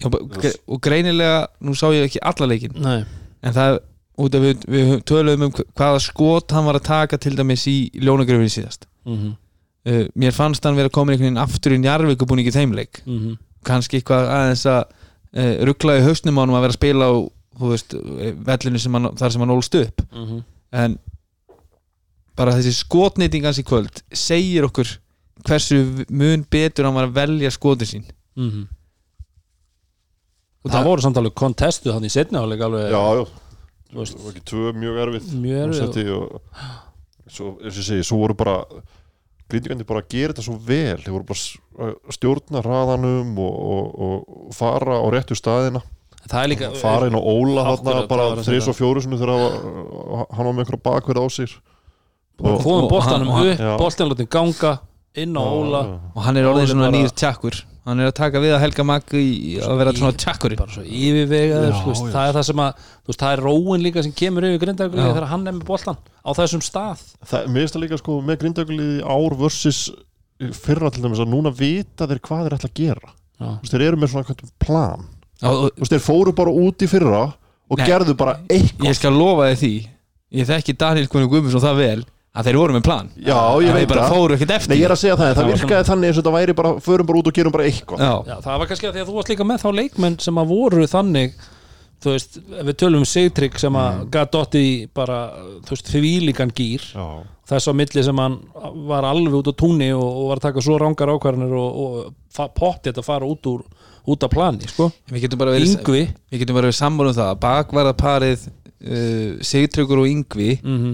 [0.01, 3.05] Já, og- og greinilega, nú sá ég ekki alla leikin Nei,
[3.41, 3.79] en það,
[4.17, 7.89] út af við, við töluðum um hvaða skot hann var að taka til dæmis í
[7.93, 8.85] ljónagröfinni síðast.
[9.05, 9.35] Mm
[9.85, 13.01] uh, mér fannst hann vera komin einhvern veginn aftur í Njarvík og búin ekki þeimleik
[13.05, 13.37] -hmm.
[13.67, 14.83] kannski eitthvað aðeins að
[15.35, 17.13] uh, ruggla í hausnum á hann að vera að spila á
[17.69, 20.43] veist, eh, vellinu sem hann, þar sem hann ólst upp Mhm.
[20.73, 20.99] en
[22.35, 24.97] bara þessi skotnýting hans í kvöld segir okkur
[25.45, 28.05] hversu mun betur hann var að velja skotin sín
[28.35, 28.67] Mhm.
[30.65, 31.35] og Það voru samt alveg
[32.07, 33.25] í setni áleik alveg já, já
[33.93, 36.41] þú veist, það var ekki tvö mjög erfið mjög erfið Seti, og,
[37.29, 38.55] svo, eins og segi, svo voru bara
[39.53, 40.97] grindjandi bara að gera þetta svo vel.
[41.03, 45.81] Þeir voru bara að stjórna raðanum og, og, og fara á réttu staðina.
[46.23, 50.45] Er líka fara inn á Óla það bara þrís og fjóru sinni þegar hann- hann
[50.47, 51.55] var með einhverja bakverð á sér.
[52.39, 53.59] Og hann- og hann- upp,
[54.13, 54.71] látin ganga
[55.15, 55.81] inn á Óla.
[56.15, 58.83] og hann er orðin hann svona nýr tjakkur hann er að taka við að Helga
[58.87, 62.11] Maggi í að vera svona tjakkur bara svo yfirvegaður Já, já.
[62.13, 65.13] það er það sem að veist, það er róin líka sem kemur yfir grindagulíði Já.
[65.17, 68.39] þegar hann er með boltan á þessum stað það, mér finnst það líka sko með
[68.45, 69.81] grindagulið ár versus
[70.63, 73.49] fyrra til dæmis að núna vita þeir hvað þeir ætla að gera Já.
[73.59, 75.05] Veist, þeir eru með svona einhvern plan
[75.43, 77.85] og, Þú veist, þeir fóru bara út í fyrra og Nei.
[77.89, 79.73] gerðu bara eitthvað ég skal lofa þið því
[80.39, 82.03] ég þekki Daniel Guðmundsson það vel
[82.33, 83.09] að þeir voru með plan.
[83.13, 84.13] Já, ég En veit það.
[84.15, 84.73] fóru ekkert eftir.
[84.73, 87.09] Nei, ég er að segja það, það virkaði þannig eins og þetta væri bara, förum
[87.09, 88.01] bara út og gerum bara eitthvað.
[88.01, 90.41] Já, Já, það var kannski að því að þú varst líka með þá leikmenn sem
[90.41, 91.35] að voru þannig
[92.03, 94.09] þú veist, ef við tölum um Sigtrygg sem að mm.
[94.13, 95.19] gat dotti í bara
[95.63, 97.05] þú veist, þvílíkan gýr Já,
[97.53, 98.39] þess á milli sem hann
[98.89, 102.49] var alveg út á túnni og, og var að taka svo rángar ákvarðanir og, og
[102.57, 103.63] pottið að fara út úr
[104.03, 104.89] út af plani, sko.
[105.13, 106.01] Við getum bara verið Yngvi.
[106.27, 110.93] við getum bara verið sammála um það að bakvarðarparið uh, Sigtryggur og Yngvi mm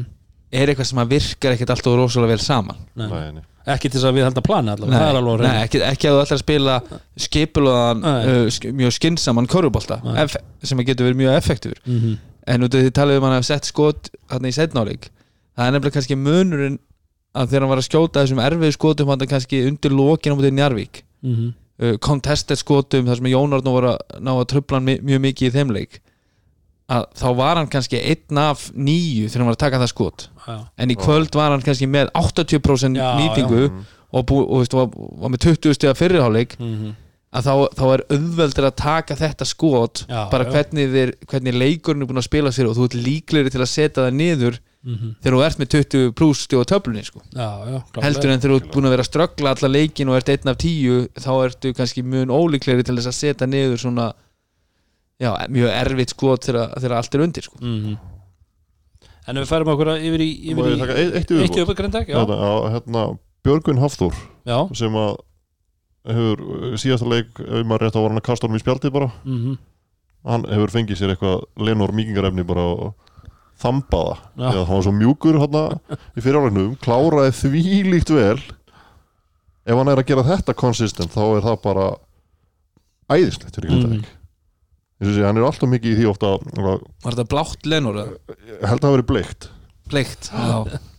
[0.52, 3.08] er eitthvað sem að virkar ekkert alltaf rosalega vel saman nei.
[3.08, 5.46] nei, nei ekki til þess að við held að plani allavega, það er alveg á
[5.46, 6.76] nei, ekki, ekki að þú ætlar að spila
[7.30, 8.96] skipulaðan uh, mjög
[10.06, 10.16] Nei.
[10.24, 12.18] eff- sem að getur verið mjög effektífur Mhm.
[12.50, 15.10] en út af því talaðum hann að sett skot hann í setnáleik
[15.58, 16.80] það er nefnilega kannski munurinn
[17.36, 20.56] að þegar hann var að skjóta þessum erfið skotum hann kannski undir lokin á mútið
[20.58, 21.54] Njarvík mm -hmm.
[21.84, 24.48] uh, contested skotum þar sem Jón Arnó var að ná að
[24.84, 26.02] mi- mjög mikið í þeim leik
[26.90, 30.28] að þá var hann kannski einn af nýju þegar hann var að taka það skot
[30.48, 34.74] já, en í kvöld var hann kannski með 80% Já, nýtingu og, bú, og, veist,
[34.74, 34.90] var,
[35.22, 36.98] var með 20 stiga fyrirháleik mm
[37.30, 40.50] að þá, þá er auðveldur að taka þetta skot Já, bara já.
[40.50, 43.70] hvernig, þeir, hvernig leikurinn er búin að spila sér og þú ert líklegri til að
[43.70, 45.10] setja það niður Mhm.
[45.20, 47.20] þegar þú ert með 20 pluss stjóð töflunni sko.
[47.36, 48.04] já, já klárlega.
[48.06, 50.48] heldur en þegar þú ert búin að vera að ströggla alla leikin og ert einn
[50.54, 54.06] af tíu þá ertu kannski mjög ólíklegri til þess að setja niður svona
[55.20, 57.58] já, mjög erfitt skot þegar, allt er undir sko.
[57.62, 57.98] Mhm.
[59.28, 62.38] en ef við færum okkur yfir í, yfir í taka eitt, eitt eitt yfirbútt hérna,
[62.40, 63.04] á, hérna,
[63.46, 64.16] Björgun Hafþór
[64.46, 64.58] já.
[64.76, 65.18] sem að
[66.10, 68.96] hefur uh, síðasta leik ef maður rétt á var hann að kasta honum í spjaldið
[68.96, 69.58] bara Mm
[70.28, 72.90] hann hefur fengið sér eitthvað Lenor Míkingarefni bara og
[73.62, 75.62] þambaða hann var svo mjúkur hérna
[76.18, 78.36] í fyrirálegnum, kláraði þvílíkt vel
[79.64, 81.86] ef hann er að gera þetta konsistent þá er það bara
[83.16, 84.04] æðislegt fyrir Grindavík Mm.
[84.04, 84.19] mm.
[85.08, 88.96] Sé, hann er alltaf mikið í því ofta var þetta blátt lenur held að það
[88.98, 89.50] verið bleikt.
[89.90, 90.58] Bleikt já.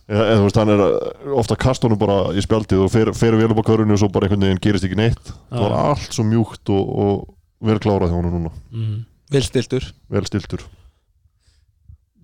[0.09, 3.37] eða, eða þú veist, hann er uh, ofta honum bara í spjaldið og fer, fer
[3.39, 5.31] vel upp á körunni og svo bara einhvern veginn gerist ekki neitt.
[5.51, 7.21] Það var allt svo mjúkt og, og
[7.61, 9.01] vel klárað hjá honum núna, mm.
[9.33, 10.65] vel stiltur vel stiltur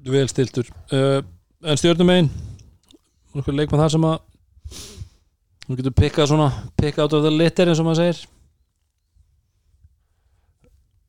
[0.07, 1.19] vel stiltur uh,
[1.67, 2.31] en stjórnum einn
[3.37, 4.17] okkur leikmann þar sem að
[5.67, 6.49] þú getur pikkað svona
[6.79, 8.23] pikkað át af það litter eins og maður segir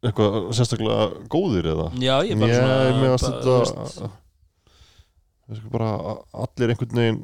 [0.06, 1.88] eitthvað sérstaklega góðir eða?
[1.98, 4.00] Já, ég er bara Ég svona meðast bara, þetta veist,
[5.48, 5.90] það sko bara
[6.44, 7.20] allir einhvern veginn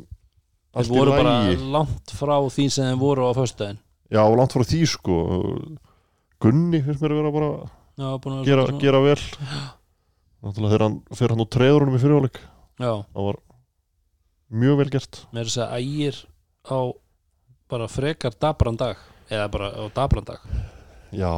[0.74, 1.34] þeir voru bara
[1.76, 3.78] langt frá því sem þeir voru á föstudaginn.
[4.10, 5.16] Já, langt frá því sko.
[6.42, 7.50] Gunni finnst mér að vera bara
[7.94, 9.20] já, að gera, svona- gera vel.
[10.44, 12.40] Náttúrulega þegar hann fer hann og treður honum í fyrirháleik
[12.82, 13.38] já, það var
[14.50, 15.20] mjög vel gert.
[15.32, 16.18] Með þess að ægir
[16.68, 16.78] á
[17.70, 18.96] bara frekar dabran dag
[19.30, 20.42] eða bara á dabran dag.
[21.14, 21.32] Já,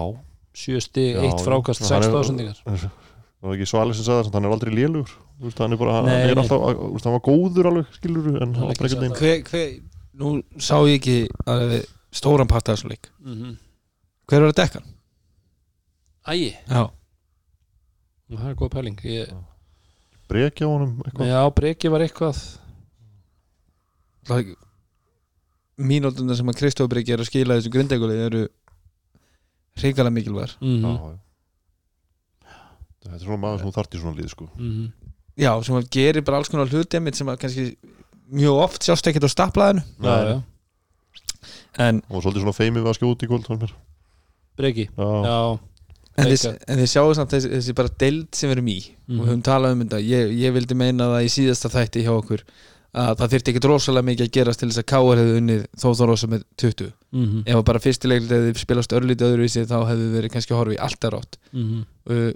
[0.57, 4.25] sjö stig, Já, eitt frákast, sex hann er- stóðsendingar það var ekki Svali sem sagði
[4.25, 5.11] þess hann er aldrei lélugur.
[5.37, 6.43] Þú veist, hann er bara, hann Nei, er nei.
[6.43, 9.75] alltaf þú veist, hann var góður alveg skilur en Hann hann er var ekki hver,
[10.17, 11.83] nú sá ég ekki að við
[12.17, 13.11] stóran part af þessum leik.
[13.21, 13.57] Mm -hmm.
[14.27, 14.93] hver var að dekka hann?
[16.27, 16.91] ægi, já,
[18.33, 19.01] það er góð pæling.
[19.05, 19.35] Ég,
[20.29, 21.27] brekja á honum eitthvað?
[21.29, 22.39] Já, breki var eitthvað.
[25.77, 28.49] Mínútundar sem að Kristof Breki er að skila þessu grindækuleg eru
[29.77, 31.19] hrikalega mikilvægar mm -hmm.
[33.03, 34.49] þetta er svona maður sem þú þart í svona líð sko.
[34.57, 34.93] Mm
[35.37, 37.65] já, sem að gerir bara alls konar hluti einmitt sem að kannski
[38.33, 40.37] mjög oft sjást ekkert á staplaðinu já, já.
[41.87, 43.67] en, og svolítið svona feimið við að skjóta í kvöld
[44.57, 45.59] breki, já,
[46.17, 48.79] en, þið, en þið sjáu samt þessi, þessi bara deild sem við erum í.
[48.89, 49.19] Mhm.
[49.19, 49.99] og við höfum talað um þetta.
[50.01, 52.45] Ég, ég vildi meina það í síðasta þætti hjá okkur
[52.97, 55.87] að það þyrfti ekkert rosalega mikið að gerast til þess að Káar hefði unnið þó
[55.89, 57.43] þá rosa með 20 mm -hmm.
[57.47, 60.83] ef að bara fyrstileglið hefði spilast örlítið öðruvísi þá hefði verið kannski að horfa í
[60.87, 62.33] alltaf rátt Mm uh,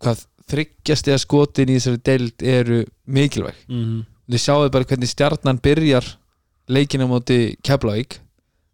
[0.00, 3.58] hvað þryggjast eða skotin í þessari deild eru mikilvæg.
[3.68, 4.04] -hmm.
[4.30, 6.06] þið sjáðu bara hvernig stjarnan byrjar
[6.66, 8.20] leikina móti Keflavík.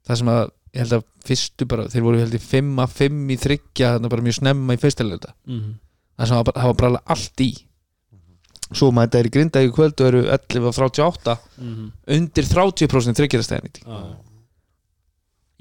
[0.06, 3.30] Það sem að ég held að fyrstu bara, þeir voru held í 5 að 5
[3.30, 5.74] í þryggja þarna bara mjög snemma í fyrstilegta Mm
[6.16, 7.50] það sem það var bara allt í
[8.72, 11.90] svo maður þetta er í grinda í kvöld og eru 11 af 38 -hmm.
[12.16, 13.82] undir 30% þryggjastæðnýtt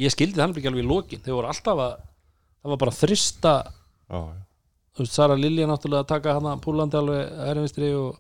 [0.02, 1.22] ég skildi það ekki alveg í lokin.
[1.24, 1.94] Þeir voru alltaf að
[2.66, 3.54] það var bara þrista
[4.10, 4.42] já, já.
[4.96, 8.18] þú veist, Sara Lilja náttúrulega að taka hana púlandi alveg erfinstri og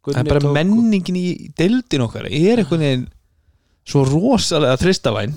[0.00, 3.08] Gunni en bara tók- menningin í deildin okkar er einhvern veginn
[3.84, 5.34] svo rosalega þristavæn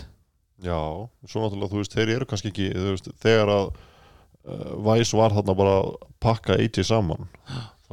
[0.63, 0.79] já,
[1.27, 5.35] svo náttúrulega þú veist þeir eru kannski ekki þú veist, þegar að uh, Væs var
[5.35, 5.91] þarna bara að
[6.23, 7.27] pakka AJ saman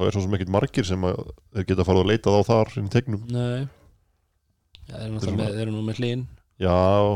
[0.01, 1.21] þá er svo sem ekkit margir sem að
[1.53, 3.23] þeir geta farið að leita þá þar í tegnum.
[3.31, 3.63] Nei.
[4.89, 6.29] Já, þeir, eru með, þeir eru nú með hlýn.
[6.61, 6.69] Já,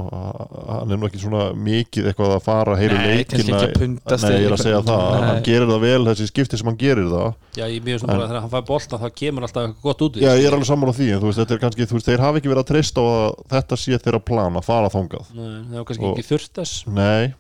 [0.09, 3.99] hann er nú ekki svona mikið eitthvað að fara Nei, kannski leikina.
[4.09, 5.25] að nei, ég er að segja það, Nei.
[5.27, 7.27] hann gerir það vel þessi skipti sem hann gerir það.
[7.59, 10.17] Já, ég mjög svona bara þegar hann fær bolta þá kemur alltaf eitthvað gott út
[10.17, 12.09] í Já, ég er alveg sammála því, en þú veist, þetta er kannski, þú veist,
[12.09, 15.29] þeir hafa ekki verið að treysta á að þetta sé þeirra plan að fara þangað.
[15.38, 16.73] Nei, það var kannski Og- ekki þurft þess.
[16.89, 17.33] Nei,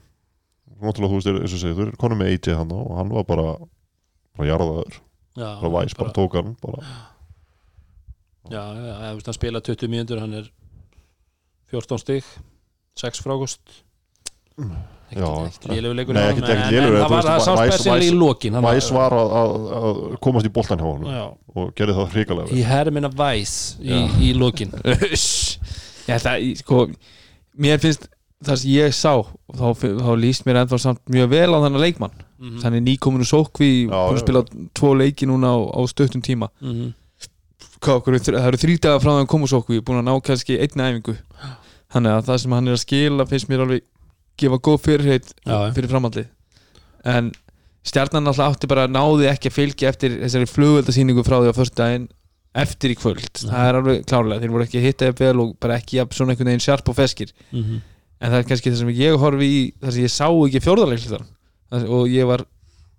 [0.77, 3.47] náttúrulega, þú veist, þú er konum með AJ hann og hann var bara,
[4.37, 5.01] bara jarðaður,
[5.35, 6.83] já, bara væs, bara tók hann, bara,
[8.49, 10.49] já, já, já, veist, hann spila 20 mínútur hann er
[11.71, 12.23] 14 stig
[12.95, 13.59] 6 frákost.
[15.15, 15.27] Já.
[15.45, 16.13] ekkert lélegu leikur.
[16.15, 18.11] Nei, hjá ekkert- honum, ekkert en- það var það sá Væs- spesial í
[18.55, 21.05] hann væs var að, að, að komast í boltan hjá hann
[21.55, 22.57] og gerði það hrikalega vel.
[22.57, 23.91] í hermina væs í,
[26.39, 26.87] í- sko,
[27.57, 28.07] mér finnst
[28.45, 29.13] það sem ég sá
[29.53, 32.59] þá, þá líst mér ennþá samt mjög vel á þennan leikmann Mhm.
[32.63, 34.17] þannig nýkominu sókvi já.
[34.19, 34.43] spila
[34.75, 36.49] tvo leiki núna á, á stöttum tíma.
[36.61, 36.93] Mhm.
[37.79, 40.57] Hvað, okkur, það eru þrý dagar frá það að koma sókvi búin að ná kannski
[40.59, 41.17] einni æfingu.
[41.93, 43.81] Þannig að það sem hann er að skila finnst mér alveg
[44.37, 46.27] gefa góð fyrirheit Já, fyrir framhaldið.
[47.05, 47.31] En
[47.85, 51.75] stjarnan alltaf átti bara náði ekki að fylgja eftir þessari flugveldasýningu frá því á förstu
[51.79, 52.07] daginn
[52.55, 55.49] eftir í kvöld, það er alveg klárlega þeir voru ekki að hitta ef vel og
[55.59, 57.33] bara ekki jafn svona einhvern veginn sjarp og feskir.
[57.51, 57.81] Mhm.
[58.21, 61.25] en það er kannski það sem ég horfi í þar sem ég sá ekki fjórðarleiklistan
[61.71, 62.45] og ég var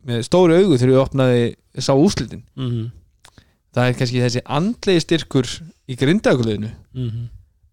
[0.07, 2.91] með stóru augu þegar ég opnaði sá úslitin Mhm.
[3.75, 5.47] það er kannski þessi andlegi styrkur
[5.89, 7.29] í grindaguleginu Mhm.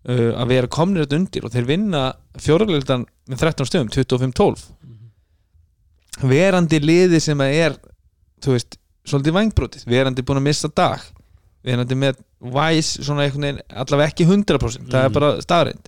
[0.09, 4.65] uh, að vera komnir þetta undir og þeir vinna fjórðarleiklistan með 13 stöðum 25-12
[6.23, 7.77] verandi liði sem að er
[8.43, 8.77] þú veist,
[9.07, 10.99] svolítið vangbrótið verandi búin að missa dag
[11.63, 15.13] verandi með væs allavega ekki 100% það er Mhm.
[15.13, 15.85] bara staðreind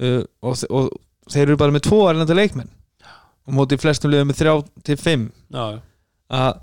[0.00, 0.90] uh, og, og
[1.30, 2.70] þeir eru bara með tvo erlenda leikmenn
[3.46, 5.80] og mótið flestum liðum með 3 til 5 Já, já.
[6.30, 6.60] að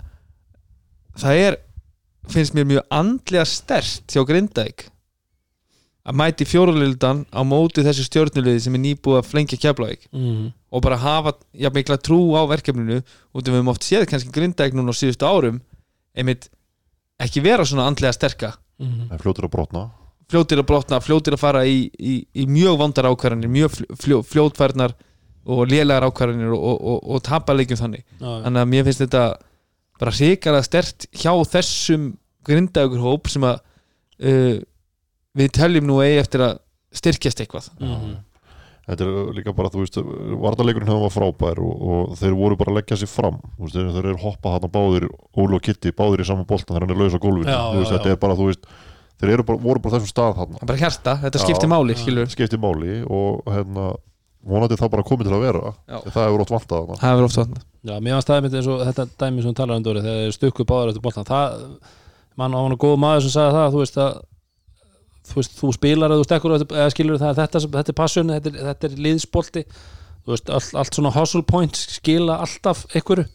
[1.22, 1.56] það er
[2.32, 4.88] finnst mér mjög andlega stert hjá Grindavík
[6.02, 10.52] að mæti fjórulildan á móti þessu stjórnuliði sem er nýbúið að flengja Keflavík Mhm.
[10.72, 13.02] og bara hafa jafn mikla trú á verkefninu
[13.34, 15.60] út af við höfum oft séð kannski Grindavík núna á síðustu árum
[16.16, 16.48] einmitt
[17.20, 19.08] ekki vera svona andlega sterka Mhm.
[19.10, 19.90] það er fljótur að brotna
[20.32, 24.22] fljótir að brotna, fljótir að fara í, í, í mjög vondar ákvarðanir mjög fl- fljó,
[24.24, 24.94] fljótfærnar
[25.46, 28.04] og lélegar ákvarðanir og, og, og, og tapa leikjum þannig.
[28.18, 28.42] Já, já.
[28.46, 29.22] þannig að mér finnst þetta
[30.02, 32.10] bara hrikalega stert hjá þessum
[32.46, 33.56] grindaðugur hóp sem að
[34.22, 34.60] uh,
[35.38, 36.60] við teljum nú eigi eftir að
[36.92, 37.72] styrkjast eitthvað.
[37.80, 38.20] Mhm.
[38.82, 39.98] þetta er líka bara, þú veist
[40.42, 43.38] vartaleikurinn hefur var frábær og, og þeir voru bara að leggja sér fram.
[43.56, 45.06] Þú veist, þeir, þeir eru hoppa þarna báðir
[45.38, 47.46] Óli og Kitty, báðir í saman boltan þegar hann er laus á gólfinu.
[47.52, 48.66] Þú veist, þetta er bara, þú veist
[49.22, 50.62] þeir eru bara, voru bara á þessum stað þarna.
[50.66, 53.92] Bara hjarta, þetta Já, skiptir máli skilur, skipti máli og hérna
[54.42, 57.00] vonandi það bara komið til að vera það hefur ótt vantað þarna.
[57.02, 57.38] Það oft
[57.82, 60.34] Já, mér varst það einmitt eins og þetta dæmi sem talar um Dóri, þegar þeir
[60.36, 61.64] stukku báðar eftir boltan það,
[62.38, 64.12] mann á hann góð maður sem sagði það, þú veist að
[65.22, 68.32] þú veist, þú spilar eða þú stekkur eftir- eða skilur það, þetta, þetta er passion
[68.34, 69.62] þetta er, þetta er liðsbolti
[70.22, 73.26] þú veist, all, allt svona hustle points skila alltaf einhverju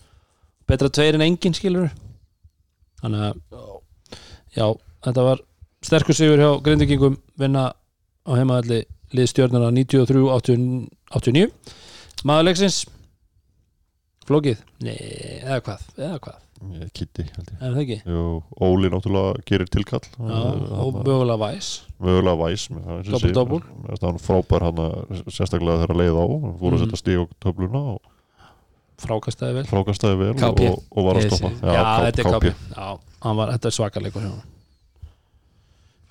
[0.68, 1.90] betra tveir en engin skilur
[3.02, 3.40] þannig að
[4.58, 4.68] já,
[5.08, 5.44] þetta var
[5.88, 7.70] sterkur sigur hjá grindvikingum vinna
[8.28, 8.82] á heimaðalli
[9.16, 11.48] liðstjörnuna 93-89
[12.28, 12.82] maður leiksins.
[14.28, 14.98] Flókið, nei,
[15.46, 15.84] eða hvað?
[15.96, 16.40] Eða hvað,
[16.98, 17.60] Kitty, held ég.
[17.62, 17.98] Er það ekki?
[18.12, 18.22] Jú,
[18.66, 20.02] Óli náttúrulega gerir tilkall.
[20.18, 20.40] Já,
[20.82, 21.70] og mögulega væs
[22.02, 23.60] mögulega væs það, og double.
[23.86, 24.82] Mér finnst hann frábær hann
[25.32, 26.26] sérstaklega þegar að leið á.
[26.60, 26.84] Fóru að Mhm.
[26.84, 28.02] setja stíg á töfluna og
[28.98, 29.66] frákastaði vel.
[29.70, 31.54] frákastaði vel og, og var að stoppa.
[31.62, 32.46] Já, K- þetta er KP
[32.76, 33.00] já,
[33.38, 34.42] var, þetta er svakalegur hann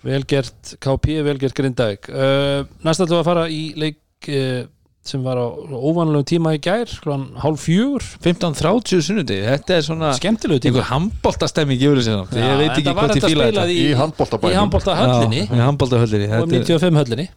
[0.07, 2.09] velgert KP, velgert Grindavík.
[2.11, 4.65] Uh, næst ætlum við að fara í leik uh,
[5.07, 10.13] sem var á óvanlegum tíma í gær klokkan hálf fjögur 15.30 sunnundi, þetta er svona
[10.19, 10.89] skemmtilegu tíma einhver.
[12.35, 13.67] Já, ég veit ekki ég þetta fíla þetta.
[13.71, 14.55] í, í handboltabænum.
[14.55, 16.31] í handbolta höllinni Já, í handboltahöllinni.
[16.31, 17.29] Og þetta er- 95 höllinni.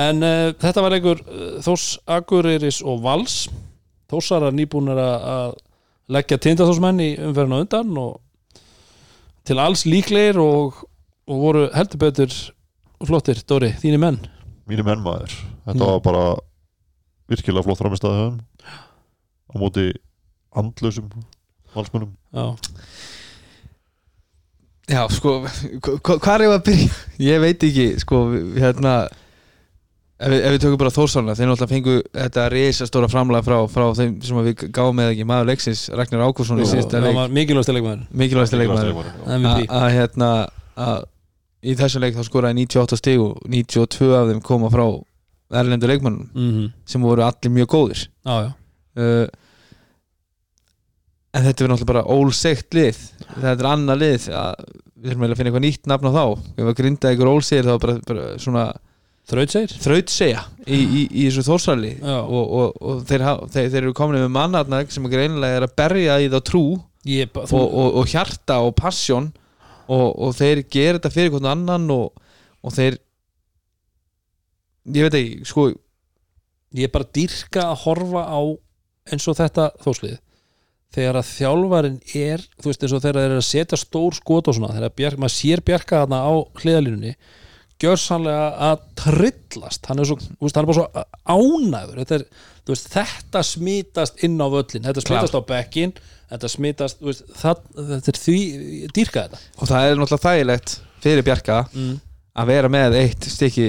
[0.00, 1.84] En uh, þetta var einhver uh, Þós
[2.16, 3.40] Akureyris og Vals.
[4.10, 5.52] Þósarar nýbúnir að að
[6.10, 8.64] leggja tindaþósmenn í umferðin á undan og
[9.46, 10.80] til alls líklegir og,
[11.30, 12.34] og voru heldur betur
[13.06, 14.18] flottir, Dóri, þínir menn?
[14.68, 15.32] Mínu menn maður.
[15.66, 15.86] Þetta Mm.
[15.86, 16.24] var bara
[17.30, 18.40] virkilega flott framistæði höfum
[19.50, 19.86] á móti
[20.54, 21.08] andlausum
[21.74, 22.56] valsmunum Já,
[24.90, 26.94] Já, sko, hva- hvað er ég að byrja?
[27.22, 28.16] Ég veit ekki, sko,
[28.58, 28.94] hérna
[30.18, 33.84] ef við, ef við tökum bara Þórsána þeir náttúrulega fengu þetta reisastóra framlega frá, frá
[33.94, 37.14] þeim sem við gáum með ekki maður leiksins, Ragnar Ákursson í það leik.
[37.20, 38.02] var mikilvægsta leikmaður.
[38.10, 38.90] Mikilvægsta leikmaður
[39.38, 40.30] MVP að hérna
[40.76, 41.04] að
[41.60, 44.84] í þessum leik þá skoraði 98 stig og 92 af þeim koma frá
[45.60, 48.04] erlendu leikmannum mm sem voru allir mjög góðir.
[48.26, 48.50] Já, já,
[49.00, 49.26] uh,
[51.34, 53.00] en þetta er náttúrulega bara ólsegt lið.
[53.36, 54.30] Þetta er annað lið.
[54.34, 56.24] Að, við þurfum að finna eitthvað nýtt nafn á þá.
[56.56, 58.64] Við grinda ykkur ólsegir þá bara, bara svona
[59.30, 62.16] þraut segir þraut segja í, í, í þessu þórsali Já.
[62.20, 65.76] og, og, og þeir, þeir, þeir eru komin með mannarna sem er greinilega er að
[65.78, 66.64] berja í þá trú
[67.08, 69.30] Ég, og, og, og hjarta og passion
[69.90, 72.18] og, og þeir gera þetta fyrir hvern annan og,
[72.62, 72.98] og þeir
[74.94, 75.68] ég veit ekki, sko
[76.78, 78.40] ég er bara dýrka að horfa á
[79.10, 80.18] eins og þetta þóslið
[80.94, 84.50] þegar að þjálfarin er þú veist eins og þegar þeir eru að setja stór skot
[84.50, 86.32] og svona þegar bjark, maður sér bjarka þarna á
[86.62, 87.14] hliðalínunni
[87.80, 89.86] gjörsanlega að trillast.
[89.88, 94.36] Hann er, svo, veist, hann er bara svo ánæður þetta, er, veist, þetta smítast inn
[94.36, 95.94] á völlin, þetta smítast á bekkin
[96.30, 98.38] þetta smítast, þú veist, það, þetta er því
[98.96, 99.42] dýrka þetta.
[99.58, 100.74] Og það er náttúrulega þægilegt
[101.04, 101.94] fyrir Bjarka mm.
[102.40, 103.68] að vera með eitt stykki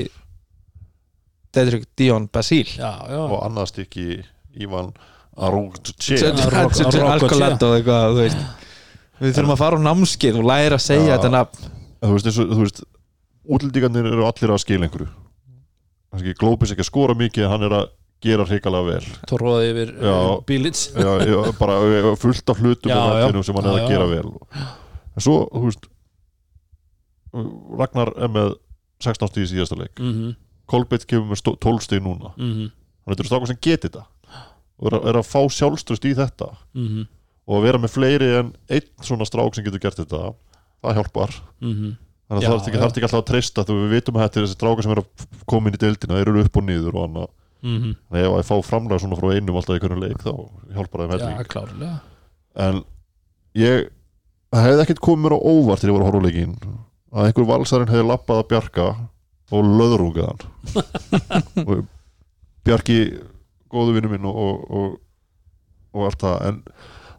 [1.52, 4.08] Dedrick Dion Basíl já, já, og annað stykki
[5.42, 5.82] Rok-
[6.52, 8.20] Rok- Alcolando eitthvað
[9.22, 11.70] við þurfum að fara á námskeið og læra að segja þetta nafn.
[12.02, 12.82] Þú veist, þú veist
[13.52, 15.10] útlendingarnir eru allir að skila einhverju.
[16.12, 17.92] Kannski Glóbis ekki að skora mikið hann er að
[18.22, 19.08] gera hrikalega vel.
[19.30, 20.12] Tróði yfir Já.
[20.14, 23.00] uh, bílits já, já, bara uh, fullt af hlutum já.
[23.18, 24.30] vellinu sem hann er að gera vel.
[25.12, 25.90] En svo, þú veist
[27.80, 28.56] Ragnar er með
[29.02, 29.96] 16 stíð í síðasta leik.
[30.00, 30.36] Mm -hmm,
[30.68, 32.34] Kolbeitt kemur með stó- 12 stíð núna.
[32.38, 34.06] Mm hann er stáka sem geti þetta.
[34.78, 36.52] Og er að, er að fá sjálfströst í þetta.
[36.76, 37.08] -hmm,
[37.48, 40.34] og að vera með fleiri en einn svona strák sem getur gert þetta
[40.84, 41.42] það hjálpar.
[41.62, 41.98] Mm
[42.32, 44.46] þannig að það er ekki, er alltaf að treysta þú við vitum að þetta er
[44.46, 47.08] þessi strákar sem eru að koma inn í deildina þeir eru upp og niður og
[47.08, 47.30] annað
[47.62, 47.96] -hmm.
[48.10, 50.34] Þannig að ef að fá framlega svona frá einum alltaf í hvernig leik þá
[50.76, 51.98] hjálpar það með helling klárlega.
[52.56, 52.84] En
[53.56, 53.90] ég
[54.52, 56.56] það hefði ekkert komið mér á óvart þegar ég voru að horfa á leikinn
[57.12, 58.88] að einhver valsarinn hefði lappað að Bjarka
[59.52, 60.44] og löðrungað hann.
[61.68, 61.86] Og
[62.64, 62.98] Bjarki
[63.72, 64.98] góðu vinnu minn og, og, og,
[65.96, 66.60] og allt það en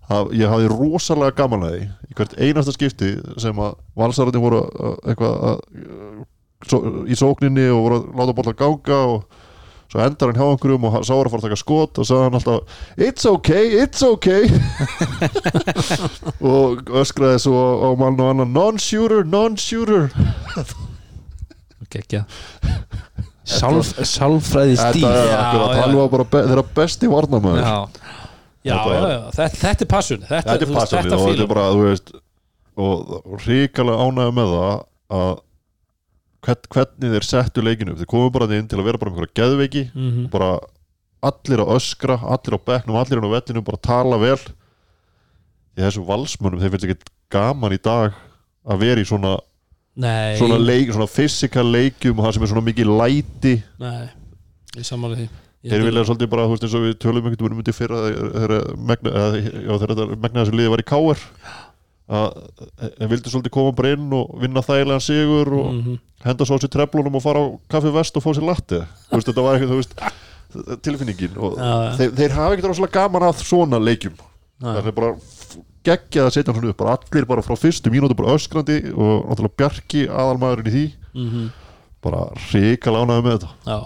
[0.08, 3.10] það, ég hafði rosalega gaman að því í hvert einasta skipti
[3.42, 5.62] sem að valsarinn voru að, eitthvað að,
[6.68, 9.40] svo, í sókninni og voru að láta bólla ganga og
[9.92, 12.24] svo endar hann hjá einhverjum og hann sá að fara að taka skot og sagði
[12.24, 12.60] hann alltaf
[12.96, 14.48] it's okay, it's okay.
[16.52, 20.08] Og öskraði svo á mann og annan non-shooter, non-shooter.
[23.42, 25.04] Sálf, Sálfræði stíl.
[25.04, 25.32] er
[25.82, 27.78] hann var bara be þeirra besti varnamöður Já,
[28.62, 31.50] já, Þetta já, já, þetta, þetta er passun þetta, þetta er þetta og þetta er
[31.50, 32.12] bara, þú veist
[32.82, 34.76] og, ríkalega ánægða með það
[35.18, 35.32] að
[36.46, 37.98] hvernig þeir settu leikinu upp.
[38.02, 40.30] Þeir komu bara inn til að vera bara með einhverja geðveiki Mhm.
[40.32, 40.58] bara
[41.22, 44.38] allir að öskra allir á bekknum, allir á vellinu bara tala vel.
[45.76, 48.12] Í þessu valsmönnum þeir finnst ekki gaman í dag
[48.66, 49.38] að vera í svona,
[49.96, 53.62] Nei, svona, leik, svona physical leikjum og það sem er svona mikið læti.
[53.78, 54.08] Nei
[54.76, 55.28] Ég sammála því.
[55.68, 59.12] Þeir vilja svolítið bara, þú veist eins og við tölum veginn um fyrra þegar megna-
[59.12, 61.18] eða, já, þegar þetta megnaði þessu liði var í káir
[62.12, 62.26] að
[62.98, 65.98] þeir vildu svolítið koma bara inn og vinna þægilegan sigur og Mhm.
[66.24, 69.16] henda svo á sér treflunum og fara á kaffi vest og fá sér latti þú
[69.16, 71.96] veist, þetta var eitthvað, þú veist tilfinningin og Já, já.
[71.98, 74.16] þeir, þeir hafa ekkert rosalega gaman að svona leikjum.
[74.62, 75.14] Það er bara
[75.82, 76.76] geggjað að setja hann upp.
[76.76, 80.84] Bara allir bara frá fyrstu mínútu bara öskrandi og náttúrulega Bjarki aðalmaðurinn í því.
[81.14, 81.50] Mhm.
[82.02, 83.50] bara ríka lánaði með þetta.
[83.66, 83.78] Já.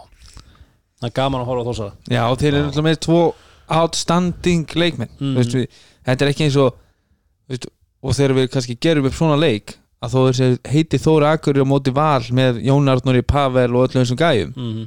[1.01, 3.35] Það er gaman að horfa á þósara já og þeir eru alltaf með tvo
[3.69, 5.11] outstanding leikmenn.
[5.37, 5.67] Veist, við,
[6.07, 6.75] Þetta er ekki eins og
[8.07, 11.67] og þegar við kannski gerum upp svona leik að þó þessi heiti Þóra Akurri á
[11.67, 14.87] móti val með Jón Arnóri Pavel og öllum þessum gæjum mm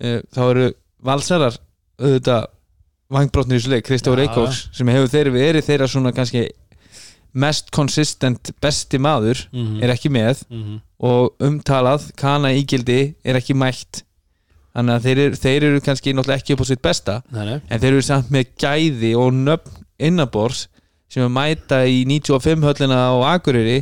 [0.00, 0.70] eh, þá eru
[1.04, 1.56] valsarar
[2.00, 2.48] auðvitað
[3.10, 3.86] vangbrotnir í þessu leik.
[3.88, 6.46] Kristóf Já, Reykjóks sem hefur þeir verið þeirra svona kannski
[7.30, 9.82] mest konsistent besti maður -hmm.
[9.82, 10.44] er ekki með.
[10.98, 14.04] Og umtalað Kana Ígildi er ekki mætt.
[14.74, 17.22] Þannig að þeir eru, þeir eru kannski náttúrulega ekki upp á sitt besta.
[17.30, 17.60] Nei, nei.
[17.68, 20.68] En þeir eru samt með gæði og nöfn innabors
[21.10, 23.80] sem er mæta í 95 höllina á Akureyri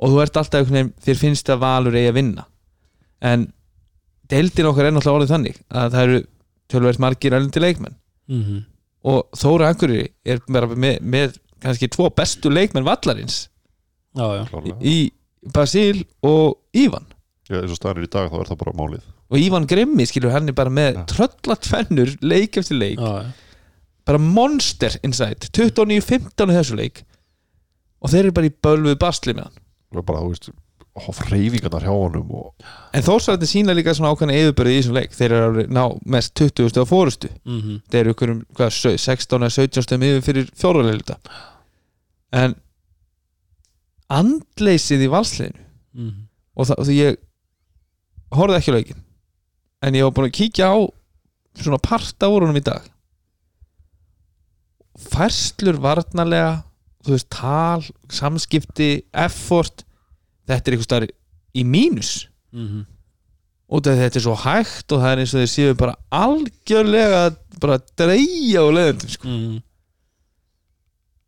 [0.00, 2.44] og þú ert alltaf einhvern veginn, þér finnst að Valur eigi að vinna.
[3.20, 3.46] En
[4.30, 6.20] deildin okkar er náttúrulega orðið þannig að það eru
[6.70, 7.96] tölverð margir erlendi leikmenn.
[8.30, 8.60] Mm -hmm.
[9.10, 13.48] og Þóra Akureyri er bara með, með kannski tvo bestu leikmenn vallarins
[14.16, 14.74] Já, já.
[14.82, 15.10] Í
[15.54, 17.06] Basil og Ívan.
[17.48, 19.04] Já, eins og staðanir í dag þá er það bara málið.
[19.30, 21.04] Og Ívan Grimmi skilur hann er bara með Ja.
[21.04, 22.98] tröllatvennur leik eftir leik.
[22.98, 23.32] Já, já
[24.10, 25.48] bara monster inside.
[25.54, 27.04] 29-15 í þessu leik.
[28.00, 29.62] Og þeir eru bara í bölvuð bastli með hann.
[29.94, 30.50] Og bara, þú veist,
[31.30, 32.64] reyfingarnar hjá honum og
[32.96, 35.14] en þórsarðin sína líka svona ákveðna yfirbörði í þessum leik.
[35.16, 35.82] Þeir eru að ná
[36.14, 37.80] mest 20 stöð á fórustu mm -hmm.
[37.90, 41.16] þeir eru ykkur um hvað, 16 eða 17 stöðum yfir fyrir fjóralegluta
[42.32, 42.54] en
[44.08, 45.64] andleysið í valsliðinu.
[45.94, 46.24] Mm -hmm.
[46.54, 47.16] og það, ég
[48.30, 49.02] horfði ekki á leikin
[49.82, 50.78] en ég var búin að kíkja á
[51.54, 52.82] svona part af úrunum í dag
[55.00, 56.62] færslur varnarlega
[57.04, 59.84] þú veist, tal, samskipti effort
[60.48, 61.14] þetta er eitthvað starf
[61.56, 62.84] í mínus Mm -hmm.
[63.78, 67.74] því þetta er svo hægt og það er eins og þeir séu bara algjörlega bara
[67.78, 69.28] að dreigja á leiðendum sko.
[69.28, 69.62] Mm -hmm.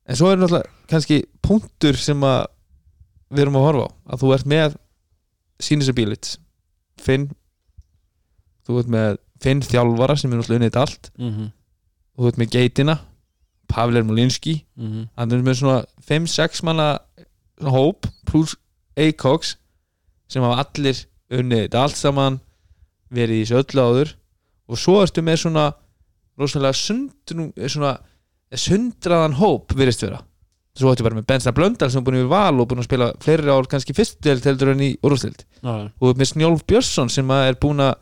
[0.09, 2.47] en svo er náttúrulega kannski punktur sem að
[3.31, 4.77] við erum að horfa á að þú ert með
[5.61, 5.93] Sinisa
[6.99, 7.31] Finn
[8.67, 11.51] þú ert með Finn þjálfara sem er náttúrulega unnið allt Mm -hmm.
[12.19, 12.99] þú ert með Geitina
[13.73, 15.09] Pavler Molinski Mm -hmm.
[15.17, 16.99] hann er með svona 5-6 manna
[17.61, 18.57] hóp pluss
[18.97, 19.57] Acox
[20.29, 22.41] sem hafa allir unnið þetta allt saman
[23.13, 24.13] verið í þessu öllu áður.
[24.69, 25.73] Og svo ertu með svona
[26.41, 27.97] rosalega sundnum, svona
[28.53, 30.23] sundraðan hóp virðist vera.
[30.77, 33.11] Svo ertu bara með Bensa Blöndal sem er búin yfir val og búin að spila
[33.21, 34.95] fleiri ár kannski fyrstdelt heldur en í
[35.61, 35.91] já.
[36.01, 37.95] Og með Snjólf Björnsson sem er búin að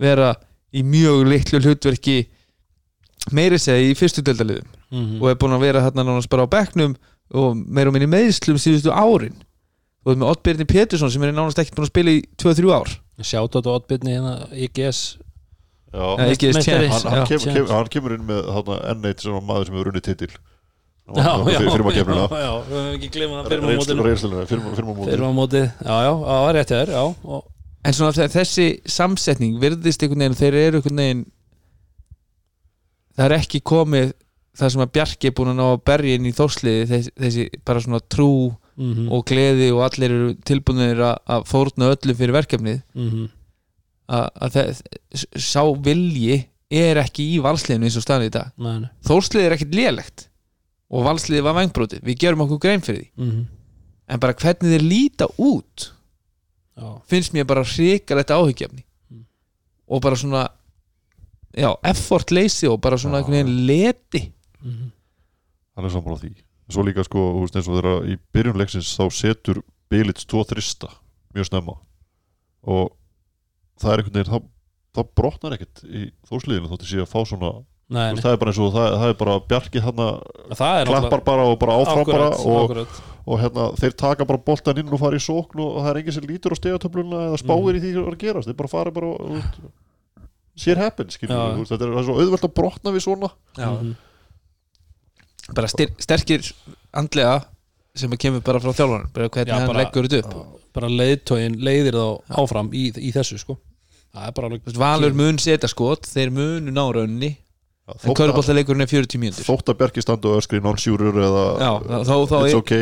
[0.00, 0.34] vera
[0.76, 2.18] í mjög litlu hlutverki
[3.32, 5.20] meiri segja í fyrstu deildaliðum Mhm.
[5.22, 6.96] og er búin að vera þarna nánast bara á bekknum
[7.34, 9.36] og meira og minni meðslum síðustu árin.
[10.06, 12.88] Og með Oddbjörni Pétursson sem er nánast ekkert búin að spila í 2-3 ár.
[13.20, 15.18] Sjátt á Oddbyrni hérna IGS
[15.92, 16.86] Já, Nei, ekki meistari.
[16.88, 19.66] Chance, hann, hann, kemur, kemur, hann kemur inn með þarna, enn eitt sem var maður
[19.66, 20.28] sem hefur runnið titil.
[21.10, 25.64] Já, já, fyrir maður kemurina já, já, við höfum ekki glemað það fyrir maður mótið,
[25.82, 27.02] já, já, já, það er rétt þér, já
[27.34, 27.42] og,
[27.84, 31.24] en svona þe- þessi samsetning virðist einhvern veginn, þeir eru einhvern veginn
[33.20, 34.14] það er ekki komið
[34.60, 37.44] það sem að Bjarki er búin að ná að berja inn í þórsliði þessi, þessi
[37.68, 38.30] bara svona trú
[38.80, 42.78] mm og gleði og allir eru tilbúinir að, að fórna öllu fyrir verkefnið.
[42.96, 43.28] -hmm.
[44.08, 44.80] að, að það,
[45.36, 46.38] sá vilji
[46.70, 48.52] er ekki í valsliðinu eins og staðan í dag.
[48.56, 48.90] Nei, nei.
[49.04, 50.28] Þórsliði er ekkert lélegt
[50.88, 53.10] og valsliði var vangbróti, við gerum okkur grein fyrir því.
[53.20, 53.40] Mm
[54.10, 55.90] en bara hvernig þeir líta út
[56.80, 59.24] Já, finnst mér bara hrikalegt áhyggjefni Mm.
[59.90, 60.48] og bara svona
[61.56, 64.24] já, effort leysi og bara svona einhvern veginn leti.
[64.60, 64.90] Mm
[65.80, 66.32] hann er sammála því.
[66.70, 70.92] Svo líka sko, þú veist eins og þeirra í byrjunleiksins þá setur Bilits tvo þrista
[71.34, 71.74] mjög snemma.
[72.70, 72.92] Og
[73.80, 74.46] það er einhvern veginn það,
[74.98, 77.52] það brotnar ekkert í þórsliðinu þótti sé að fá svona
[77.90, 79.36] Nei, veist, það er bara eins og það, það er bara
[80.60, 83.00] Það er klappar bara og bara áfram bara og, akkurat.
[83.26, 86.14] og hérna, þeir taka bara boltan inn og fara í sókn og það er enginn
[86.14, 88.94] sem lítur á stegatöfluna eða spáir í því hvað er að gerast þeir bara fara
[88.94, 89.50] bara og,
[90.60, 93.30] sér heppin skilur, þetta er, svo auðvelt að brotna við svona.
[93.56, 93.70] Já.
[93.72, 93.94] Mhm.
[95.56, 96.44] bara styr, sterkir
[96.94, 97.40] andlega
[97.98, 100.56] sem kemur bara frá þjálfarn bara hvernig Já, hann bara- leggur þetta upp.
[100.72, 103.56] Bara leiðtóin leiðir þá áfram í, í þessu sko.
[104.14, 107.32] Það er bara alveg Þú veist, Valur mun setja skot, þeir munu ná raunni
[107.90, 109.42] en kauruboltaleikurinn er 40 mínútur.
[109.48, 111.72] þótt að Bjarki standa og öskri non-sjúrur eða Já,
[112.06, 112.72] þá, þá it's er ok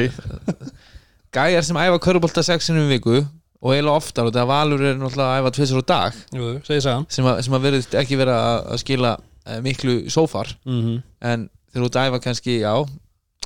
[1.39, 3.23] gæjar sem æfa kaurubolta 6 sinum í viku
[3.59, 7.27] og eiginlega oftar og það Valur er náttúrulega að æfa tvisar á dag Jú, sem
[7.27, 9.13] að, sem að verðist ekki vera að, skila
[9.47, 11.03] eh, miklu sófar mm -hmm.
[11.33, 12.75] en þeir eru út að æfa kannski já,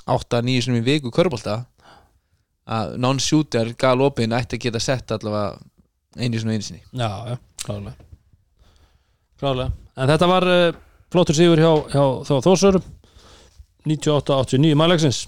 [0.07, 1.65] 8-9 sinum í viku kaurubolta
[2.69, 5.59] að non-shooter gal opinn ætti að geta sett allavega
[6.17, 6.83] einu og einu sinni.
[6.93, 7.95] Já, já, klálega
[9.39, 10.75] Klálega En þetta var uh,
[11.13, 12.83] flottur sigur hjá, hjá þá Þórsörum
[13.85, 15.27] 98-89 mælegsins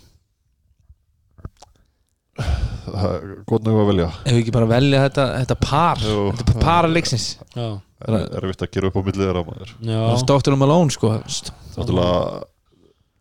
[3.48, 4.08] gott nefn að velja.
[4.24, 6.02] Ef við ekki bara velja þetta, þetta par?
[6.04, 6.24] Jú.
[6.40, 7.26] þetta par að leiksins.
[7.54, 7.68] Já,
[8.08, 9.76] er, vitt að gera upp á millið þeirra maður.
[9.90, 10.00] Já.
[10.30, 10.58] Dr.
[10.60, 11.12] Malone sko.
[11.74, 12.18] Náttúrulega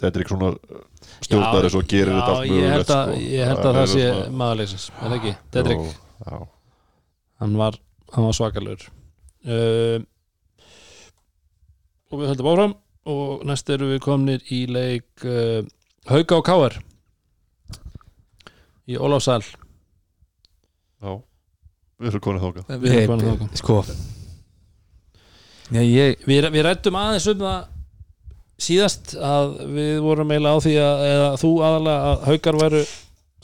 [0.03, 0.81] þetta er ekki svona
[1.23, 3.27] stjórnari svo gerir þetta allt Já, ég held mögulegt að, sko.
[3.33, 4.07] ég held að það sé
[4.41, 5.35] maðurleiksins Er það ekki?
[5.55, 5.85] Dedrick,
[7.43, 7.77] hann var,
[8.15, 8.89] hann var svakalur.
[9.43, 9.99] Uh,
[12.13, 12.73] Og við höldum áfram
[13.09, 15.63] og næst eru við komnir í leik uh,
[16.11, 16.75] Hauka og Káar
[18.89, 19.41] í Ólafsal
[21.03, 21.11] já
[22.03, 23.55] við erum konið þáka Við erum komin þangað.
[23.61, 23.77] sko.
[25.73, 27.69] Nei, ég, Við, við rættum aðeins um það
[28.63, 32.81] síðast að við vorum eiginlega á því að eða þú aðalega að haukar væru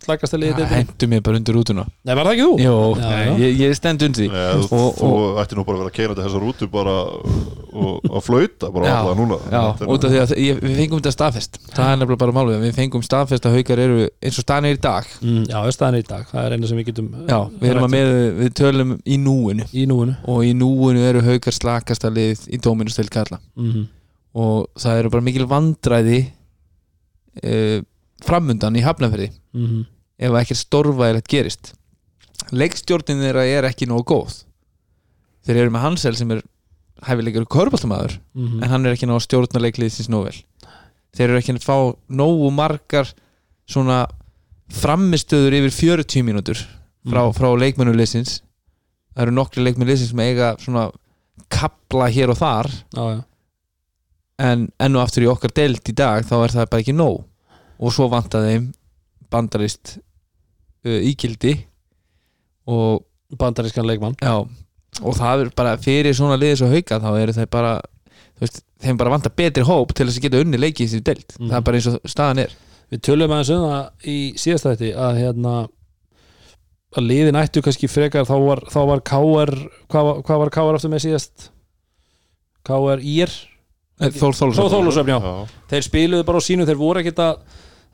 [0.06, 0.78] slækast að það deildinni.
[0.80, 1.84] hendur mér bara undir rútuna.
[2.06, 2.54] Nei, var það ekki þú?
[2.64, 3.34] Jó, Já, nei, já.
[3.44, 4.28] ég, ég stend undir því.
[4.34, 5.10] Nei, þú, Og- þú
[5.44, 6.96] ætti nú bara að vera keirandi þessa rútu bara
[7.70, 9.38] og að flauta bara Já, alltaf núna.
[9.52, 11.60] Já, Þetta er- út af því að ég, við fengum þetta staðfest.
[11.76, 14.76] Það er nefnilega bara málið Við fengum staðfest að haukar eru eins og staðan er
[14.78, 15.06] í dag.
[15.22, 17.84] Mm, já, staðan er í dag, það er eina sem við getum Já, við erum
[17.86, 19.66] að með, við tölum í núinu.
[19.74, 20.16] Í núinu.
[20.28, 23.88] Og í núinu eru haukar slakasta lið í dóminustil kalla mm
[24.36, 26.20] Og það eru bara mikil vandræði
[27.44, 27.82] uh,
[28.26, 29.86] Framundan í hafnaferði -hmm.
[30.20, 31.74] ef ekkert stórvæðilegt gerist.
[32.52, 34.44] Leikstjórnin þeirra er ekki nógu góð.
[35.46, 36.42] Þeir eru með Hansel sem er
[37.04, 40.44] hæfilegur körbáltamaður Mm en hann er ekki nógu að stjórna leikliðsins nógu vel.
[41.16, 43.14] Þeir eru ekki að fá nógu margar
[43.68, 44.08] svona
[44.70, 45.72] framistöður yfir
[46.04, 46.58] 40 mínútur
[47.08, 47.34] frá, Mhm.
[47.34, 48.42] frá leikmennuleysins
[49.16, 50.92] það eru nokkri leikmennuleysins sem eiga svona
[51.50, 52.68] kapla hér og þar.
[52.94, 53.24] Já, já,
[54.40, 57.24] en enn og aftur í okkar deild í dag þá er það bara ekki nóg
[57.80, 58.70] og svo vantar þeim
[59.32, 59.98] bandarist
[60.86, 61.56] uh, ígildi
[62.70, 63.06] og
[63.40, 64.18] bandarískan leikmann.
[64.22, 64.44] Já
[65.06, 67.76] og það er bara fyrir svona liðis og hauka þá eru þeir bara
[68.42, 71.36] veist, þeim bara vantar betri hóp til þess að geta unni leikið í þessi deild.
[71.38, 71.50] Mhm.
[71.52, 72.56] það er bara eins og staðan er.
[72.90, 75.54] Við tölum aðeins um það í síðasta þetta að hérna
[76.98, 79.52] að liðin ættu kannski frekar þá var, þá var KR
[79.94, 81.50] hvað, var- hvað var KR aftur með síðast?
[82.66, 83.30] KR IR
[84.00, 85.20] Þór Þó Þólusson Þólusöfn, já.
[85.20, 87.40] Já, þeir spiluðu bara á sínu, þeir voru ekkert að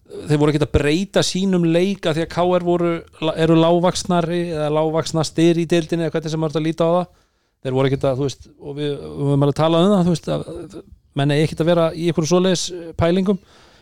[0.05, 2.93] þeir voru ekkert að breyta sínum leika því að KR voru,
[3.35, 7.05] eru lágvaksnari eða lágvaksnastir í deildinni eða hvernig sem maður ert að líta á það.
[7.65, 10.27] Þeir voru ekkert að, þú veist, og við höfum alveg talað um það, þú veist,
[10.29, 10.81] að
[11.15, 13.39] menn er ekkert að vera í einhverju svoleiðis eh, pælingum.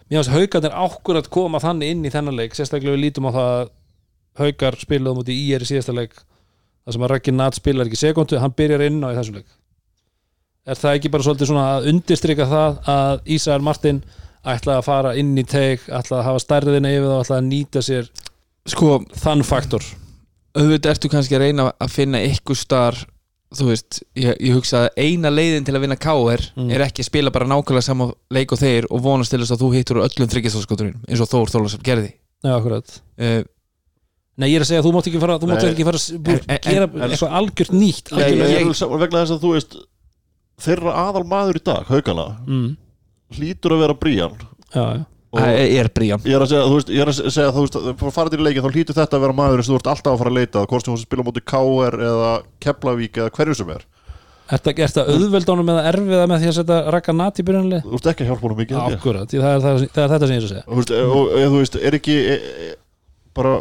[0.08, 3.32] Mér finnst haugarnir ákkur að koma þannig inn í þennan leik, sérstaklega við lítum á
[3.36, 3.74] það að
[4.40, 6.16] haugar spilaðu múti í er í síðasta leik
[6.84, 9.56] það sem að Raggi Nat spilar ekki sekundu, hann byrjar inn á í þessum leik.
[10.64, 14.02] Er það ekki bara svolítið svona að undirstrika það að Ísrael Martin
[14.44, 17.50] ætlaði að fara inn í teik ætlaði að hafa stærðina yfir það og ætlaði að
[17.52, 18.10] nýta sér
[18.68, 19.84] sko, þann faktor.
[20.58, 22.98] auðvitað ertu kannski að reyna að finna ykkur star
[23.54, 26.72] þú veist, ég, ég hugsa að eina leiðin til að vinna KR Mm.
[26.74, 29.62] er ekki að spila bara nákvæmlega sama leik og þeir og vonast til þess að
[29.62, 32.14] þú hittur úr öllum þryggjastaskoturinn eins og Þór Þólasson gerði.
[32.44, 33.02] Já, akkurat.
[33.20, 33.44] Uh,
[34.42, 35.72] Nei, ég er að segja að þú mátt ekki fara, þú mátt Nei.
[35.72, 38.12] ekki fara að En- en- gera en- eitthvað algjört nýtt.
[38.18, 39.76] Nei, Ég, ég, ég, vegna þess að þú veist
[40.66, 42.78] þeirra aðal maður í dag, haugana mm,
[43.40, 44.00] hlýtur að vera
[45.34, 47.78] Það er Brían ég er að segja, þú veist, ég er að segja þú veist,
[47.80, 50.20] að fara til leikin þá hlýtur þetta að vera maður sem þú ert alltaf að
[50.22, 52.30] fara að leita að hvort sem þú spila móti KR eða
[52.62, 53.88] Keflavík eða hverju sem er.
[54.54, 57.86] Er það auðveldánum eða erfiða með því að setja rakka nat í byrjunlega?
[57.88, 58.80] þú ert ekki að hjálpa honum mikið.
[58.84, 60.66] Akkurat, því það er, það, það er þetta sem ég er að segja.
[60.68, 62.68] Þú veist, og, og, þú veist, er ekki e, e,
[63.40, 63.56] bara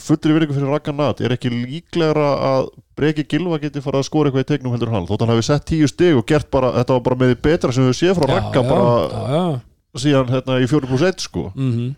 [0.00, 1.20] fullri virðingu fyrir Ragnar Nat.
[1.20, 4.98] Er ekki líklegra að Breki Gilva geti fara að skora eitthvað í tegnum heldur en
[4.98, 5.08] hann?
[5.10, 7.72] Þótt hann hafi sett tíu stig og gert bara þetta var bara með því betra
[7.76, 10.00] sem við séð frá Ragga já, bara já, já.
[10.04, 11.48] síðan hérna í 4 pluss 1 sko.
[11.54, 11.96] Mm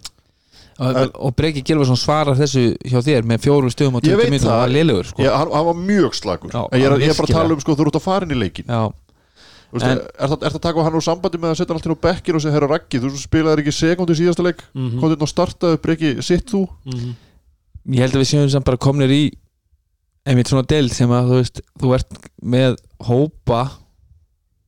[0.79, 4.47] og, og Breki Gilvarsson svarar þessu hjá þér með fjórum stöðum Ég 20 veit minnum
[4.47, 4.55] það.
[4.55, 5.27] og var lélugur sko.
[5.27, 7.63] hann, hann var mjög slagur Já, en ég er, ég er bara að tala um
[7.65, 10.85] sko þú ert að fara inn í leikin veist, En- er, það, er að taka
[10.87, 13.11] hann úr sambandi með að setja hann alltaf á bekkir og segja herra Raggi þú
[13.19, 14.63] spilaðir ekki sekund í síðasta leik.
[14.75, 15.01] -hmm.
[15.03, 16.69] komið inn og startaði Breki sitt þú.
[16.87, 17.17] Mm
[17.95, 19.23] ég held að við séum samt bara komnir í
[20.29, 22.77] einmitt svona deild sem að þú veist þú ert með
[23.09, 23.61] hópa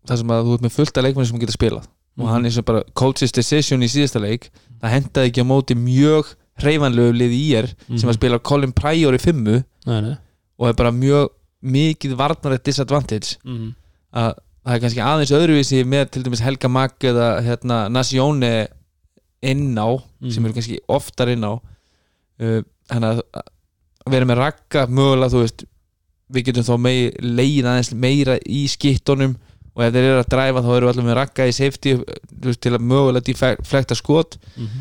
[0.08, 1.88] þar sem að þú ert með fullt af leikmenn sem geta spilað.
[2.20, 4.48] Og hann er sem bara coach's decision í síðasta leik.
[4.80, 9.16] Það hendaði ekki á móti mjög hreyfanlegu lið í er sem að spila Colin Pryor
[9.16, 10.16] í fimmu Nei, nei.
[10.60, 13.36] og er bara mjög mikið varnarett disadvantage.
[13.44, 13.74] Mm
[14.10, 14.32] að
[14.66, 18.66] það er kannski aðeins öðruvísi með til dæmis Helga Magg eða hérna, Nasjóni
[19.46, 19.88] inn á
[20.34, 21.54] sem eru kannski oftar inn á.
[22.40, 22.58] Uh,
[22.90, 25.66] þannig að vera með rakka mögulega þú veist
[26.30, 29.34] við getum þá mei, leið aðeins meira í skittunum
[29.74, 32.62] og ef þeir eru að dræfa þá eru allir með rakka í safety þú veist,
[32.62, 34.38] til að mögulega deflekta skot.
[34.56, 34.80] -hmm.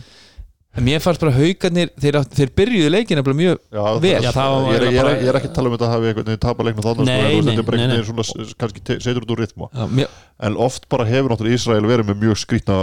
[0.78, 4.24] en mér fannst bara haugarnir þeir, þeir byrjuðu leikina bara mjög Já, Vel.
[4.24, 5.94] Já, það var ég, er, ég, er, ég er ekki að tala um þetta að
[5.94, 9.86] hafi einhvern veginn tapa leikna þannig Nei, sko, er kannski setur út úr ritma já,
[9.90, 12.80] mjög, en oft bara hefur náttúrulega Ísrael verið með mjög skrýtna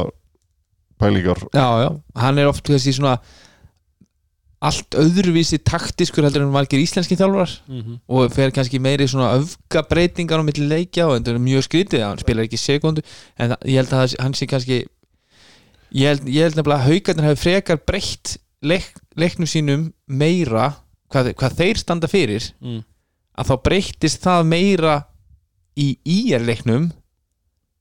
[0.99, 1.39] pælingar.
[1.53, 3.19] Já, já, hann er oft kannski svona
[4.65, 7.99] allt öðruvísi taktiskur heldur en margir íslenski þjálfarar Mhm.
[8.09, 12.19] og fer kannski meiri svona öfgabreitingar á milli leikja og þetta er mjög skrítið hann
[12.19, 13.03] spilar ekki sekundu
[13.39, 14.87] en það, ég held að hann sé kannski
[15.93, 20.75] ég held, ég held nefnilega að haugarnir hafi frekar breytt leik, leiknum sínum meira
[21.13, 22.83] hvað, hvað þeir standa fyrir Mm.
[23.39, 25.05] að þá breyttist það meira
[25.77, 26.91] í ír leiknum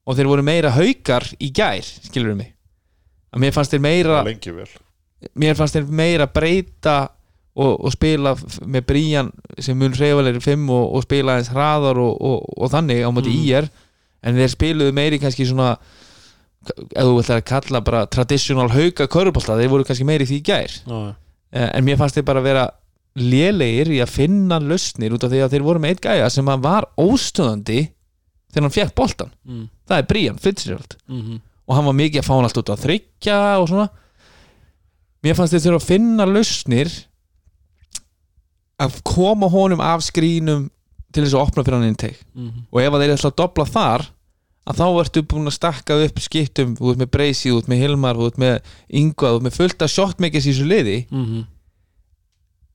[0.06, 2.52] og þeir voru meira haugar í gær skilur mig
[3.34, 4.68] að mér fannst þeir meira lengi vel
[5.36, 7.10] mér fannst þeir meira breyta
[7.56, 8.36] og, og spila
[8.68, 9.30] með bríjan
[9.64, 13.32] sem mun reyfalegri 5 og, og spila eins hraðar og, og, og þannig á móti
[13.32, 13.46] Mm.
[13.48, 13.70] IR
[14.26, 15.76] en þeir spiluðu meiri kannski svona
[16.66, 20.46] ef þú ætlar að kalla bara traditional hauka körubólta, þeir voru kannski meiri því í
[20.48, 21.16] gær já.
[21.56, 22.64] Eh, en mér fannst þeir bara vera
[23.16, 26.50] lélegir í að finna lausnir út af því að þeir voru með eitt gæja sem
[26.66, 27.86] var óstöðandi
[28.52, 29.68] þegar hann fekk boltan Mm.
[29.88, 31.40] það er Brian Fitzgerald Mhm.
[31.68, 33.90] og hann var mikið að fá hann allt út að þryggja og svona
[35.26, 36.92] mér fannst þurfa að finna lausnir
[38.82, 40.68] að koma honum af skrínum
[41.16, 42.20] til þess að opna fyrir hann intake.
[42.36, 42.68] Mhm.
[42.72, 44.06] og ef að þeir ætla að dobla þar
[44.66, 48.40] að þá ertu búin að stakka upp skiptum ert með Breysi, ert með Hilmar ert
[48.42, 48.56] með
[48.90, 50.98] Ingva, þú ert með fullt af shotmakers í þessu liði.
[51.12, 51.46] Mhm.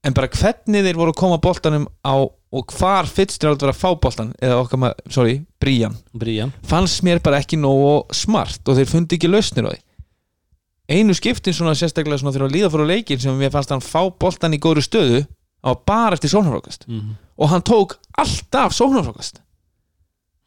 [0.03, 2.15] en bara hvernig þeir voru að koma boltanum á
[2.51, 5.93] og hvar Fitzgerald var að fá boltan eða okkar maður, sorry, Brían
[6.67, 9.79] fannst mér bara ekki nógu smart og þeir fundi ekki lausnir á því
[10.91, 14.01] einu skiptin svona sérstaklega svona þegar að líða á leikin sem mér fannst hann fá
[14.19, 15.23] boltan í góru stöðu
[15.63, 17.15] á bara eftir sóknarfrákast Mhm.
[17.37, 19.41] og hann tók alltaf sóknarfrákast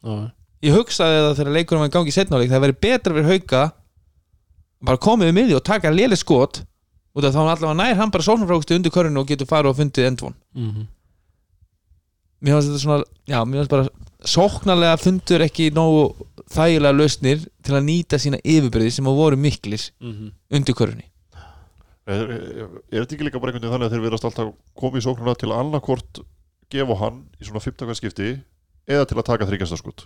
[0.03, 0.31] Já, já.
[0.61, 3.71] ég hugsaði það þegar leikunum var í gangi setnáleik það væri betra fyrir hauka
[4.85, 6.61] bara komið við miði og taka léli skot
[7.15, 10.07] af þá hann allavega nær hann bara sóknarfrákastu undir körinu og getur farið og fundið
[10.11, 10.87] endvon Mhm.
[12.43, 13.89] mér fannst þetta svona, já, mér fannst bara
[14.29, 16.05] sóknarlega fundur ekki nógu
[16.55, 20.31] þægilega lausnir til að nýta sína yfirbyrði sem að voru miklir Mhm.
[20.51, 21.05] undir körunni
[22.07, 25.01] er, er, er þetta ekki líka bara einhvern veginn þannig að þeir verðast alltaf komið
[25.01, 26.19] í sóknuna til að annarkort
[26.69, 28.29] gefa hann í svona 15 skipti
[28.87, 30.05] eða til að taka þryggjasta skot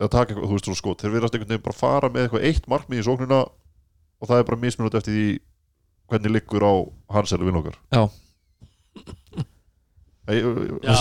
[0.00, 2.46] eða taka eitthvað, þú veist svona skot þeir verðast einhvern veginn bara fara með eitthvað
[2.50, 5.26] eitt markmið í sóknuna og það er bara mismunandi eftir því
[6.12, 6.72] hvernig liggur á
[7.16, 8.04] hans eller vinn okkar Já.
[10.26, 10.92] Þetta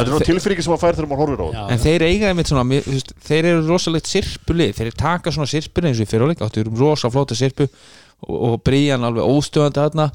[0.00, 2.50] er svona tilfinningi sem maður fær þegar maður horfir á Já, en þeir eiga einmitt
[2.50, 6.10] svona mér, þú veist, þeir eru rosalegt sirpulið þeir taka svona sirpulið eins og í
[6.14, 10.06] fyrirleik áttu eru rosa flóta sirpu og, og Brían alveg óstöðandi þarna.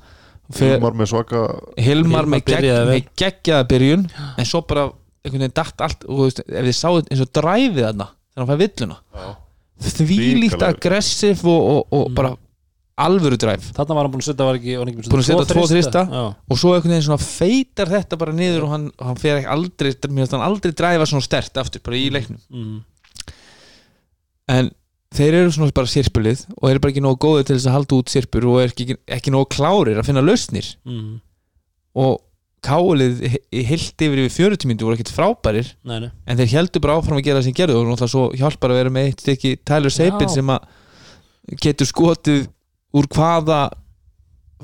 [0.49, 1.43] Fer- Hilmar með svaka
[1.77, 2.95] Hilmar með, Hilmar gegg, byrjaði vel.
[2.95, 4.07] með geggjaða byrjun
[4.41, 4.87] en svo bara
[5.19, 8.41] einhvern veginn dætt allt og þú veist, ef þið sáðu eins og dræfið þarna þegar
[8.41, 8.97] hann fær villuna.
[9.13, 9.29] Já.
[9.99, 12.15] því líkt aggressiv og, og, og Mm.
[12.17, 12.31] bara
[13.05, 16.03] alvöru dræf Þarna var hann búin að setja var ekki, Búinn að setja tvo þrista.
[16.49, 19.91] Og svo einhvern veginn svona feitar þetta bara niður og hann, hann fer ekki aldrei
[20.09, 22.77] mér finnst hann aldrei dræfa svona stert aftur bara í leiknum mm.
[24.55, 24.71] en
[25.15, 27.99] þeir eru svona bara sirpulið og eru bara ekki nógu góðið til þess að halda
[27.99, 31.15] út sirpur og er ekki, ekki nógu klárir að finna lausnir Mm.
[31.99, 32.19] og
[32.65, 33.21] káulið
[33.53, 37.21] heilt yfir yfir 40 myndu voru ekkert frábærir Nei, nei en þeir heldur bara áfram
[37.21, 39.93] að gera það sem gerðu og náttúrulega svo hjálpar að vera með eitt stykki Tyler
[39.95, 40.33] Sapin Já.
[40.35, 40.65] sem að
[41.63, 42.41] getur skotið
[42.97, 43.59] úr hvaða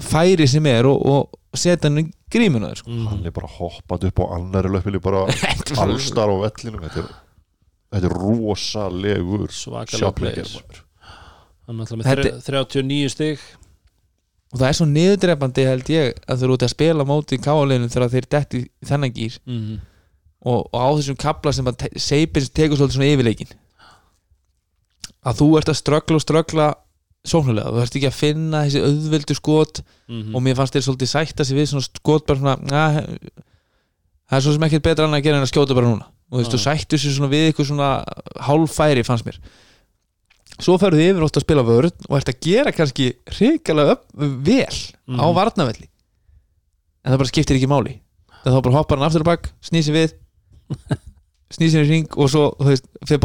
[0.01, 2.91] færi sem er og, og setja hann í grímuna þér, sko.
[2.91, 3.05] mm.
[3.11, 5.25] hann er bara hoppað upp á annari löppili bara
[5.85, 7.11] allstar á vellinum þetta er,
[7.95, 9.53] þetta er rosalegur
[10.17, 10.49] player.
[11.65, 13.45] Hann er alltaf með Þetta- þre- 39 stig
[14.53, 17.89] og það er svo niðurdrepandi held ég að þau eru út að spila móti káuleginu
[17.91, 19.79] þegar þeir detti í þennan gýr mm.
[20.45, 23.55] og, og á þessum kapla sem að te- Sapin tekur svolítið svona yfirleikin
[25.25, 26.67] að þú ert að ströggla og ströggla
[27.25, 30.35] sóknulega, þú ert ekki að finna þessi auðveldu skot Mm.
[30.37, 32.81] og mér fannst þeir svolítið sætta sig við svona skot bara svona na,
[34.29, 36.05] það er svo sem ekkert betra annað að gera en að skjóta bara núna.
[36.29, 37.87] Og þú veist, þú sættu sér svona við eitthvað svona
[38.45, 39.39] hálfæri fannst mér.
[40.61, 44.05] Svo ferðu þið yfir ótt að spila vörð og ert að gera kannski hrikalega upp,
[44.15, 45.35] vel á Mhm.
[45.35, 45.87] varnavelli
[47.05, 47.99] en það bara skiptir ekki máli.
[48.45, 50.13] Það þá bara hoppar hann aftur og bak, snýsi við
[51.55, 53.21] snýsi í ring og svo þú veist, fyrir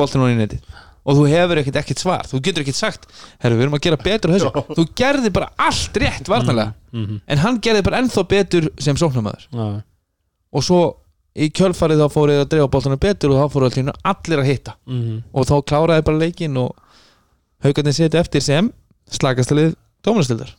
[1.00, 3.06] í og þú hefur ekkert ekkert svar, þú getur ekkert sagt
[3.40, 4.64] herru, við erum að gera betur á þessu.
[4.76, 7.20] Þú gerði bara allt rétt varnalega mm.
[7.24, 9.68] en hann gerði bara ennþá betur sem sóknarmæður Já,
[10.50, 10.80] og svo
[11.40, 14.76] í kjölfarið þá fóruð að dreifa boltanum betur og þá fóruð allir allir að hitta.
[14.90, 15.20] Mm.
[15.32, 16.74] og þá kláraði bara leikin og
[17.64, 18.72] haugarnir setja eftir sem
[19.10, 20.52] slakastalið tómlastildar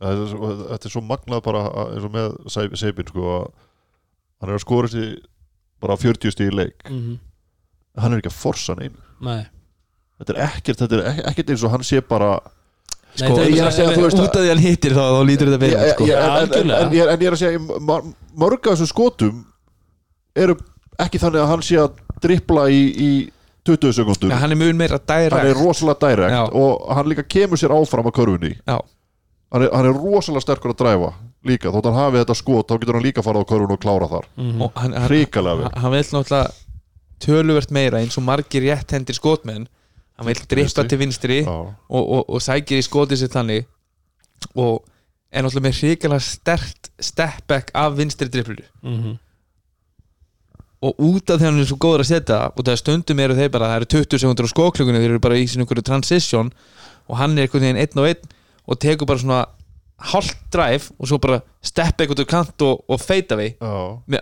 [0.00, 3.46] þetta er, svo, þetta er svo magnað bara eins og með Seipin sko að
[4.42, 5.22] hann er að skora þessi
[5.84, 6.88] bara 40 stíð í leik.
[6.90, 7.18] Mm.
[8.00, 9.44] hann er ekki að forsa hann einu Nei
[10.24, 12.34] þetta er ekkert, þetta er ek- ekkert eins og hann sé bara
[13.14, 15.04] Nei, sko, er- ég er að segja, þú veist- út af því hann hittir þá,
[15.14, 16.04] þá lítur þetta betur sko.
[16.04, 17.58] en, en, en, en, ég- en ég er að segja
[18.34, 19.44] mörg af þessum skotum
[20.34, 20.56] eru
[20.98, 23.10] ekki þannig að hann sé að drippla í, í
[23.64, 26.42] 20 sekundum ja, hann er mjög meira hann er rosalega direkt Já.
[26.52, 28.76] og hann líka kemur sér áfram að körfunni Já.
[29.52, 31.12] hann er, hann er rosalega sterkur að dræfa
[31.44, 34.10] líka, þótt hann hafi þetta skot þá getur hann líka farað á körfunni og klára
[34.10, 34.60] þar mm.
[34.64, 36.52] og hann, hann, hrikalega vel hann vil náttúrulega
[37.24, 39.68] töluvert meira eins og margir rétthendir skotmenn
[40.18, 40.88] hann vil Vinstri.
[40.88, 43.64] til vinstri og, og, og sækir í skotið sér þannig
[44.54, 44.84] og
[45.34, 49.16] er náttúrulega með hrikalega stert step back af vinstri dripplu Mm.
[50.84, 53.48] og út af því hann er svo góður að setja og það stundum eru þeir
[53.54, 56.50] bara, það eru 20 sekundur á skóklökunni, þeir eru bara í einhverju transition
[57.08, 58.34] og hann er einhvern veginn einn og einn
[58.68, 59.38] og tekur bara svona
[60.12, 63.56] hálft drive og svo bara steppa einhvern kant og, og feita við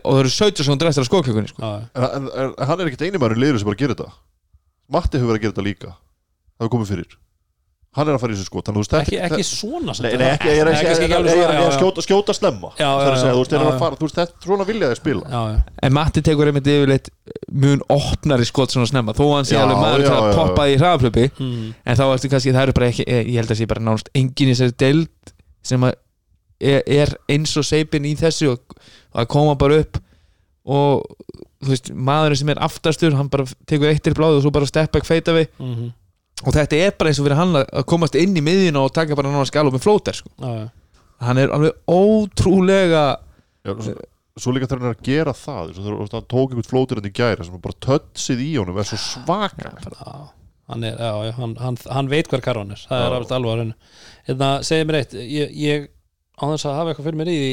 [0.05, 1.63] og það eru 17 sekundur eftir á skóklökunni sko.
[1.99, 4.13] Hann er ekkert eini maður í liður sem bara gerir þetta
[4.93, 7.19] Matti hefur verið að gera þetta líka það hefur komið fyrir
[7.93, 10.07] hann er að fara í þessu skot að veist, ekki, þetta- ekki svona samt.
[10.07, 11.73] Nei, nei, ekki, ég er að já, já.
[11.77, 14.17] skjóta, skjóta snemma Já, Það er að já, segja, þú veist, já, að fara, veist,
[14.17, 15.59] þetta, svona vilja þeir spila Já, já.
[15.83, 17.11] en Matti tekur einmitt yfirleitt
[17.53, 20.37] mun opnari skot svona snemma þó hann sé Já, alveg maður til já, að já,
[20.41, 21.75] poppa í hraðaflöpi Mm.
[21.85, 24.49] en þá ertu kannski, það eru bara ekki ég held að sé bara nánast engin
[24.49, 25.93] í þessari deild sem að
[26.63, 28.77] er, er eins og seipin í þessu og
[29.21, 30.01] að koma bara upp
[30.65, 31.05] og
[31.71, 35.05] veist, maðurinn sem er aftastur hann bara tekur eittir bláð og svo bara step back
[35.07, 35.93] feita við Mhm.
[36.47, 38.93] og þetta er bara eins og fyrir hann að að komast inn í miðjuna og
[38.93, 40.31] taka bara náttúrulega skala með flóter sko.
[40.41, 40.71] Já.
[41.23, 43.05] hann er alveg ótrúlega
[43.65, 43.95] Já, svo,
[44.43, 47.07] svo líka þegar hann er að gera það þú veist, hann tók einhvern flótir hann
[47.11, 50.15] í gæra sem bara tötsið í honum er svo svaka Já,
[50.73, 53.07] hann, er, já, hann, hann, hann veit hver karvan er það Já.
[53.07, 53.75] er alveg alveg hann
[54.27, 55.89] hérna, segið mér eitt ég, ég
[56.39, 57.53] á þess að hafa eitthvað fyrir mér í því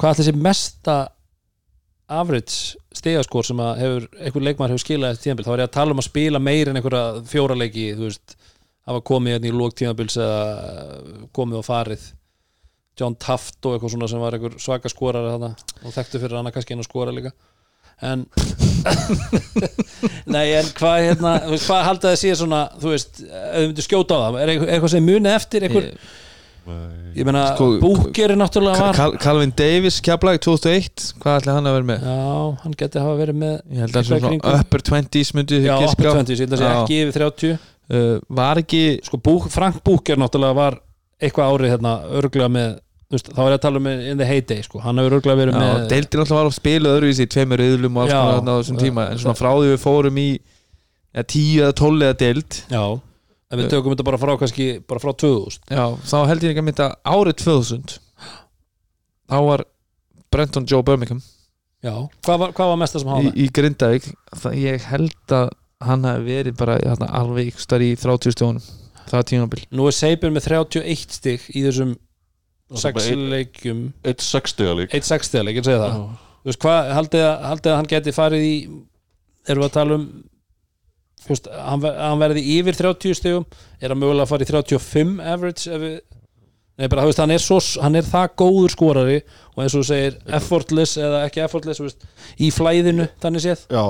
[0.00, 0.96] hvað ætli þessi mesta
[2.10, 5.94] average stigaskor sem að hefur, einhver leikmaður hefur skilað tímabil, þá er ég að tala
[5.94, 8.34] um að spila meir en einhverja fjóra leiki, þú veist
[8.88, 12.08] hafa komið hérna í lók tímabils eða komið og farið.
[13.00, 16.74] John Taft og eitthvað svona sem var einhver svaka þarna og þekktu fyrir hana kannski
[16.74, 17.32] einn að skora líka.
[18.00, 18.24] En
[20.34, 24.38] nei en hvað hérna hvað haldið að sé svona þú veist, myndir skjóta á það?
[24.40, 25.88] Er eitthvað, sem munið eftir einhver,
[27.16, 31.76] ég meina, Sko, Búkeri náttúrulega var Cal Calvin Davis keflag 2001, hvað ætli hann að
[31.78, 32.04] vera með?
[32.10, 35.58] já, hann geti hafa verið með Ég held að Eitthvað svona kringum- upper 20s myndi
[35.60, 36.12] já, þið giska á.
[36.20, 36.76] 20, ég held að sé Já.
[36.82, 40.78] ekki yfir 30 uh, Var ekki sko, Búk, Frank Búker náttúrulega var
[41.20, 42.70] eitthvað árið hérna, örglega með
[43.10, 44.78] þú veist, þá er ég að tala um in the heyday sko.
[44.84, 47.96] hann hefur örglega verið Já, með deildin alltaf var að spila öðruvísi í tveimur yðlum
[47.98, 51.64] og alls konar á þessum tíma en svona frá því við fórum í ja, tíu
[51.64, 52.84] eða tóllega deild já,
[53.50, 56.62] en við tökum þetta bara frá kannski bara frá 2000 já, þá held ég ekki
[56.62, 57.98] að mynda árið 2000
[59.30, 59.64] þá var
[60.30, 61.20] Brenton Joe Birmingham.
[61.82, 61.94] Já,
[62.26, 64.04] hvað var, hvað var mesta sem í, hafa í Grindavík.
[64.36, 65.48] Það, ég held að
[65.86, 68.66] hann hafi verið bara þarna, alveg ykkur starf í 30 stjónum.
[69.10, 69.62] Það tímabil.
[69.74, 71.96] Nú er Seibin með 31 stig í þessum
[72.70, 73.78] Það er 6 bara ein- leikjum.
[74.06, 75.96] Eitt sextiga lík 1-6 stiga leik, ég segi það.
[76.44, 78.52] Þú veist hvað, haldið að, haldið að hann geti farið í
[79.50, 80.04] erum við að tala um
[81.26, 83.44] veist, hann, ver- hann verði yfir 30 stigum
[83.80, 86.00] er hann mögulega að fara í 35 average við
[86.80, 89.16] Nei, bara, veist, hann er, svo, hann er það góður skorari
[89.52, 92.06] og eins og segir effortless eða ekki effortless veist,
[92.40, 93.66] í flæðinu, þannig séð.
[93.68, 93.82] Já,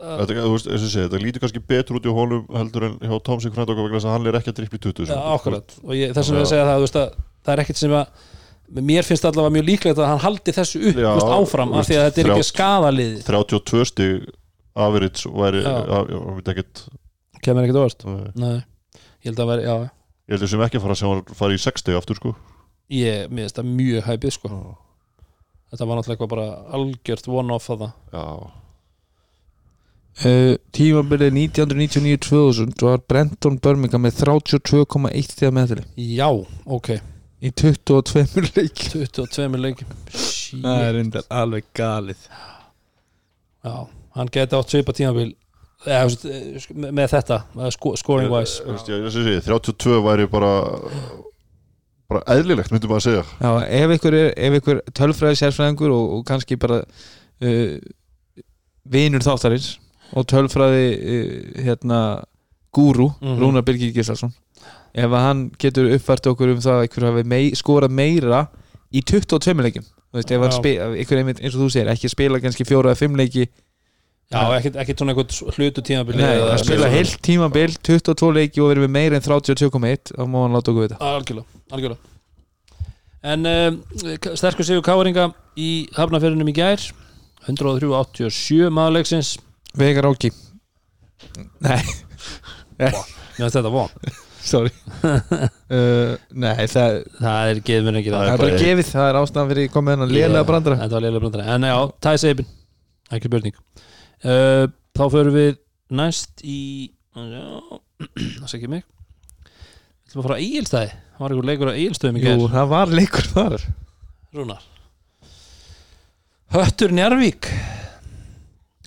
[0.00, 4.00] uh, Þetta, lítur kannski betur út í hólum heldur en hjá Tomsik frænd okkur vegna
[4.00, 5.76] þess að hann er ekki að dripla í 20 já, akkurat.
[5.84, 8.28] Og ég, þess að segja það, að það er ekkit sem að
[8.72, 12.06] mér finnst allavega mjög líklegt að hann haldi þessu upp, Já, áfram af því að
[12.06, 14.30] þetta er ekki skadaliðið 32 stig
[14.74, 15.74] average væri Já.
[15.86, 16.20] já, já,
[16.52, 16.84] ekkert.
[17.42, 18.04] Kemur ekkit óvart.
[18.06, 18.30] Nei.
[18.34, 18.56] Nei,
[19.22, 19.76] ég held að vera, já.
[20.28, 22.34] Ég held að sem ekki að fara að sjá hann fara í 60 aftur sko.
[22.92, 24.50] Ég, mér finnst það mjög hæpið sko.
[25.72, 28.24] Þetta var náttúrulega eitthvað bara algjört one-off að það Já,
[30.28, 36.28] uh, tímabilið 1999-2000 var Brenton Birmingham með 32,1 stíða meðtali já,
[36.76, 36.90] ok,
[37.40, 39.96] í 22 leik 22 leikjum.
[40.12, 40.60] Shit.
[40.60, 42.28] það er alveg galið.
[43.62, 43.74] Já,
[44.16, 45.30] hann geti átt svipa tímabil
[45.86, 47.38] eh, sk- með, með þetta
[47.74, 50.52] sko, scoring wise ég, ég, ég, ég, 32 væri bara
[52.12, 53.52] bara eðlilegt myndum maður að segja Já,
[53.82, 57.76] ef ykkur, er, ef ykkur tölfræði sérfræðingur og, og kannski bara uh,
[58.92, 59.70] vinur þáttarins
[60.12, 62.00] og tölfræði uh, hérna
[62.72, 63.38] gúru, Mhm.
[63.40, 64.32] Rúnar Birgir Gislason
[64.92, 68.42] ef að hann getur uppfært okkur um það að ykkur hafi mei, skorað meira
[68.92, 70.56] í 22 leikjum Þú veist, ef hann Já.
[70.58, 73.46] spi, ef ykkur einmitt, eins og þú segir, ekki spila kannski fjóra eða fimm leiki
[74.32, 78.62] já, ekkert, ekkert svona eitthvað hlutu tímabil Nei, eða- að spila heilt tímabil 22 leiki
[78.64, 80.98] og verið með meira en 32,1 þá má hann láta okkur vita.
[80.98, 82.08] Algjörlega, algjörlega.
[83.22, 83.76] En um,
[84.34, 85.28] sterkur sigur Káringa
[85.60, 86.82] í hafnafjörunum í gær
[87.46, 89.36] 103-87 maðurleiksins.
[89.78, 90.32] Veigar Áki.
[91.62, 91.78] Nei,
[92.82, 93.92] já, þetta var
[94.52, 94.72] sorry.
[95.06, 99.18] Uh, Nei, það, það er geð mér ekki það það er bara gefið það er
[99.20, 100.80] ástæðan fyrir komið hennar lélega brandara.
[100.82, 101.46] Þetta var lélega brandara.
[101.54, 101.76] En já,
[102.08, 102.50] Tæs Eibin
[103.12, 103.56] Ekki spurning
[104.24, 105.54] uh, Þá förum við
[105.92, 106.90] næst í
[108.40, 108.84] Það sé ekki mig.
[109.42, 112.54] Við ætlum að fara á Egilstæði Það var einhver leikur á Egilstöðum í Jú, gerð
[112.56, 113.64] það var leikur þar.
[114.32, 114.68] Rúnar.
[116.52, 117.48] Höttur Njarvík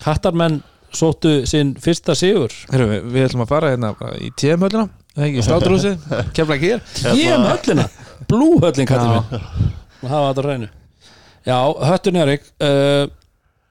[0.04, 0.60] Hattarmenn
[0.96, 2.52] sóttu sinn fyrsta sigur.
[2.72, 3.92] Heru, við, við ætlum að fara hérna
[4.22, 4.86] í TM-höllina
[5.16, 6.02] ekki sláturhúsið,
[6.36, 6.82] kemla ekki hér.
[7.16, 7.86] Ég um höllina
[8.28, 9.22] Blúhöllin kallar Já.
[9.30, 9.72] minn
[10.02, 10.68] og hafa þetta hreinu.
[11.46, 11.58] Já,
[11.88, 13.06] Höttur Njarvík uh,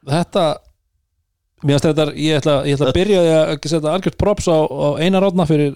[0.06, 0.65] Þetta Mér finnst
[1.66, 5.26] þetta, ég ætla, ég ætla að byrja því að setja algjört props á, á Einar
[5.26, 5.76] Átna fyrir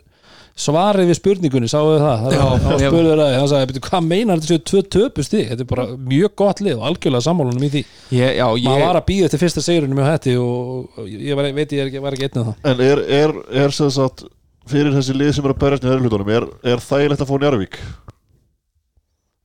[0.60, 2.24] svarið við spurningunni, sáu þið það?
[2.36, 5.45] Já, það ég- spurði það, hann sagði, "Bíddu, hvað meinar þetta séu tvö töpust þig?
[5.49, 7.84] Þetta er bara mjög gott lið og algjörlega sammálunum í því.
[8.11, 11.36] Ég, Já, maður ég, var að býða til fyrsta sigurinn með hætti og og ég
[11.40, 12.56] var, veit ég er var ekki einn af það.
[12.74, 13.34] En er, er,
[13.64, 14.26] er sem sagt
[14.70, 17.36] fyrir þessi lið sem er að berjast í þeirra hlutunum er, er þægilegt að fá
[17.40, 17.80] Njarvík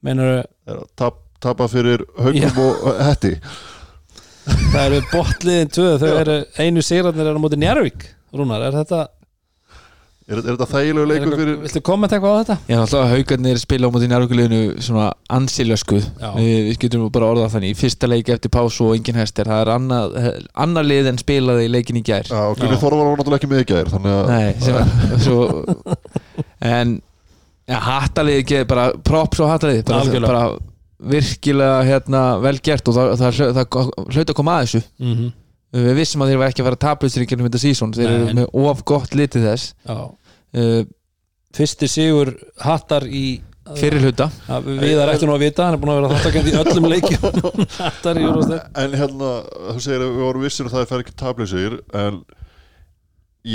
[0.04, 0.32] meinar
[0.66, 3.32] er að tap, tapa fyrir haugum og hetti
[4.46, 9.04] það eru botliðin tvö þau eru einu sigurarnir eru á móti Njarvík Rúnar, er þetta,
[10.26, 12.56] er, er þetta þægilegu er leikur fyrir viltu kommenta eitthvað á þetta?
[12.66, 15.06] ég er alltaf að haugarnir spila á móti njárvíkuleginu svona
[15.38, 16.08] ansilöskuð.
[16.18, 16.28] Já.
[16.34, 17.76] við, við getum bara orðað þannig.
[17.76, 19.46] Í fyrsta leik eftir pásu og engin hestir.
[19.52, 20.18] Það er annað,
[20.66, 22.26] annað lið en spilaði í leikin í gær.
[22.26, 22.82] Já, og Gunni Já.
[22.82, 24.94] Þorvar var náttúrulega ekki með í gær þannig að Nei, sem,
[25.28, 25.40] svo,
[26.74, 26.98] en
[27.70, 30.46] ja, hattalið ekki bara props á hattalið bara, bara
[31.10, 34.82] virkilega hérna, vel gert og það, það, það, það hlaut að koma að þessu.
[34.98, 35.32] Mm -hmm.
[35.84, 38.36] við vissum að þeir var ekki að fara taplustur í gennum þetta sísón þeir eru
[38.40, 39.74] með of gott litið þess.
[39.88, 39.98] Já,
[40.60, 40.84] uh,
[41.54, 43.26] fyrsti sigur hattar í
[43.78, 44.28] fyrir hluta.
[44.48, 47.54] Ja, Viðar ætti nú að vita, hann er búin að vera þáttakend í öllum leikjum.
[47.80, 49.30] Hattar í úrvastek En hérna,
[49.70, 52.20] þú segir að við vorum vissir að það fer ekki tableysir en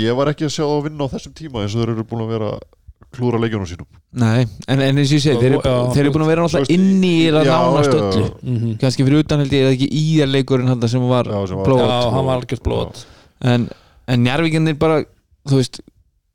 [0.00, 2.06] ég var ekki að sjá það að vinna á þessum tíma eins og þeir eru
[2.10, 2.66] búin að vera að
[3.14, 3.86] klúra leikjunum sínum.
[4.20, 6.46] Nei, en, en eins og ég segi, þeir, Já, þeir eru búin að vera Þú
[6.46, 8.26] náttúrulega veist, inn í það nánast öllu.
[8.42, 8.74] Mm -hmm.
[8.80, 11.80] kannski fyrir utan held ég er það ekki sem var Já, sem var- blóð?
[11.80, 13.06] Já, hann var algjört blót
[13.40, 13.68] en,
[14.06, 15.02] en Njarvíkjarnir bara
[15.48, 15.80] þú veist,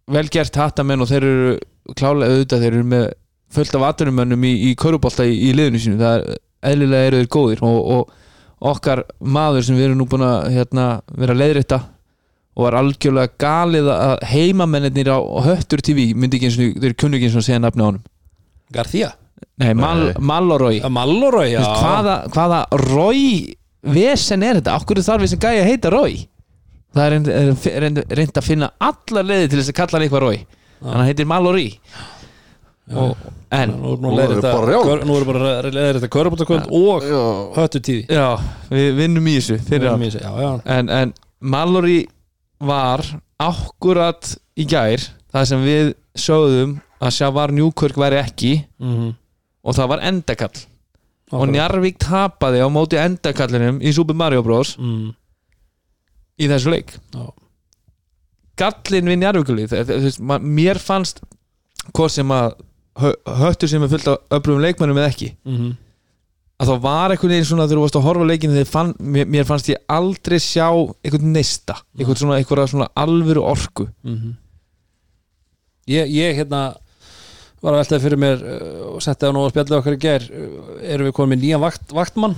[0.08, 1.60] vel gert hattamenn og þeir eru
[1.96, 3.08] klálega auðvitað þeir eru með
[3.56, 6.38] fullt af atvinnumönnum í, í körubólta í, í liðinu sínu, það er
[6.72, 11.02] eðlilega eru þeir góðir og, og okkar maður sem við erum nú búin að hérna,
[11.14, 11.80] vera að leiðrétta
[12.56, 17.19] og var algjörlega galið að heimamennir á Höttur TV myndi ekki eins og þeir kunnu
[17.19, 18.03] ekki eins og segja nafni á honum.
[18.76, 19.11] Garþía,
[19.60, 20.14] Nei, Mal.
[20.19, 21.60] Mallorói Mallorói, já.
[21.64, 23.56] hvaða, hvaða Rói
[23.95, 24.76] vesen er þetta?
[24.80, 26.26] Akkur þarf þessi gæja að heita Rói?
[26.95, 27.30] Það er reynd,
[27.84, 30.95] reynd, reynd að finna alla leiði til þess að kalla hann eitthvað Rói Þannig að
[30.95, 31.68] hann heitir Mallorí
[32.95, 34.52] og, En Nú er þetta
[35.27, 37.22] bara leiðir þetta körbóttakvöld og Já,
[37.60, 38.27] höttu tíði Já,
[38.72, 42.02] við vinnum í þessu fyrir hann Já, já, En, en Mallory
[42.68, 43.04] var
[43.42, 49.14] akkurat í gær það sem við sögðum að Sjavar Njúkvörg væri ekki mm
[49.66, 50.60] og það var endakall.
[51.34, 54.76] Og Njarvík tapaði á móti endakallinum í Super Mario Bros.
[54.78, 55.08] Mm.
[56.38, 56.94] í þessu leik.
[57.16, 57.24] Já.
[58.62, 59.24] gallin við
[59.90, 61.24] þú veist, ma- mér fannst
[61.94, 62.54] hvort sem að
[63.02, 65.74] hö- höttur sem er fullt af öflugum leikmennum eða ekki mm
[66.56, 69.27] að það var einhvern veginn svona þegar þú varst að horfa leikinu þegar fann, mér,
[69.34, 73.90] mér fannst ég aldrei sjá einhvern neista, einhvern svona, einhverja svona alvöru orku.
[74.07, 74.36] Mhm.
[75.91, 76.64] ég, ég hérna
[77.65, 80.27] var að veltaði fyrir mér uh, og setti á nú að spjallið okkar í ger
[80.30, 82.38] uh, erum við komin með nýjan vakt, vaktmann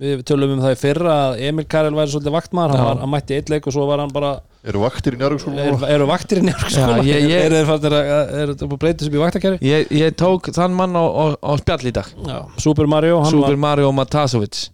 [0.00, 3.36] við tölum um það í fyrra að Emil Karel væri svolítið vaktmann, hann, hann mætti
[3.36, 4.32] eitt leik og svo var hann bara,
[4.64, 8.68] Eru vaktir í njárvíkskóla er, eru vaktir í ég- eru þeir fannst að er þetta
[8.70, 11.84] búið að breyta sem í vaktakæri ég, ég tók þann mann á, á, á spjall
[11.84, 12.08] í dag.
[12.26, 14.64] Já, Super Mario, hann, Super var, Mario Matasovic.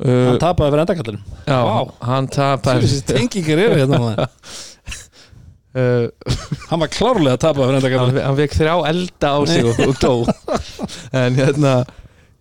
[0.00, 1.80] Uh, hann tapaði fyrir endakallinu já, Vá.
[2.08, 3.98] hann tapar þessi tengingar eru hérna
[5.76, 6.06] uh,
[6.70, 9.82] hann var klárlega að tapa fyrir hann, endakallinu hann fekk þrjá elda á sig og,
[9.88, 10.14] og dó.
[11.20, 11.74] En hérna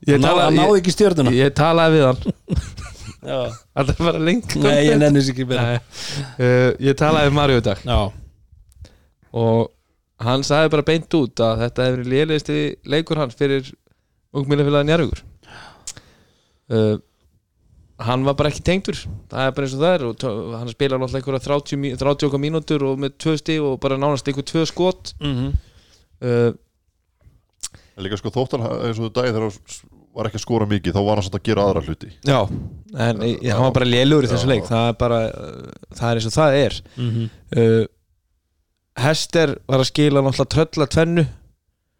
[0.08, 1.34] ég talaði, náði ég, ekki stjörnuna.
[1.36, 2.22] ég talaði við hann.
[3.20, 5.80] Það er bara lengt nei, ég nenni sér ekki Nei.
[6.40, 7.82] uh, Ég talaði við Mario í dag.
[7.84, 7.98] Já,
[9.36, 9.66] og
[10.24, 13.68] hann sagði bara beint út að þetta hefur verið lélegist leikur hans fyrir
[14.40, 15.22] ungmýlafélagi Njarvíkur
[16.72, 16.96] uh,
[18.08, 18.96] hann var bara ekki tengdur.
[19.28, 22.30] Það er bara eins og það er og hann spilar náttúrulega einhverja 30, mí- 30
[22.30, 25.12] okkar mínútur og með tvö stig og bara nánast einhver tvö skot.
[25.20, 25.52] Mm
[26.24, 26.52] uh,
[28.00, 30.96] En líka sko þóttan eins og þú daginn þegar hann var ekki að skora mikið
[30.96, 32.12] þá var hann samt að gera aðra hluti.
[32.24, 32.38] Já
[32.96, 34.64] en hann var bara lélugur í þessu leik.
[34.70, 35.18] Það er bara,
[36.00, 36.78] það er eins og það er.
[36.96, 37.26] -hmm.
[37.60, 37.84] uh,
[39.00, 41.26] Hester var að skila náttúrulega trölla tvennu.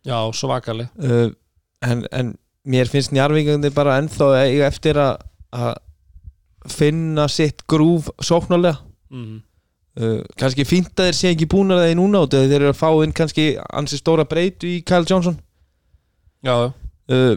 [0.08, 1.28] Já, svakaleg uh,
[1.84, 2.32] en, en
[2.64, 5.20] mér finnst njarvíkandi bara ennþá eiga eftir að
[5.50, 5.76] að
[6.70, 8.78] finna sitt grúf sóknarlega.
[9.10, 9.42] Mm.
[10.00, 12.74] uh, kannski fínt að þeir sé ekki búin að það í núna því þeir eru
[12.74, 15.40] að fá inn kannski ansi stóra breytu í Kyle Johnson
[17.10, 17.36] uh,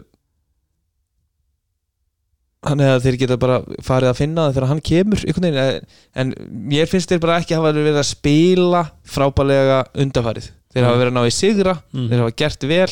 [2.63, 5.79] þannig að þeir geta bara farið að finna það þegar hann kemur eh,
[6.21, 6.29] en
[6.71, 11.17] mér finnst þeir bara ekki hafa verið að spila frábælega undarfarið þeir hafa verið að
[11.19, 12.07] ná í sigra Mm.
[12.09, 12.91] þeir hafa gert vel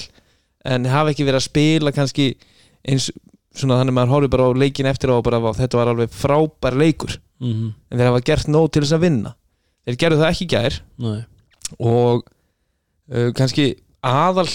[0.75, 2.25] en hafa ekki verið að spila kannski
[2.85, 3.07] eins
[3.55, 6.09] svona þannig að maður horfir bara á leikin eftir og bara "Vá, þetta var alveg
[6.13, 7.15] frábær leikur.
[7.41, 9.31] Mm en þeir hafa gert nóg til þess að vinna.
[9.87, 11.23] Þeir gerðu það ekki gær Nei.
[11.79, 12.21] og
[13.11, 13.65] uh, kannski
[14.03, 14.47] aðal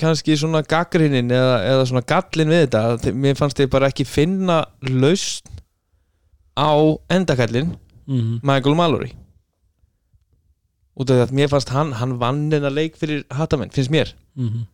[0.00, 3.88] kannski svona gaggrinin eða, eða svona gallin við þetta að þe- mér fannst þeir bara
[3.92, 5.46] ekki finna lausn
[6.58, 6.70] á
[7.10, 7.74] endakallin
[8.06, 9.12] Mm Michael Mallory
[10.94, 14.12] út af því að mér fannst hann hann vann hennar leik fyrir Hattamenn, finnst mér
[14.36, 14.66] -hmm.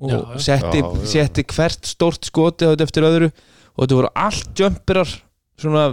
[0.00, 0.38] og Já, já.
[0.38, 1.06] setti, Já, já.
[1.06, 3.28] setti hvert stórt skoti á þetta eftir öðru
[3.76, 5.08] og þetta voru allt jumperar
[5.58, 5.84] svona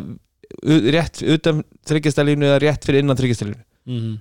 [0.65, 4.19] rétt utan þryggjastalínu eða rétt fyrir innan þryggjastalínu Mm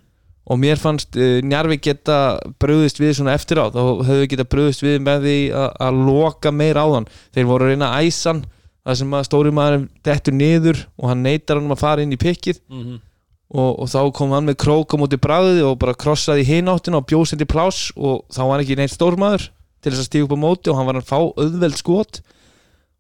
[0.49, 3.69] og mér fannst uh, Njarvík geta bröðist við svona eftir á.
[3.69, 7.11] Þá höfðu geta bröðist við með því að, loka meir á þann.
[7.37, 8.47] Þeir voru að reyna að æsa hann
[8.89, 12.21] það sem að stóri maður dettur niður og hann neytar hann að fara inn í
[12.21, 12.63] pikkið.
[12.73, 12.97] -hmm.
[13.53, 17.07] og, og þá kom hann með krók á móti bræðið og bara krossaði hináttina og
[17.09, 19.51] bjóð sér til pláss og þá var hann ekki neitt stórmaður
[19.83, 22.23] til þess að stíga upp á móti og hann var að fá auðveld skot.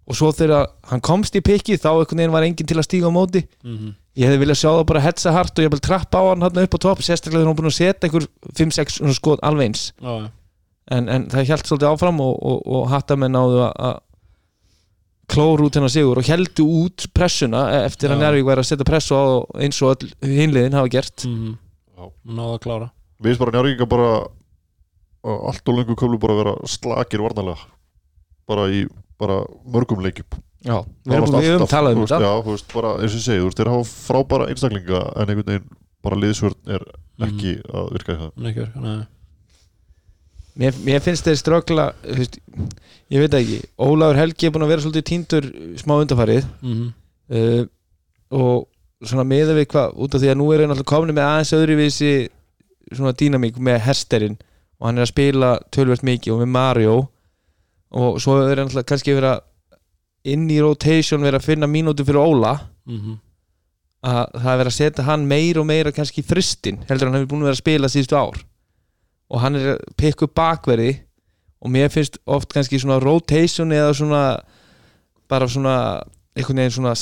[0.08, 3.08] Og svo þegar hann komst í pikkið þá einhvern veginn var enginn til að stíga
[3.08, 3.44] á móti.
[3.64, 6.42] Mm ég hefði viljað sjá það bara hetsa hart og ég vil trappa á hann
[6.46, 8.26] hann upp á topp sérstaklega þegar hann var búin að setja einhver
[8.58, 9.84] 5-6 svona skot alveg eins.
[10.90, 13.96] En, en það hjælt svolítið áfram og, og, og hattamenn náðu að- að
[15.28, 18.20] klóra út hennar sigur og heldu út pressuna eftir að Já.
[18.22, 19.24] Njárvík væri að setja pressu á
[19.60, 21.26] eins og öll hinliðin hafa gert.
[21.28, 21.58] Mm
[21.98, 22.04] Já.
[22.24, 22.88] náðu að klára.
[23.20, 24.08] Við erum bara njárvíkinga bara
[25.28, 27.68] á allt og lengur köflu bara að vera slakir varnalega
[28.48, 28.86] bara í
[29.20, 30.76] bara mörgum leikjum Já,
[31.08, 32.18] við erum við höfum talað um þetta.
[32.24, 35.32] Já, þú veist, bara eins og ég segi, þú veist, þeir hafa frábæra einstaklinga en
[35.32, 35.70] einhvern veginn
[36.04, 36.84] bara liðsvörn er
[37.28, 38.28] ekki að virka í það.
[38.34, 38.50] Mm.
[38.50, 39.06] ekki, verið, nei.
[40.62, 41.40] mér, mér finnst þeir
[42.18, 42.38] veist,
[43.08, 45.50] ég veit ekki Ólafur Helgi er búin að vera svolítið tíndur
[45.80, 46.88] smá undarfarið Mm
[47.32, 47.64] uh,
[48.28, 48.68] og
[49.04, 51.54] svona miða við hvað út af því að nú er hann alltaf komin með aðeins
[51.56, 52.12] öðruvísi
[52.90, 54.38] svona dýnamík með hersterinn
[54.78, 56.96] og hann er að spila tölvert mikið og með Mario.
[57.98, 59.38] Og svo er hann alltaf kannski vera
[60.34, 62.54] inn í rotation vera að finna mínútu fyrir Óla
[62.86, 63.18] -hmm.
[64.02, 67.32] að það er verið að setja hann meir og meira kannski fristin heldur hann hefur
[67.32, 68.44] búin að vera að spila síðustu ár
[69.28, 70.92] og hann er að pikka upp bakverði
[71.60, 74.22] og mér finnst oft kannski svona rotation eða svona
[75.28, 76.02] bara svona
[76.36, 76.94] einhvern veginn svona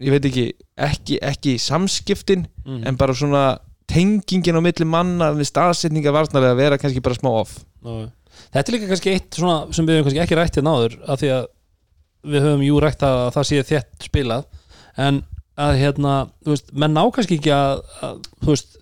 [0.00, 3.58] ég veit ekki, ekki, ekki samskiptin Mm en bara svona
[3.90, 8.10] tengingin á milli manna við staðsetninga varnarlega að vera kannski bara smá off já.
[8.50, 11.20] Þetta er líka kannski eitt svona sem við höfum kannski ekki rætt hérna áður af
[11.20, 11.48] því að
[12.26, 14.44] við höfum jú rætt að það sé þétt spilað
[15.00, 15.22] en
[15.60, 16.12] að hérna,
[16.44, 18.76] þú veist, menn kannski ekki að, að þú veist,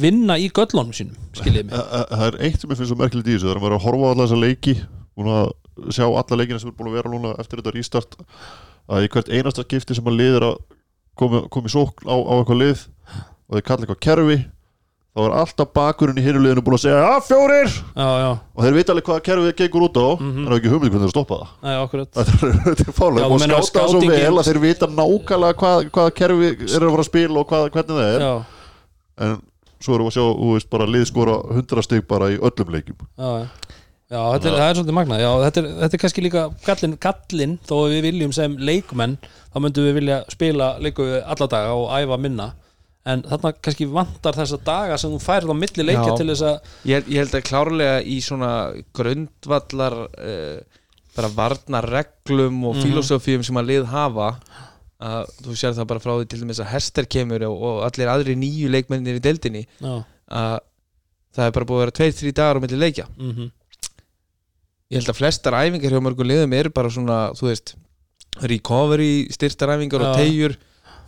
[0.00, 1.74] vinna í göllunum sínum, skiljið mig.
[1.74, 3.64] Þa- þa- Það er eitt sem ég finnst svo merkilegt í þessu Það er að
[3.66, 4.74] vera að horfa á alla þessa leiki
[5.20, 5.50] að
[5.96, 8.14] sjá alla leikina sem er búin að vera núna eftir þetta restart
[8.90, 10.56] að í hvert einasta skipti sem að liður að
[11.20, 12.82] komi, komi sókn á, á eitthvað lið
[13.20, 14.38] og þeir kalla eitthvað kerfi
[15.20, 17.74] þá er alltaf bakurinn í hinuleginu búin að segja að fjórir!
[17.92, 20.08] Já, já, og þeir vita alveg hvað kerfið gengur út á.
[20.16, 20.30] Mhm.
[20.30, 21.98] en það er ekki hugmynd hvernig þeir stoppa það.
[22.16, 26.86] Þetta er, fálega og skáta svo vel að þeir vita nákvæmlega hvað, hvað kerfi er
[26.86, 28.24] að fara að spila og hvað, hvernig það er.
[28.24, 28.32] Já,
[29.26, 29.36] en
[29.80, 32.72] svo erum við að sjá, þú veist, bara lið skora 100 stig bara í öllum
[32.74, 33.04] leikjum.
[34.10, 37.52] Já, þetta er, er svolítið magnað, já, þetta er, þetta er kannski líka gallin, gallin,
[37.62, 39.12] þó við viljum sem leikmenn,
[39.54, 42.48] þá myndum við vilja spila leiku alla daga og æfa minna
[43.06, 46.74] en þarna kannski vantar þessa daga sem þú færð á milli leikja til þess að
[46.90, 48.50] ég, ég held að klárlega í svona
[48.92, 50.58] grundvallar uh,
[51.16, 52.82] bara varnar reglum og Mhm.
[52.84, 54.28] filosófíum sem að lið hafa
[55.00, 58.10] að þú sér það bara frá því til dæmis að Hester kemur og, og allir
[58.12, 60.58] aðri nýju leikmennir í deildinni Já, að
[61.34, 63.06] það er bara búið að vera tveir, þrý dagar á milli leikja.
[63.16, 63.50] Mhm.
[64.90, 67.74] Ég held að flestar æfingar hjá mörgum liðum eru bara svona, þú veist
[68.42, 70.56] recovery, styrtar æfingar og tegjur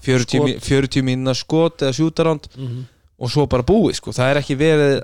[0.03, 0.49] 40, Skot.
[0.49, 2.83] mi- 40 mínuna skot eða shootaround mhm.
[3.23, 4.15] og svo bara búið sko.
[4.16, 4.95] það er ekki verið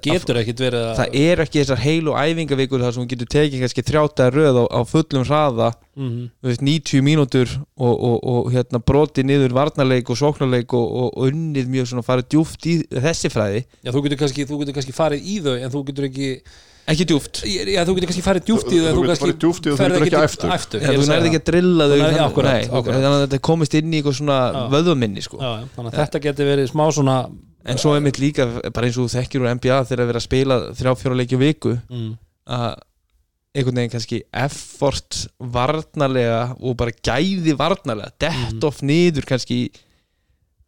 [0.59, 4.35] verið að það er ekki þessar heilu æfingavíkur þar sem hún getur tekið kannski þrjátaði
[4.35, 9.27] röð á, á fullum hraða mhm, þú veist, 90 mínútur og, og, og hérna, broti
[9.27, 13.63] niður varnarleik og sóknarleik og, og, og unnið mjög svona farið djúft í þessi fræði
[13.85, 16.33] Já, þú getur kannski, þú getur kannski farið í þau en þú getur ekki
[16.89, 19.69] ekki djúft Já, þú getur kannski farið djúpt í en Þú getur farið djúpt í
[19.69, 20.79] þau, þú getur ekki þau.
[20.79, 21.43] ég Já, þú nærði ekki það.
[21.43, 24.63] að drilla þau þannig- að þetta komist inn í eitthvað svona Já.
[24.75, 25.39] vöðvaminni sko.
[25.39, 27.17] Þannig að þetta getur verið smá svona
[27.69, 30.19] en svo er mitt líka bara eins og þú þekkir úr NBA þegar að vera
[30.23, 32.13] að spila þrjá fjóra leikju viku mm,
[32.49, 32.77] að
[33.59, 38.65] einhvern veginn kannski effort varnarlega og bara gæði varnarlega dett Mhm.
[38.65, 39.71] off niður kannski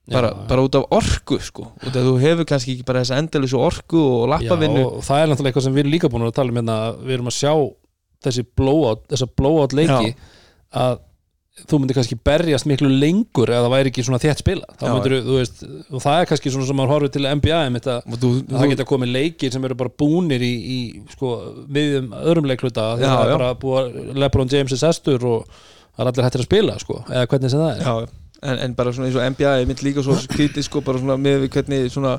[0.08, 1.68] bara, já, bara út af orku sko.
[1.82, 4.80] Út af þú hefur kannski ekki bara þessa endalísu orku og lappavinnu.
[4.80, 6.80] Já, og það er náttúrulega eitthvað sem við erum líka búin að tala um hérna,
[7.04, 7.52] við erum að sjá
[8.24, 10.14] þessi blowout, þessa blowout leiki
[10.80, 10.98] að
[11.68, 14.92] þú myndir kannski berjast miklu lengur eða það væri ekki svona þétt spila þá Já.
[14.94, 17.96] myndir þú veist, og það er kannski svona sem maður horfir til NBA um þetta,
[18.06, 20.78] og þú, að það geta komið leikir sem eru bara búnir í, í
[21.12, 21.32] sko,
[21.68, 23.24] miðjum öðrum leikluta Já, það já.
[23.26, 26.78] er bara búið að Lebron James er sestur og það er allir hættir að spila
[26.80, 27.84] sko, eða hvernig sem það er.
[27.84, 27.94] Já,
[28.42, 31.16] en, en bara svona eins og NBA er mitt líka svo skrítið sko bara svona
[31.20, 32.18] með við hvernig svona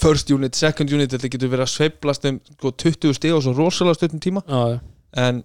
[0.00, 3.54] first unit, second unit þetta getur verið að sveiflast um sko, 20 stig og svo
[3.56, 4.78] rosalega stöttum tíma Já, já.
[5.26, 5.42] en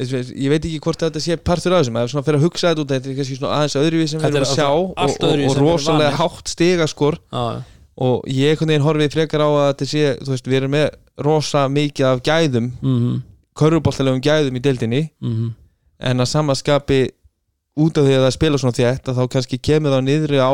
[0.00, 2.70] og- ég veit ekki hvort þetta sé partur af þessum eða svona fyrir að hugsa
[2.70, 4.94] þetta út þetta er kannski svona aðeins öðruvið sem við erum er að sjá og,
[4.96, 7.62] og, og rosalega hátt stiga skor Já, já.
[8.06, 10.88] og ég einhvern veginn horfið frekar á að þetta sé þú veist, við erum með
[11.26, 13.22] rosa mikið af gæðum Mhm,
[13.60, 15.50] körfuboltalegum gæðum í deildinni mhm.
[16.00, 17.00] en að samaskapi
[17.78, 20.52] út af því að það spila svona þétt að þá kannski kemur það niðri á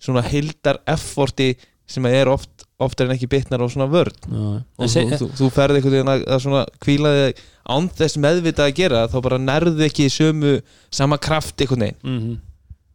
[0.00, 1.54] svona hildar efforti
[1.90, 4.14] sem er oft oftar en ekki bitnar á svona vörn.
[4.24, 4.60] Já, já.
[4.78, 8.78] og þú, þú, þú ferði einhvern veginn að, svona kvíla þig án þess meðvitað að
[8.78, 10.54] gera þá bara nærðu ekki sömu
[10.94, 12.00] sama kraft einhvern veginn.
[12.06, 12.38] Mm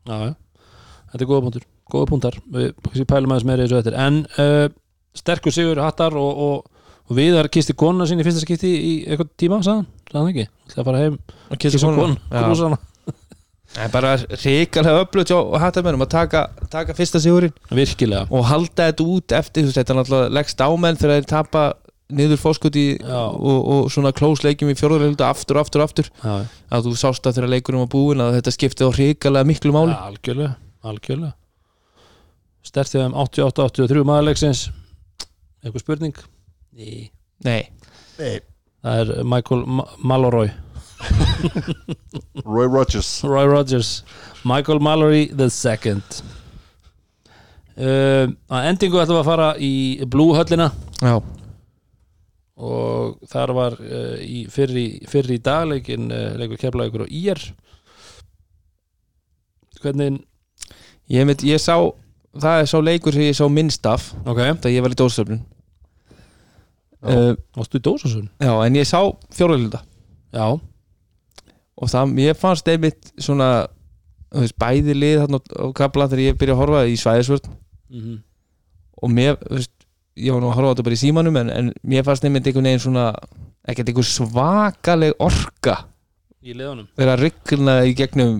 [0.05, 0.33] Já, já,
[1.09, 3.97] þetta er góða punktur góða punktar, við pælum aðeins meira í þessu eftir.
[4.01, 4.65] En uh,
[5.17, 9.31] sterkur sigur hattar og, og, og Viðar kisti konuna sín í fyrsta skipti í eitthvað
[9.39, 10.47] tíma, sagðan, sagðan ekki?
[10.73, 11.17] Það að fara heim,
[11.49, 12.79] og kissa konuna, konuna
[13.75, 17.53] krúsana en bara ríkarlega öflut hjá hattamennum að taka, taka fyrsta sigurinn.
[17.69, 18.27] Virkilega.
[18.31, 21.63] Og halda þetta út eftir þetta er náttúrulega leggst ámenn þegar þeir tapa
[22.15, 23.21] niður fórskuti Já.
[23.33, 26.09] og, og svona close leikjum í fjórðarhildu aftur, aftur, aftur.
[26.21, 29.73] Já, að þú sást að þegar leikurinn var búinn að þetta skipti á ríkarlega miklu
[29.73, 29.95] máli.
[29.95, 31.33] Ja, algjörlega, algjörlega.
[32.65, 34.67] Stertið um 88-83 maðurleiksins.
[35.65, 36.21] Eitthvað spurning?
[36.75, 37.09] Ný
[37.45, 37.67] nei,
[38.85, 40.51] Það er Michael Ma Mallory
[42.45, 43.09] Roy Rogers.
[43.23, 44.03] Roy Rogers.
[44.43, 46.03] Michael Mallory the second.
[47.75, 49.73] Uh, að endingu ætlum við að fara í
[50.07, 50.69] Blue höllina.
[51.03, 51.17] Já,
[52.55, 57.41] og þar var uh, í fyrri, fyrri dagleikin uh, leikur keflaðugur og ír.
[59.83, 60.21] Hvernig
[61.11, 61.75] ég, mynd, ég sá
[62.39, 65.41] það er sá leikur sem ég sá minnst af ok, þegar ég var í dórstöflun
[67.05, 67.11] Já.
[67.11, 68.97] uh, varstu í dósasun já, en ég sá
[69.35, 69.83] fjórðarhilda
[70.33, 70.47] já,
[71.81, 73.49] og það, mér fannst einmitt svona
[74.35, 77.51] þú veist, bæði lið þarna á- kabla þegar ég byrja að horfa í svæðisvörn.
[77.95, 78.21] Mm
[79.05, 79.71] og mér, þú veist,
[80.15, 82.45] ég var nú að horfa á þetta bara í símanum en, en mér fannst einmitt
[82.47, 83.03] einhvern veginn svona
[83.67, 85.73] ekkert einhver svakaleg orka
[86.45, 86.87] í liðunum?
[86.95, 88.37] vera að ryggna í gegnum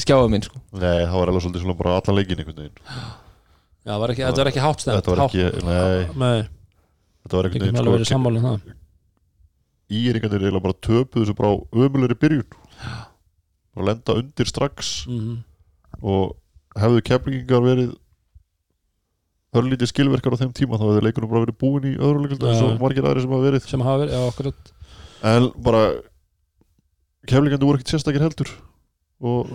[0.00, 0.62] skjáða minn sko.
[0.72, 2.80] Nei, það var alveg svolítið svona bara allan leikin einhvern veginn.
[3.84, 6.40] Já, var ekki, þetta var ekki hátt Þetta var ekki, nei, nei,
[7.26, 8.74] þetta var einhvern veginn sko, sammála um það.
[9.88, 11.52] Íringarnir eiginlega bara töpuðu þessu bara
[11.84, 12.48] ömulegri byrjun
[13.78, 15.06] og lenda undir strax.
[15.10, 15.44] Mm
[16.02, 16.36] og
[16.78, 17.94] hefðu keflingingar verið
[19.58, 22.64] örlítið skilverkar á þeim tíma þá hefði leikunum bara verið búin í öðru leikulta eins
[22.64, 23.68] og margir aðri sem hafa verið.
[23.70, 24.72] Sem hafa verið, já, akkurat.
[25.32, 25.82] En bara
[27.28, 28.52] keflingandi voru ekkert sérstakir heldur.
[29.24, 29.50] Og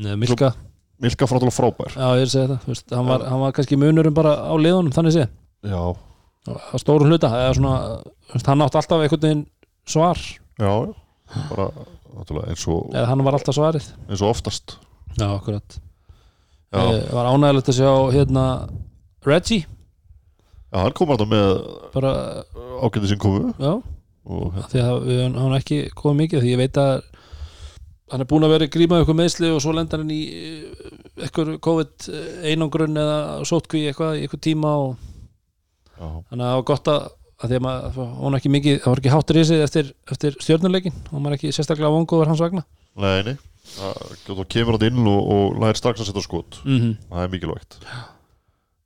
[0.00, 0.50] Nei, Milka,
[1.02, 1.94] Milka fráttalega frábær.
[1.94, 4.32] Já, ég er að segja þetta þú veist, hann, var, hann var kannski munurum bara
[4.42, 5.28] á liðunum þannig sé,
[5.70, 5.82] já,
[6.50, 7.76] á stórum hluta svona,
[8.34, 9.44] hann átti alltaf einhvern veginn
[9.86, 10.18] svar,
[10.58, 10.72] já,
[11.52, 11.68] bara
[12.14, 13.88] eins og, eða hann var alltaf svarið.
[14.08, 14.76] eins og oftast.
[15.18, 15.78] Já, akkurat.
[16.74, 18.44] Já, Eh, Var ánægilegt að sjá hérna
[19.24, 19.64] Reggie,
[20.72, 21.50] já hann kom alltaf með
[21.94, 22.42] bara,
[22.82, 23.52] ágæti sem komu.
[23.58, 23.76] Já.
[24.26, 27.02] Og hérna, því að við hann hann ekki komið mikið því ég veit að
[28.10, 30.88] hann er búin að vera grímað eitthvað meðsli og svo lendar hann í eh,
[31.24, 32.08] eitthvað COVID
[32.50, 34.96] einangrun eða sótkví eitthvað í eitthvað tíma og
[35.94, 37.06] já, þannig að það var gott að,
[37.44, 39.90] að því að maður, það var ekki mikið, það var ekki háttur í sig eftir,
[40.14, 42.64] eftir stjörnuleikin og maður er ekki sérstaklega vongoður hans vegna.
[43.04, 43.36] Nei, nei.
[43.74, 46.60] Það kemur hann inn og, og læðir strax að setja skot.
[46.64, 46.96] Mm -hmm.
[47.10, 47.78] það er mikilvægt.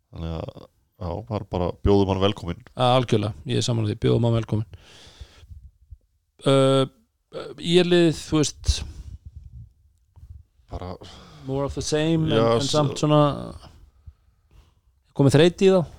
[0.08, 0.66] Þannig að
[0.98, 4.66] já, það er bara bjóðum hann velkomin algjörlega, ég er saman því, bjóðum á velkomin
[6.48, 6.84] uh,
[7.62, 8.72] ég er liðið, þú veist
[10.72, 10.94] bara,
[11.46, 13.22] more of the same Já, en, en samt svona
[15.18, 15.78] komið þreyti í þá.
[15.82, 15.94] að,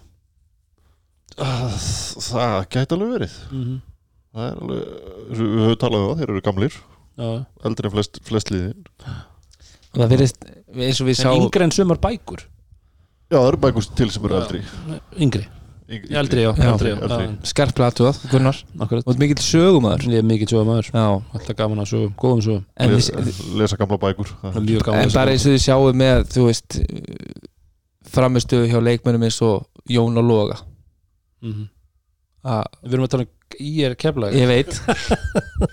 [1.40, 3.36] það gæti alveg verið.
[3.50, 3.82] Mm -hmm.
[4.36, 4.82] það er alveg,
[5.30, 6.80] við höfum talað um það þeir eru gamlir,
[7.18, 7.30] já,
[7.66, 8.90] eldri en flest, flest liðin.
[9.90, 12.44] Og það virðist eins og við en sá yngri en sumar bækur.
[13.30, 14.42] Já, það eru bækust til sem eru Já.
[14.42, 14.62] eldri.
[15.18, 15.46] Yngri,
[15.90, 18.58] Yngri- eldri já, Já, eldri, já, skarplega aðtúað, Gunnar.
[19.06, 23.10] Og mikill sögumæður ég er mikið já, alltaf gaman að sögum góðum sögum, en, Les,
[23.10, 24.30] við, lesa gamla bækur.
[24.42, 26.80] Það er mjög gaman en bara eins og þið sjáum með þú veist
[28.10, 30.58] framistuðu hjá leikmennum eins og Jón og Loga
[31.42, 31.68] mm -hmm.
[32.84, 33.30] við erum að tala um
[33.60, 34.82] ég er keflag ég veit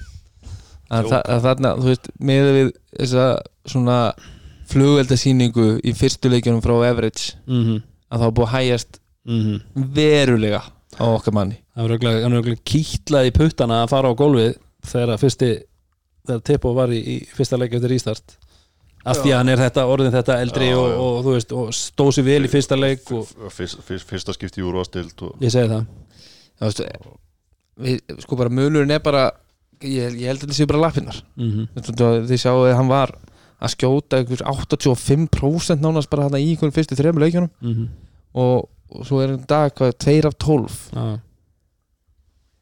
[0.96, 3.26] að, að þarna, þú veist með við þessa
[3.66, 3.98] svona
[4.66, 7.82] flugveldasýningu í fyrstu leikjunum frá Everage mm -hmm.
[8.10, 9.94] að það var búið að hægjast Mm -hmm.
[9.94, 10.62] verulega
[10.98, 14.52] á okkar manni það var auðvitað kýtlað í puttana að fara á gólfið
[14.86, 15.48] þegar að fyrsti
[16.26, 18.36] þegar Tippo var í, í fyrsta leik eftir ístart
[19.06, 20.96] af því að hann er þetta orðin þetta eldri Já, og, já.
[21.04, 24.62] og þú veist og stóð sér vel í fyrsta leik og fyrst, fyrst, fyrsta skipti
[24.62, 25.86] í úrvastild og ég segi það.
[26.56, 26.82] Þú veist,
[27.86, 29.28] við, sko bara munurinn er bara
[29.84, 32.26] ég, ég held að þetta séu bara lappinnar mm -hmm.
[32.30, 33.14] þið sjáu að hann var
[33.56, 37.50] að skjóta einhvers 85% nánast bara hann í einhvern fyrstu þrejum leikjunum.
[37.60, 37.88] Mm -hmm.
[38.34, 41.20] og, og svo er hann dag hvað, 2 af 12 já,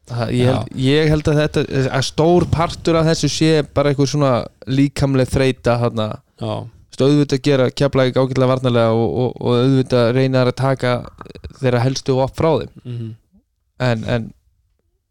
[0.04, 1.60] Það, ég, held, ég held að þetta
[1.96, 6.23] að stór partur af þessu sé bara einhver svona líkamleg þreita já, veist,
[7.08, 10.94] auðvitað gera ekki ágætlega varnarlega og, og, og auðvitað reyna að taka
[11.60, 13.14] þeirra helstu og frá þeim mm -hmm.
[13.78, 14.32] en, en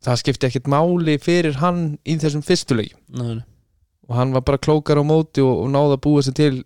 [0.04, 3.44] það skipti ekkert máli fyrir hann í þessum fyrstu leikjum Nei, nei.
[4.08, 6.64] og hann var bara klókar á móti og, og náða að búa sér til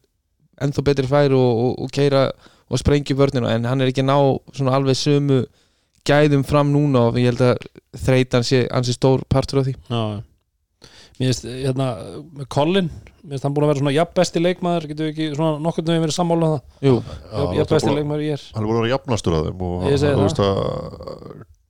[0.61, 2.31] ennþá betri færi og, keira
[2.69, 4.17] og sprengja vörnina en hann er ekki ná
[4.69, 5.45] alveg sömu
[6.07, 7.57] gæðum fram núna og ég held að
[8.05, 10.23] þreytan sé ansi stór partur af því já, já.
[11.17, 11.87] Mér finnst hérna
[12.37, 15.27] með Colin mér finnst hann búin að vera svona jafn besti leikmaður getur við ekki
[15.37, 16.63] svona nokkurn veginn verið sammála um það?
[16.87, 16.95] Jú,
[17.33, 18.43] jafn jafn besti leikmaður ég er.
[18.55, 20.27] hann er búin að vera jafnastur að þeim og Ég segi þú það.
[20.27, 20.59] veist að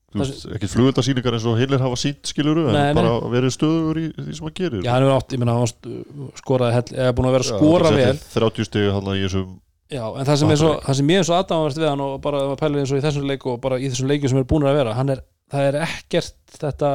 [0.07, 2.95] þú veist, ekki flugöldasýningar eins og heilir hafa sínt skiluru en Nei, nei.
[2.97, 4.81] bara verið stöður í því sem hann gerir.
[4.85, 5.97] Já, hann hefur átt, ég meina hann st-
[6.39, 8.21] skoraði hell, eða búin að vera að skora Já, vel.
[8.37, 9.51] 30 stegi hann í þessum
[9.87, 12.15] Já, en það sem, er svo, það sem ég er svo aðdáðanvert við hann og
[12.23, 14.39] bara ef maður pælir eins og í þessum leik og bara í þessum leikum sem
[14.41, 15.21] er búin að vera hann er,
[15.53, 16.89] það er ekkert þetta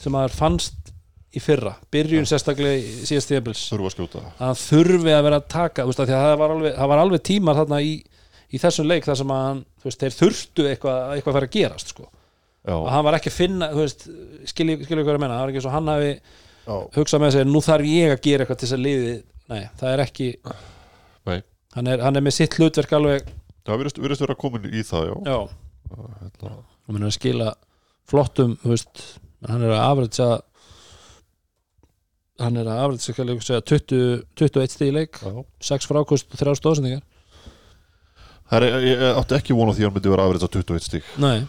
[0.00, 0.89] sem maður fannst
[1.30, 5.84] í fyrra byrjun sérstaklega í síðast tíðabils þurfa að að þurfi að vera að taka
[5.86, 7.92] veist, að það var alveg, það var alveg tímar þarna í,
[8.50, 11.94] í þessum leik þar sem að veist, þeir þurftu eitthvað, eitthvað að fara að gerast
[11.94, 12.08] sko.
[12.74, 13.70] og hann var ekki að finna,
[14.50, 17.46] skilji skilji hvað að menna, það var ekki svo hann hafi já, hugsað með sig,
[17.46, 19.14] nú þarf ég að gera eitthvað til þess að liði,
[19.54, 20.28] nei, það er ekki
[21.30, 21.38] Nei.
[21.78, 23.30] hann er, hann er með sitt hlutverk alveg
[23.62, 25.40] það virðist, virðist vera komin í það já, já,
[25.94, 27.50] hérna, og hann er að skila
[28.10, 29.04] flottum, þú veist
[29.46, 30.30] hann er að afrætsa
[32.40, 35.32] hann er að ég segja 20, 21 stíð í leik já.
[35.70, 37.06] 6 frákust og 3 stóðsendingar
[38.50, 40.86] Það er, ég ég átti ekki vona því að hann myndi vera afrið á 21
[40.88, 41.46] stík nei.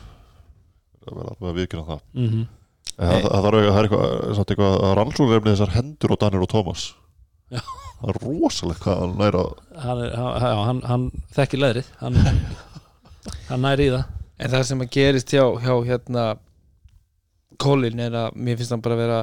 [1.01, 2.01] Það verða alveg að viðkynna það.
[2.13, 2.43] Mm -hmm.
[2.91, 6.45] En það, það, það, er, það er eitthvað, eitthvað að rannsóknarefni þessar hendur á Danir
[6.45, 6.83] og Thomas.
[7.51, 7.61] Já.
[8.01, 9.41] það er rosalegt hvað hann næra
[9.81, 11.89] hann, er, hann, hann, hann þekkir leðrið.
[12.03, 12.21] Hann,
[13.49, 14.05] hann næri í það.
[14.37, 16.27] En það sem að gerist hjá, hjá hérna
[17.61, 19.19] Colin er að mér finnst hann bara vera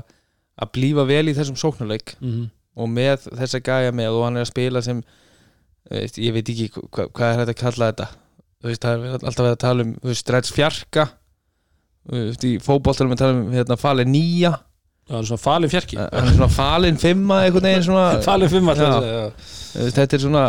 [0.62, 2.46] að blífa vel í þessum sóknarleik mm -hmm.
[2.82, 5.02] og með þessa gæja með og hann er að spila sem
[5.90, 8.08] veist, ég veit ekki hva, hvað er þetta að kalla þetta
[8.64, 11.08] veist, það er alltaf verið að tala um stretch fjarka
[12.48, 14.54] í fótboltanum að tala um hérna, fali nýja
[15.08, 17.38] það er svona falin fjarki hann er svona falin fimma
[18.24, 18.96] falin fimm alltaf Já.
[18.96, 19.30] að segja, já.
[19.72, 20.44] Þú veist, þetta er svona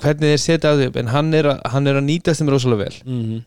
[0.00, 2.84] hvernig þeir setja það upp en hann er, að, hann er að nýtast þeim rosalega
[2.84, 3.40] vel Mhm.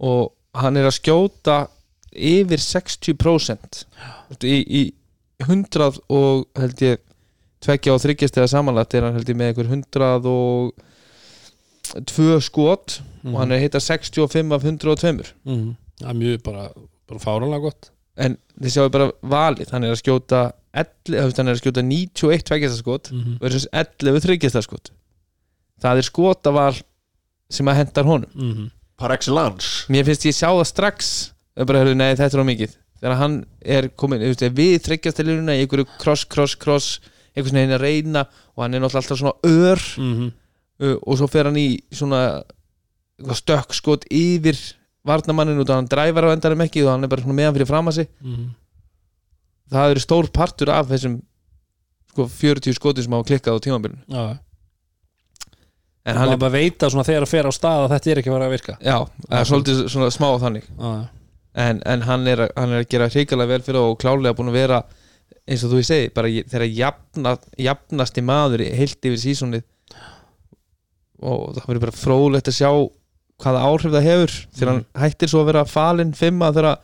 [0.00, 1.58] og hann er að skjóta
[2.12, 4.82] yfir 60% Þú veist, í, í
[5.46, 6.98] 100 og held ég
[7.60, 10.72] tveggja og þryggjast eða samanlagt er hann held ég með einhver 100 og
[12.06, 15.76] tvö skot og hann er hitta 65 af 102 Mhm.
[16.00, 16.68] það er mjög bara,
[17.08, 17.90] bara fáranlega gott.
[18.16, 21.60] En þið sjáu bara valið hann er að skjóta 11, þú veist, hann er að
[21.62, 23.38] skjóta 91 tveggjastaskot Mhm.
[23.40, 24.90] versus 11 þryggjastaskot
[25.82, 26.82] það er skotaval
[27.50, 28.30] sem að hendar honum.
[28.34, 28.70] Mhm.
[28.96, 29.86] par excellence.
[29.88, 31.32] Mér finnst ég sjá það strax
[31.66, 35.54] bara, heyrðu, nei, þetta er á mikið þegar hann er komin, þú veist, við þryggjastilurina
[35.56, 37.00] í einhverju cross, cross, cross
[37.34, 38.24] einhvers veginn að reyna
[38.56, 40.32] og hann er náttúrulega alltaf svona ör Mhm.
[40.80, 42.42] uh, og svo fer hann í svona
[43.20, 44.56] eitthvað stökk skot yfir
[45.04, 47.86] varnamannin út af hann dræfar á endanum ekki og hann er bara meðan fyrir fram
[47.88, 48.50] að sig Mhm.
[49.70, 51.20] það eru stór partur af þessum
[52.10, 54.38] sko 40 skotum sem hafa klikkað á tímabilinu Já.
[56.06, 58.20] en hann er bara að veita svona þegar að fer á stað að þetta er
[58.22, 58.96] ekki vera að virka já,
[59.28, 61.08] það er svolítið svona smá þannig Já.
[61.60, 64.58] En, en hann, er, hann er að gera hrikalega vel fyrir og klálega búin að
[64.60, 64.80] vera
[65.50, 69.64] eins og þú segi, bara þegar jafna, jafnasti maður heilt yfir sísonið.
[71.20, 72.70] Og það verður bara fróðlegt að sjá
[73.40, 76.80] hvaða áhrif það hefur þegar hann hættir svo að vera falinn fimma þegar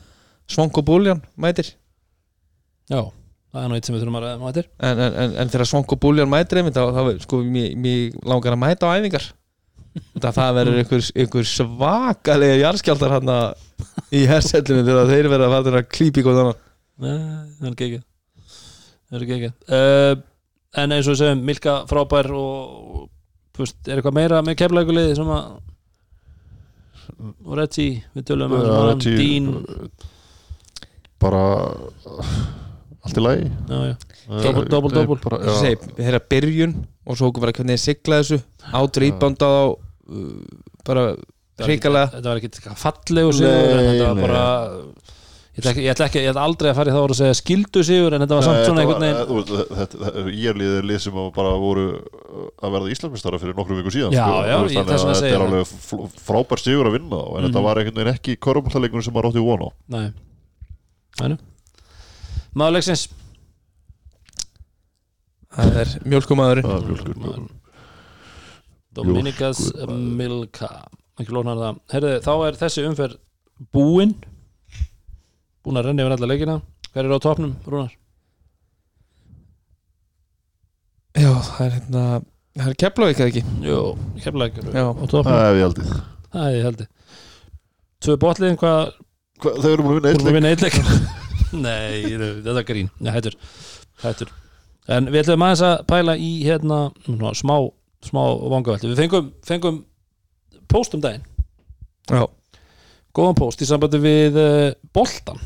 [0.50, 1.72] Svonko Búljan mætir.
[2.86, 3.00] Já,
[3.52, 5.98] það er nú eitt sem við þurfum að ræða um en, en, en, þegar Svonko
[6.00, 9.26] Búljan mætir einmitt, þá, þá sko, mér langar að mæta á æfingar
[9.96, 13.32] það, það verður einhver, einhver svakalega jarðskjaldar hann
[14.14, 16.62] í hersellinu þegar þeir verða að fara að klípi góð annan
[16.96, 17.18] Nei,
[17.60, 18.02] það er ekki
[19.06, 20.24] Það er ekki uh,
[20.76, 23.06] En eins og við segjum, Milka frábær og
[23.56, 25.54] þú veist, er eitthvað meira með keflækuliði sem að
[27.46, 29.46] og Reggie, við tölum um Ja, Dean.
[31.22, 31.42] bara
[33.06, 33.46] allt í lagi.
[33.70, 33.94] Já, já.
[34.26, 35.16] Double, double, double.
[35.22, 36.72] bara, Eins og já, segi, þeirra byrjun
[37.06, 38.38] og svo okkur bara hvernig þið sigla þessu
[38.74, 39.64] át rýbandað á
[40.86, 41.06] bara
[41.56, 42.06] Þetta var hrikalega.
[42.06, 44.44] ekki- Þetta var ekki fallegu sigur en þetta var bara
[45.56, 48.20] ég ætla, ekki, ég, ætla aldrei að fara í þá að segja skildu sigur en
[48.26, 51.86] þetta var samt svona einhvern veginn Ég er liðið lið sem bara voru
[52.60, 54.84] að verða Íslandsmestara fyrir nokkrum viku síðan Já, sko.
[54.84, 55.64] Þetta er alveg
[56.26, 57.46] frábær sigur að vinna en Mhm.
[57.48, 59.68] þetta var einhvern veginn ekki korumhallarleikunum sem maður átti von á.
[59.88, 60.12] Nei.
[61.22, 61.38] Nænu
[62.56, 63.08] Maður leiksins.
[65.56, 67.48] Það er mjölkumadurinn
[68.96, 69.10] Er.
[69.10, 69.98] Dominikas Mjólkur.
[70.20, 70.70] Milka.
[71.20, 71.78] Ekki lónar það.
[71.92, 73.18] Herðu, þá er þessi umferð
[73.72, 74.14] búin.
[75.64, 76.56] Búin að renna yfir alla leikina.
[76.92, 77.92] Hver er á topnum, Rúnar?
[81.16, 82.02] já, það er hérna
[82.56, 83.42] það er keflavík eða ekki?
[83.64, 83.78] Jú,
[84.72, 84.84] Já.
[84.92, 85.86] á topnum Það hef ég aldrei
[86.32, 86.88] Það er ég held ég
[88.04, 88.80] Tvö botliðin, hvað
[89.40, 90.76] Hva, Þau eru múin að Búin að vinna eitt vinna eitt leik.
[91.66, 92.02] Nei,
[92.44, 92.90] þetta er grín.
[93.00, 93.36] Nei, hættur,
[94.02, 94.32] hættur
[94.92, 97.56] En við ætlum aðeins að pæla í hérna ná, smá,
[98.08, 98.22] smá
[98.52, 99.78] vangavelti Við fengum, fengum
[100.70, 101.24] post um daginn.
[102.10, 102.24] Já,
[103.16, 105.38] Góðan post í sambandi við uh, boltan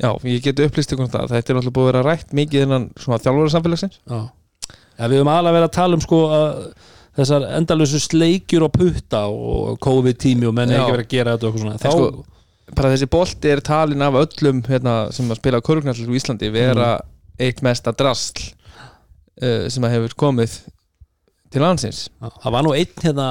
[0.00, 1.30] já, ég get upplýst ykkur um það.
[1.32, 4.18] Þetta er náttúrulega búið að vera rætt mikið innan svona þjálfara samfélagsins Já,
[4.98, 6.50] ja, við höfum aðalega verið að tala um sko að
[7.14, 10.80] þessar endalösu sleikjur og putta og COVID-tími og menn Já.
[10.82, 11.78] ekki verið að gera þetta og eitthvað svona.
[11.78, 16.18] Þá, sko- bara þessi bolti er talin af öllum hérna, sem að spila körgnall í
[16.18, 16.88] Íslandi vera
[17.38, 20.58] eitt mesta drasl uh, sem að hefur komið
[21.54, 22.04] til landsins.
[22.20, 23.28] Já, það var nú einn hérna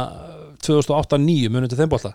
[0.64, 2.14] 2008-2009 munið til þeim bolta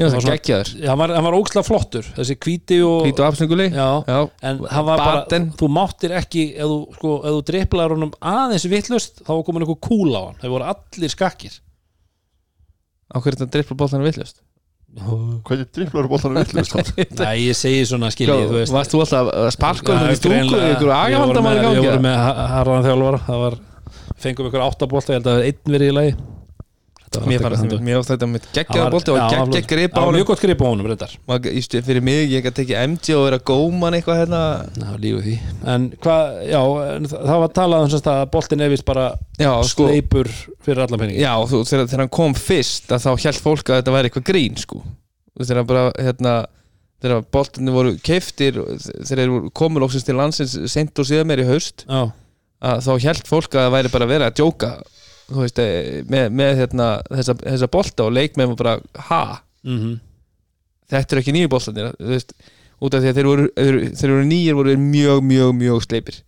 [0.00, 0.68] ég Það var geggjaður.
[0.80, 4.18] Já, hann var, hann var óksla flottur þessi hvíti og, hvít og afsninguli Já, já,
[4.48, 5.48] en hann var bara Baten.
[5.60, 9.66] þú máttir ekki, ef þú, sko, ef þú driplaður honum aðeins vittlust, þá var komin
[9.66, 10.38] eitthvað kúl á hann.
[10.40, 11.58] Þau voru allir skakkir.
[13.12, 14.40] Á hverju þetta drippla boltan villust
[14.90, 16.72] Hvernig dripplar boltanum villust
[17.20, 20.16] Nei, ég segi svona skiljið, þú veist varst þú alltaf að sparka um Já, því
[20.18, 20.32] stúku?
[20.32, 20.70] greinilega.
[20.74, 21.84] ykkur Ég voru í með- Ég gangi?
[21.84, 23.58] voru með ha- harðan þjálfara það var,
[24.22, 26.14] fengum ykkur áttabólta ég held að einn verið í lagi.
[27.10, 30.16] Mér fannst þetta mér fannst þetta með geggjaða bolti og geggja grip á Það honum
[30.20, 31.14] mjög gott grip á honum, reyndar.
[31.88, 34.42] Fyrir mig, ég gæti tekið MG og vera góman eitthvað hérna.
[34.78, 35.34] Já, lífið því.
[35.74, 36.60] En hvað, já,
[37.10, 39.08] það það var talað um að boltin er vist bara
[39.42, 40.30] já, sko, sleipur
[40.62, 43.82] fyrir allan peningi já, þú, þegar, þegar hann kom fyrst að þá held fólk að
[43.82, 44.84] þetta væri eitthvað grín sko.
[45.40, 46.36] Þegar hann bara hérna,
[47.02, 51.50] þegar boltinni voru keiftir þegar þeir komur óksins til landsins sent og síðan meir í
[51.50, 51.88] haust.
[51.90, 52.06] Já,
[52.60, 54.70] að þá held fólk að það væri bara verið að djóka
[55.30, 59.24] veist, eh, með, með hérna, þessa, þessa bolta og leikmenn var bara ha,
[59.64, 59.98] mhm
[60.90, 61.92] þetta eru ekki nýju boltanir
[62.80, 66.18] út af því að þeir voru, þeir, voru nýjir voru mjög, mjög, mjög sleipir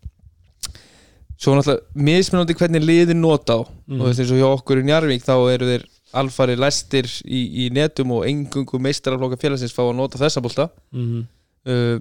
[1.42, 3.98] svo náttúrulega mismunandi hvernig liðin nota á Mhm.
[3.98, 7.66] og þú veist eins og hjá okkur í Njarvík þá eru þeir alfari læstir í,
[7.66, 11.26] í netum og engungu meistaraflokka félagsins fá að nota þessa bolta mhm.
[11.66, 11.98] uh,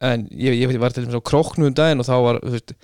[0.00, 2.76] en ég, ég var til þess að króknu um daginn og þá var þú veist,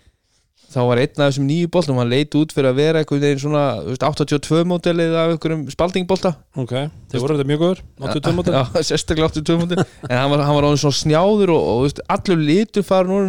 [0.73, 3.41] þá var einn af þessum nýju boltum hann leit út fyrir að vera einhvern veginn
[3.43, 6.33] svona þú veist, 82 mótelið af einhverjum spaldingbolta.
[6.63, 6.73] Ok,
[7.13, 10.57] þeir voru þetta mjög góður 82 mótil Já, sérstaklega 82 mótel en hann var, hann
[10.59, 13.29] var svona snjáður og, og veist, allur litur farin úr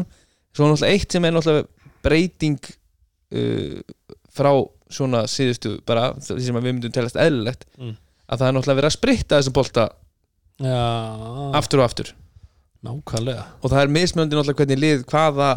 [0.53, 1.68] svo náttúrulega eitt sem er náttúrulega
[2.06, 2.60] breyting
[3.34, 3.78] uh,
[4.34, 4.52] frá
[4.94, 7.95] svona síðustu bara því sem við myndum telast eðlilegt Mm.
[8.30, 9.86] að það er náttúrulega verið að spritta þessum bolta
[10.61, 10.82] já,
[11.60, 12.11] aftur og aftur.
[12.84, 13.44] Nákvæmlega.
[13.64, 15.48] Og það er mismjöndi náttúrulega hvernig lið hvaða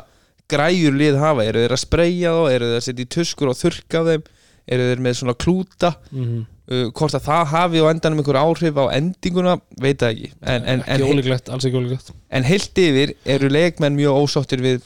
[0.51, 1.47] græjur lið hafa?
[1.47, 4.28] Eru þeir að spreyja þá, eru þeir að setja í tuskur og þurrka af þeim?
[4.66, 5.94] Eru þeir með svona klúta?
[6.10, 10.31] Mm uh, hvort að það hafi á endanum einhver áhrif á endinguna, veit það ekki.
[10.43, 12.12] En, en, en, ekki ólíklegt, alls ekki ólíklegt.
[12.39, 14.81] en heilt yfir eru leikmenn mjög ósáttir við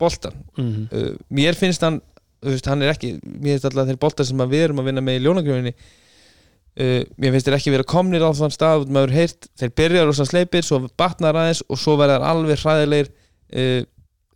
[0.00, 2.00] boltan mm uh, mér finnst hann
[2.44, 5.04] þú veist, hann er ekki, mér finnst alltaf þeir boltar sem við erum að vinna
[5.04, 9.50] með í ljónagröfinni uh, mér finnst þeir ekki vera komnir á þann stað maður heyrt,
[9.58, 13.82] þeir byrjar og sleipir, svo batnar aðeins og svo verðar alveg hræðilegir uh,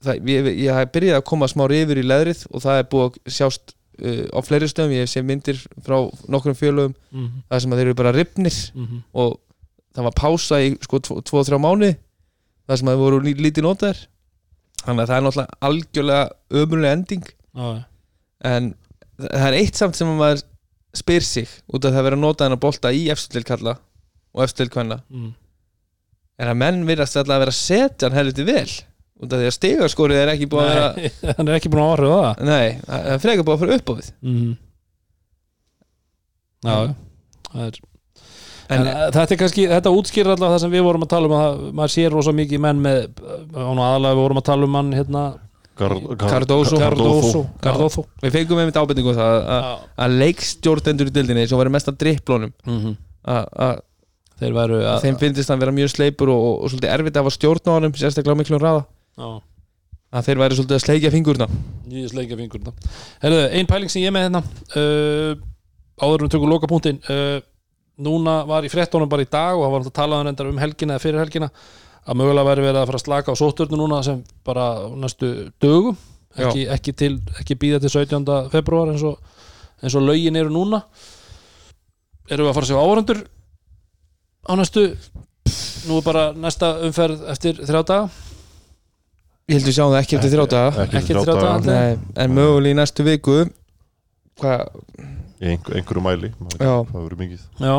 [0.04, 3.06] það, ég, ég hef byrjað að koma smá yfir í leðrið og það er búið
[3.08, 5.96] að sjást uh, á fleiri stöðum, ég séð myndir frá
[6.28, 7.42] nokkrum fjölögum, -hmm.
[7.50, 9.38] það sem að þeir eru bara ripnir Mm og
[9.94, 11.96] það var pása í sko 2-3 mánuði
[12.68, 13.98] það sem að þeir voru lí- lítið notaðir.
[14.84, 17.24] Þannig að það er náttúrulega algjörlega ömurlega ending.
[17.56, 17.84] Já,
[18.46, 18.74] en
[19.18, 20.42] það er eitt samt sem að maður
[20.94, 23.74] spyr sig út af það að vera að nota hennar bolta í efstil kalla
[24.32, 25.02] og efstil kvenna.
[25.10, 25.34] Mm.
[26.40, 28.70] en að menn virðast alltaf að vera að setja hann helviti vel
[29.20, 30.98] út af því að stigaskórið er ekki búið að
[31.36, 33.90] hann er ekki búin að áhrifa það nei, það er frekar búið að fara upp
[33.90, 34.50] á við mm.
[36.64, 36.76] já,
[37.52, 37.86] það er en,
[38.70, 41.32] En, en þetta er kannski, þetta útskýrir alltaf það sem við vorum að tala um
[41.34, 43.00] að maður sér rosa mikið menn með,
[43.50, 45.22] nú aðalega við vorum að tala um mann hérna,
[45.80, 46.78] Cardoso.
[46.78, 49.68] Cardoso Cardoso við fengum einmitt ábendingu um það að,
[50.04, 52.94] að leikstjórnendur í dildinni sem var mest að dripplónum Mhm.
[53.34, 53.80] að, að
[54.40, 57.24] þeir væru að þeim finnst hann vera mjög sleipur og, og, og svolítið erfitt að
[57.24, 58.84] hafa stjórn á honum sérstaklega á miklum raða.
[59.20, 61.46] Að þeir væri svolítið að sleikja fingurna.
[61.90, 62.72] Ég sleikja fingurna.
[63.22, 65.32] Herðu, ein pæling sem ég er með hérna uh,
[66.00, 67.38] áður en við tökum lokapunktin uh,
[68.00, 70.96] núna var í fréttónum bara í dag og það var að tala um, um helgina
[70.96, 71.50] eða fyrir helgina
[72.00, 74.66] að mögulega væri verið að fara að slaka á sótturnu núna sem bara
[74.96, 75.98] næstu dögum
[76.38, 78.24] ekki, ekki, til, ekki býða til 17.
[78.54, 79.18] februar eins og,
[79.82, 80.84] eins og lögin eru núna.
[82.30, 83.22] Erum við að fara að sjá áhörandur
[84.48, 84.86] á næstu
[85.90, 88.29] nú er bara næsta umferð eftir þrjá daga
[89.50, 90.84] ég held við sjáum það ekki eftir þrjá daga.
[90.86, 91.14] Ekki
[91.50, 91.70] allir.
[91.70, 93.38] Nei, en mögulega í næstu viku.
[94.40, 94.68] Hvað,
[95.40, 97.40] í einhver, einhverju mæli það verður mikið.
[97.60, 97.74] Já,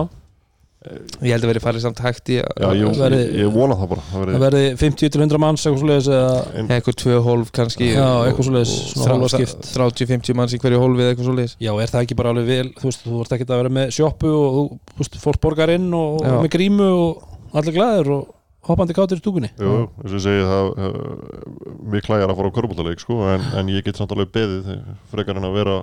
[1.21, 3.89] ég held að veri farið samt hægt í Já, ég, verði- ég, ég vona það
[3.91, 4.03] bara.
[4.11, 7.89] Það verði verði 50-100 manns eitthvað tvö hólf kannski.
[7.93, 9.69] Já, og- eitthvað svoleiðis, og svona hólfa þrá- skipt.
[9.77, 11.55] 30-50 manns í hverju hólfi eða eitthvað svoleiðis.
[11.61, 12.69] Já, er það ekki bara alveg vel?
[12.81, 15.69] Þú veist, þú vart ekki að vera með sjoppu og þú, þú veist, fólk borgar
[15.77, 17.23] inn og með grímu og
[17.53, 18.35] allir glæður og
[18.67, 19.51] hoppandi kátir í stúkunni.
[19.57, 23.47] Jú, þess að ég segi það uh, mér klæjar að fara á körbóltaleik sko, en,
[23.57, 24.69] en ég get samt alveg beðið
[25.13, 25.77] frekar en að vera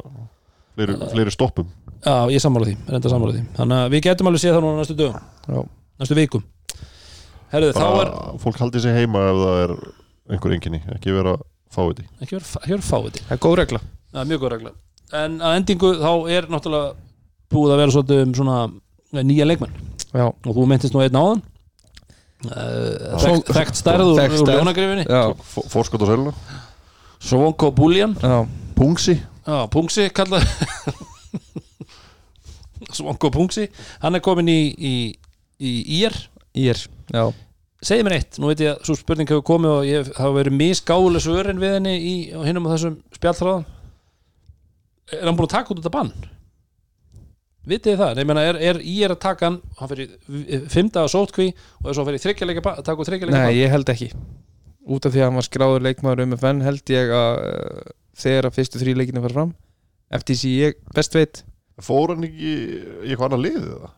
[0.78, 1.72] fleiri, fleiri stoppum.
[2.04, 3.44] Já, ég sammála því, reynda sammála því.
[3.58, 5.18] Þannig að við getum alveg séð það núna næstu dögum
[5.48, 5.60] Já.
[5.98, 6.44] Næstu vikum.
[7.48, 8.10] Herðu, þá er
[8.42, 9.72] fólk haldi sig heima ef það er
[10.28, 11.34] einhver enginni, ekki vera
[11.72, 13.80] fáiði ekki verið ekki verið fáið það er góð regla.
[14.14, 14.72] Er mjög góð regla.
[15.18, 16.90] En að endingu þá er náttúrulega
[17.52, 18.58] búið að vera svolítið um svona
[19.24, 19.72] nýja leikmenn.
[20.12, 21.40] Já, og þú myndist nú einn áðan.
[21.40, 21.57] uh,
[22.44, 25.04] þekkt, þekkt stærð úr, úr ljónagrifinni.
[25.10, 25.22] Já,
[25.72, 26.32] fórskot á seluna,
[27.18, 28.12] Svonko Búljan.
[28.78, 29.16] Pungsi
[29.48, 30.44] Já, Pungsi kallað
[32.94, 33.66] Svonko Pungsi
[34.02, 34.94] Hann er komin í, í,
[35.58, 36.14] í ég
[36.70, 36.78] er
[37.10, 37.24] já,
[37.82, 40.58] Segðu mér eitt, nú veit ég að svo spurning hefur komið og ég hafa verið
[40.60, 43.66] misgáðuleg svörin við henni í á hinum á þessum spjallþráðan
[45.18, 46.10] Er hann búin að taka út þetta bann?
[47.68, 48.14] Vitið það?
[48.16, 51.90] Nei, ég meina, er, er IR að taka hann hann fyrir fymta að sótkví og
[51.90, 54.08] er svo að fyrir þryggjarleika bann, taka út þryggjarleika nei ég held ekki
[54.88, 58.48] út af því að hann var skráður leikmaður um FN held ég að uh, þegar
[58.48, 59.54] að fyrstu þrý leikinu fara fram
[60.18, 61.42] eftir því ég best veit
[61.84, 63.97] fór hann ekki í eitthvað annað liðið það?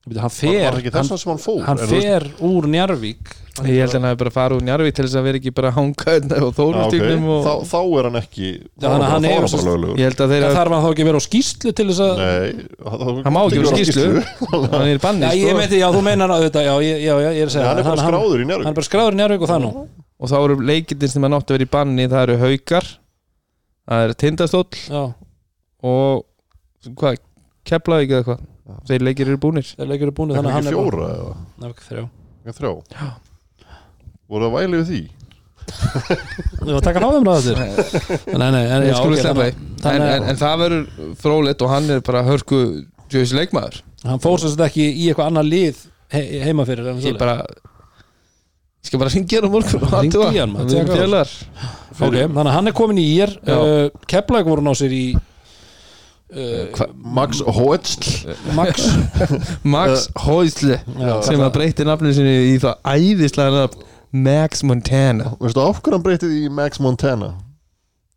[0.00, 1.58] Hann fer, ekki hann, fór?
[1.66, 3.34] hann fer úr Njarvík
[3.68, 5.72] ég held að hann hafi bara farið úr Njarvík til þess að vera ekki bara
[5.76, 6.54] hanga hérna og ok.
[6.56, 8.48] þórumstíknum og þá, þá er hann ekki
[8.80, 9.98] þá er hann er- löglegur.
[10.00, 11.86] Ég held að þeir Það að þarf hann þá ekki að vera á skýslu til
[11.90, 12.48] þess að Nei,
[13.26, 14.06] hann má ekki vera á skýslu
[14.72, 15.58] hann er í banni Já, ég sko.
[15.60, 18.06] meinti, já, þú meinar að þetta, já, já, ég er að segja hann er bara
[18.06, 19.72] skráður í hann, hann er bara skráður í Njárvík og það nú.
[20.20, 22.88] Og þá eru leikindin sem hann átti að vera í banni það eru haukar
[23.84, 25.04] það eru tindastóll Já,
[25.84, 26.24] og
[26.96, 27.20] hvað,
[27.68, 28.40] Keflavík eða hvað
[28.90, 29.70] þeir leikir eru búnir.
[29.76, 31.32] Þeir leikir eru Það þannig að hann er fjóra eða?
[31.70, 32.04] Ok, þrjá.
[32.44, 33.10] Ekki þrjá?
[34.30, 35.00] Voru það væli við því?
[35.70, 37.58] Þú var að taka náðum ráða þér
[38.40, 39.52] Nei, nei, en, Ég já, skulum sleppa því.
[39.54, 42.60] en, þannig en, en það verður frólitt og hann er bara hörku
[43.12, 43.80] djöðs leikmaður.
[44.06, 45.82] Hann fór sem sagt ekki í eitthvað annað lið
[46.14, 47.36] he, heima fyrir en ég bara
[48.80, 50.06] Ég skal bara ringja hann á morgun og hann,
[52.48, 53.34] að hann er komin í ír.
[53.44, 53.56] Já.
[53.60, 55.02] uh, Keflæk voru ná sér í
[56.30, 58.88] uh, Max Hoetzl Max.
[59.74, 65.36] Max Häusle Já, sem að breyti nafninu sinni í það æðislega nafn Max Montana.
[65.38, 67.34] Veistu af hverju hann breytið í Max Montana?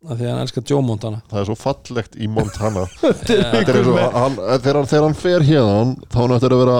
[0.04, 1.20] af því að hann elskar Joe Montana.
[1.30, 2.82] Það er svo fallegt í Montana.
[3.00, 3.12] Ja,
[3.54, 6.74] Þetta er svo, hann, þegar, hann, hann fer hérna þá hann ættir að vera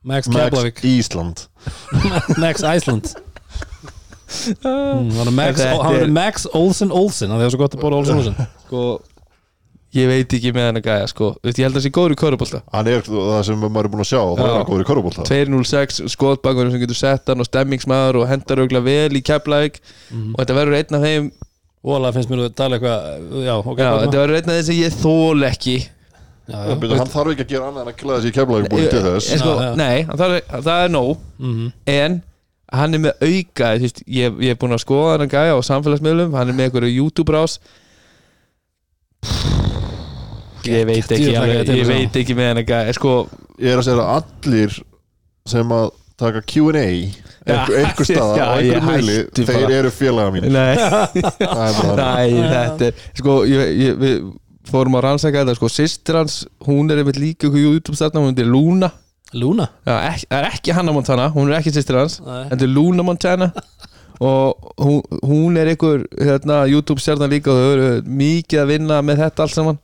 [0.00, 0.80] Max Max Keflavík.
[0.88, 1.42] Ísland.
[2.42, 3.10] Max Iceland.
[4.62, 7.74] Mm, hann er Max, Þetta hann er- er Max Olsen Olsen það er svo gott
[7.76, 8.36] að bóra Olsen Olsen.
[8.64, 8.84] Sko
[9.96, 11.28] ég veit ekki með hann að gæja sko.
[11.40, 13.88] Þú veist, ég held að það sé góður í körubólta Hann er það sem maður
[13.88, 17.42] er búin að sjá það er góður í körubólta 206 skotbakur sem getur sett hann
[17.42, 19.80] og stemmingsmaður og hendar augla vel í Keflæk
[20.10, 20.34] Mhm.
[20.34, 21.30] og þetta verður einn af þeim
[21.90, 23.00] alveg finnst mér að tala eitthvað
[23.46, 25.76] já, ok, já, þetta verður einn af þeim sem ég þól ekki.
[26.50, 26.74] Já, já.
[26.82, 29.02] Byrju, Hann þarf ekki að gera annað en að klæða sér í keflaði búin til
[29.04, 29.28] þess.
[29.32, 29.74] En sko, Já, já.
[29.78, 29.98] nei,
[30.36, 31.16] er, það er nóg.
[31.38, 31.72] Mhm.
[31.86, 32.22] en
[32.72, 35.56] hann er með auka þú veist, ég, ég er búin að skoða hann gæja
[40.68, 43.14] ég veit ekki alveg, ég veit ekki með gæja sko,
[43.60, 44.76] Ég er að segja að allir
[45.50, 49.78] sem að taka Q&A einhver, einhver staðar einhverjum miðli hætti þeir bara.
[49.80, 50.76] eru félaga mín nei,
[51.40, 54.16] Það er nei, þetta er sko, ég, ég, við
[54.70, 58.90] fórum að rannsaka þetta sko, sýstir hans, hún er einmitt líka hún er Luna.
[59.32, 59.68] Luna?
[59.86, 62.48] Já, ekki, það er ekki Hannah Montana, hún er ekki sýstir hans Nei.
[62.50, 63.52] þetta er Luna Montana.
[64.20, 68.98] Og hún, hún er einhver hérna, YouTube stjarnan líka og þau eru mikið að vinna
[69.06, 69.78] með þetta allt saman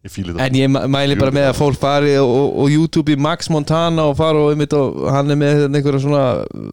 [0.00, 0.44] Ég fíli þetta.
[0.46, 3.50] En ég mæ- mæli bara með að fólk fari og, og, og YouTube í Max
[3.52, 6.70] Montana og fara og, einmitt, og hann er með einhverja svona uh,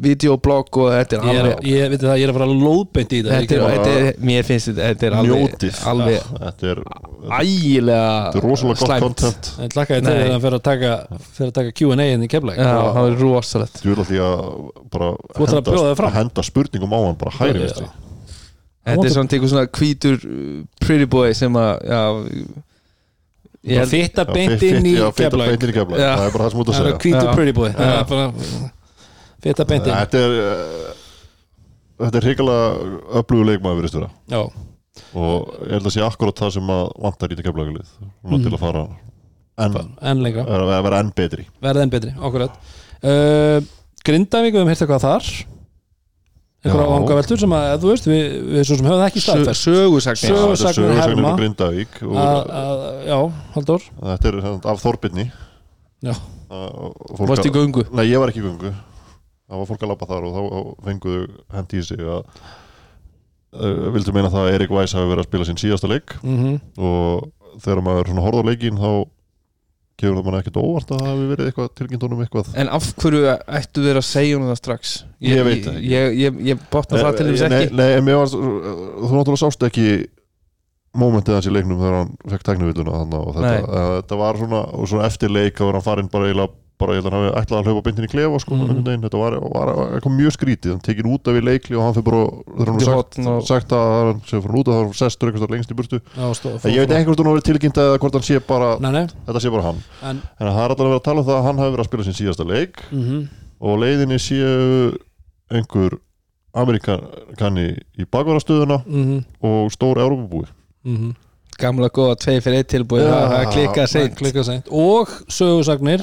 [0.00, 3.12] videoblog og þetta er ég er, alveg ég, veit það, ég er að fara lóðbeint
[3.12, 5.82] í þetta þetta er, þetta er, mér finnst þetta, þetta er alveg, Njótið.
[5.92, 8.06] alveg Þetta er, þetta ægilega
[8.40, 9.04] er rosalega gott slæmt.
[9.04, 9.50] content.
[9.60, 10.22] Ég hlakka ég til Nei.
[10.24, 10.94] að hann fyrir að taka
[11.36, 13.82] fyrir að taka Q&A inn í Keflæk Já, það er rosalegt.
[13.84, 17.66] Þú vil alltaf að bara ætlar að henda spurningum á hann bara hægri Já.
[17.66, 17.90] vinstri.
[18.88, 22.00] Þetta er svona tekur svona hvítur uh, pretty boy sem að já,
[22.40, 22.66] ég
[23.90, 26.00] fitta beint inn í já, fitta Keflæk beint inn í Keflavík.
[26.00, 26.12] Já.
[26.16, 27.00] Það er bara það sem út að það er segja.
[27.04, 27.34] hvítur Já.
[27.36, 27.68] pretty boy.
[27.76, 27.98] Það Já.
[28.00, 28.26] er bara
[29.44, 29.94] fitta beint inn.
[30.00, 30.96] Þetta er uh,
[32.00, 32.68] Þetta er hrikalega
[33.20, 34.38] öflugur leikmaður virðist vera já,
[35.20, 37.90] og ég held að sé akkurat það sem að vantar í þetta keflaugulið
[38.24, 38.42] Mhm.
[38.46, 38.84] til að fara
[39.60, 39.76] en,
[40.08, 40.44] enn lengra.
[40.48, 41.44] Að vera enn betri.
[41.60, 42.56] Verða enn betri, okkurat
[43.04, 43.60] uh,
[44.00, 45.28] Grindavík, við höfum heilt eitthvað þar
[46.60, 50.34] einhverja vangaveltur sem að, þú veist, við, við svo sem höfum það ekki staðfest sögusagnir.
[50.34, 51.32] Sögusagnir herma.
[51.38, 53.18] Grindavík og að, að, já,
[53.56, 53.86] Halldór?
[54.02, 55.26] Þetta er sagt af Þorbirni.
[56.04, 56.14] Já.
[57.20, 57.84] Varst í göngu.
[57.94, 58.72] Nei, ég var ekki í göngu.
[59.50, 61.22] Það var fólk að labba þar og þá fenguðu
[61.56, 65.48] hendi í sig að uh, vildu meina það að Erik Weiss hafi verið að spila
[65.48, 66.16] sinn síðasta leik.
[66.22, 67.30] Mm og
[67.60, 68.90] þegar maður á leikin þá
[70.00, 73.34] gefur það mann ekkert óvart að það hafi verið eitthvað tilkynntunum eitthvað En af hverju
[73.60, 74.94] ættu þeir að segja hún það strax?
[75.24, 75.76] Ég veit það.
[75.90, 79.68] Ég, ég, ég botna það til þess ekki nei, en mér varst, þú náttúrulega sást
[79.68, 79.86] ekki
[81.00, 85.06] mómentið hans í leiknum þegar hann fekk tæknivilluna þannig og þetta, þetta var svona, svona
[85.06, 87.58] eftir leik þá var hann farin bara eiginlega bara ég held að hann hafi ætlað
[87.60, 88.64] að hlaupa beintin í klefa sko, Mhm.
[88.70, 89.02] mm -hmm.
[89.04, 90.70] þetta var, var eitthvað mjög skrítið.
[90.74, 92.22] Hann tekinn út af í leikli og hann fyrir bara
[92.56, 95.50] þegar hann sagt, og- sagt að hann sé fyrir út af það var sestur eitthvað
[95.54, 96.00] lengst í burtu.
[96.16, 98.78] Já, stó, en ég veit ekki hvort hann var tilkynnt eða hvort hann sé bara
[98.80, 99.78] nei, nei, þetta sé bara hann.
[100.02, 101.90] En en það er alltaf verið að tala um það að hann hafi verið að
[101.90, 103.28] spila sin síðasta leik mm
[103.60, 104.96] og á leiðinni séu
[105.52, 105.98] einhver
[106.54, 110.46] Amerikani í bakvarastöðuna -hmm, og stór Európabúi
[110.84, 111.14] mm
[111.60, 113.02] Gamla góða tvei fyrir eitt tilbúið.
[113.04, 113.10] Já.
[113.12, 114.68] Það það klikkað seint.
[114.72, 116.00] Og sögusagnir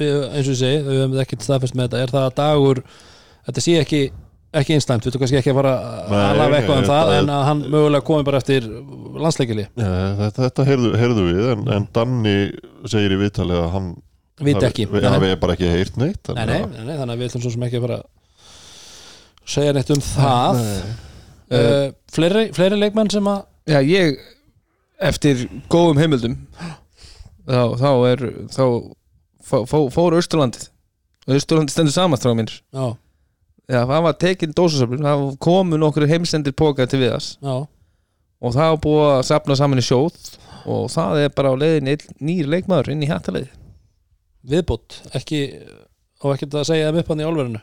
[0.00, 2.02] við, eins og ég segi, við höfum ekkert staðfest með þetta.
[2.04, 2.82] Er það að dagur
[3.46, 4.00] þetta sé ekki
[4.56, 7.30] ekki einslæmt, við þú kannski ekki að fara að nei, eitthvað um það það en
[7.34, 8.66] að hann mögulega komi bara eftir
[9.20, 12.36] landsleikili þetta, þetta heyrðu, heyrðu við en, en Danni
[12.88, 13.90] segir í viðtali að hann
[14.46, 14.86] veit ekki.
[14.92, 17.52] við hafi bara ekki heyrt neitt nei, nei, nei, nei, þannig að við ætlum svo
[17.56, 18.06] sem ekki að fara að
[19.56, 20.62] segja neitt um það.
[21.46, 24.16] Uh, fleiri, fleiri leikmenn sem að Já, ég
[25.02, 26.34] Eftir góðum heimildum
[27.46, 28.64] Þá, þá er Þá
[29.46, 30.68] fó, fó, fór Austurlandið.
[31.30, 32.56] Austurlandið stendur samanstráð mínir.
[32.74, 32.86] Já,
[33.66, 37.32] Já, það var tekin dósasöflun Það komu nokkur heimsendir póka til við þess.
[37.42, 37.56] Já,
[38.46, 40.18] Og það var búið að safna saman í sjóð
[40.70, 41.90] Og það er bara á leiðin
[42.22, 43.48] nýr leikmaður inn í hættaleið
[44.46, 45.40] viðbútt ekki,
[46.22, 47.60] og ekkert að segja þeim upp hann í álverinu?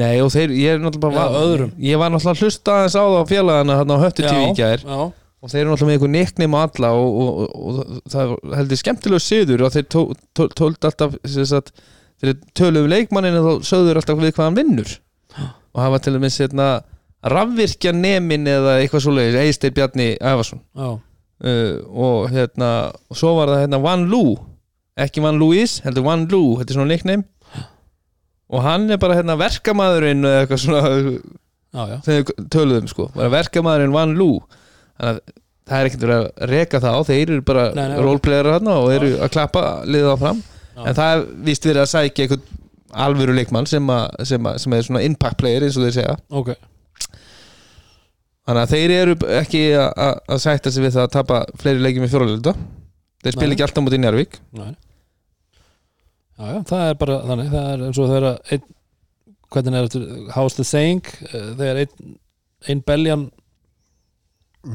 [0.00, 1.70] Nei, og þeir, ég er náttúrulega bara Já, öðrum.
[1.80, 4.54] Ég var náttúrulega að hlusta aðeins á það á félagana Þannig á höttu tíu í
[4.56, 4.84] gær.
[4.88, 4.98] já,
[5.42, 8.80] og þeir eru náttúrulega með einhver neiknum á alla og, og, og, og það heldur
[8.80, 9.86] skemmtilegu siður og þeir
[10.56, 11.72] tóld alltaf sagt,
[12.22, 14.94] þeir töluðu um leikmannin og þá sögður alltaf við hvað hann vinnur.
[15.76, 16.68] Og var til dæmis hérna,
[17.28, 20.62] rafvirkja nemin eða eitthvað svoleiðis Eisteir Bjarni Ævarsson.
[20.72, 22.70] Já, uh, og hérna
[23.12, 24.38] og svo var það hérna Van Loo.
[24.96, 27.26] Ekki Van Louis, heldur Van Loo þetta er svona neiknum
[28.46, 33.08] og hann er bara hérna verkamaðurinn eða eitthvað svona já, já, við töluðum sko.
[33.16, 34.30] Bara verkamaðurinn Van Lú
[34.96, 35.20] þannig að
[35.66, 37.64] það er ekkert verið að reka það á þeir eru bara
[37.98, 40.42] roleplayera þarna og eru að klappa liða fram
[40.76, 40.82] Já.
[40.86, 42.62] en það víst verið að sækja einhvern
[43.06, 46.14] alvöru leikmann sem, a, sem, a, sem er svona impact player eins og þeir segja.
[46.30, 46.52] Ok.
[48.46, 52.10] Þannig að þeir eru ekki að- sætta sig við það að tapa fleiri leikjum í
[52.12, 52.54] fjóralölda
[53.24, 53.54] þeir spila Nei.
[53.56, 54.70] ekki alltaf mútið Njárvík Nei.
[56.36, 57.50] Já, já, það er bara þannig.
[57.50, 58.14] Það er eins og
[58.52, 58.64] einn
[59.50, 61.02] hvernig er þetta, how's the saying?
[61.32, 62.16] Eh, þegar einn
[62.68, 63.26] ein beljan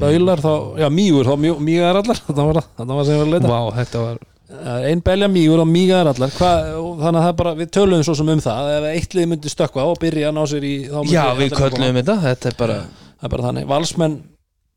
[0.00, 0.52] baular þá,
[0.82, 3.62] já, mýgur þá mýgar allar, þetta var þetta var sem ég var að leita.
[3.82, 6.32] Þetta var Eh, ein belja mýgur og mýgar allar.
[6.36, 8.70] Hva, og þannig að það er bara, við töluðum svo sem um það.
[8.76, 10.72] Ef eitt lið myndi stökkva og byrja að ná sér í
[11.08, 14.16] Já, við köllum þetta, þetta er bara það er bara þannig, valsmenn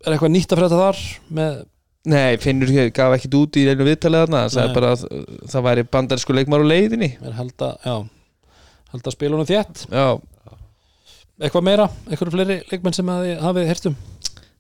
[0.06, 1.02] er eitthvað nýtt að frétta þar
[1.40, 1.58] með,
[2.06, 5.06] Nei, Finnur hér gaf ekkit út í einu viðtalið þarna, það sagði bara að
[5.50, 7.10] það væri bandarísku leikmar á leiðinni.
[7.26, 7.88] Er held að
[8.94, 9.88] að spila honum þétt.
[9.90, 10.06] Já,
[11.42, 13.10] eitthvað meira, eitthvað fleiri leikmenn sem
[13.42, 13.98] hafið hirtum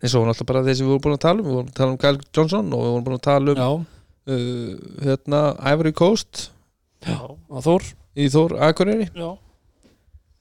[0.06, 1.48] eins og náttúrulega bara þeir sem við vorum búin að tala um.
[1.49, 3.86] Við vorum að tala um Kyle Johnson og við vorum búin að tala um
[4.32, 4.72] uh,
[5.06, 5.41] hérna,
[5.73, 6.45] Ivory Coast.
[7.06, 7.90] Þór.
[8.15, 9.10] Í Þór Akureyri.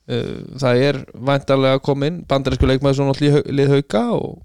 [0.05, 4.43] Uh, það er væntarlega komin bandarísku leikmaður svo náttúrulega í hau- lið hauka og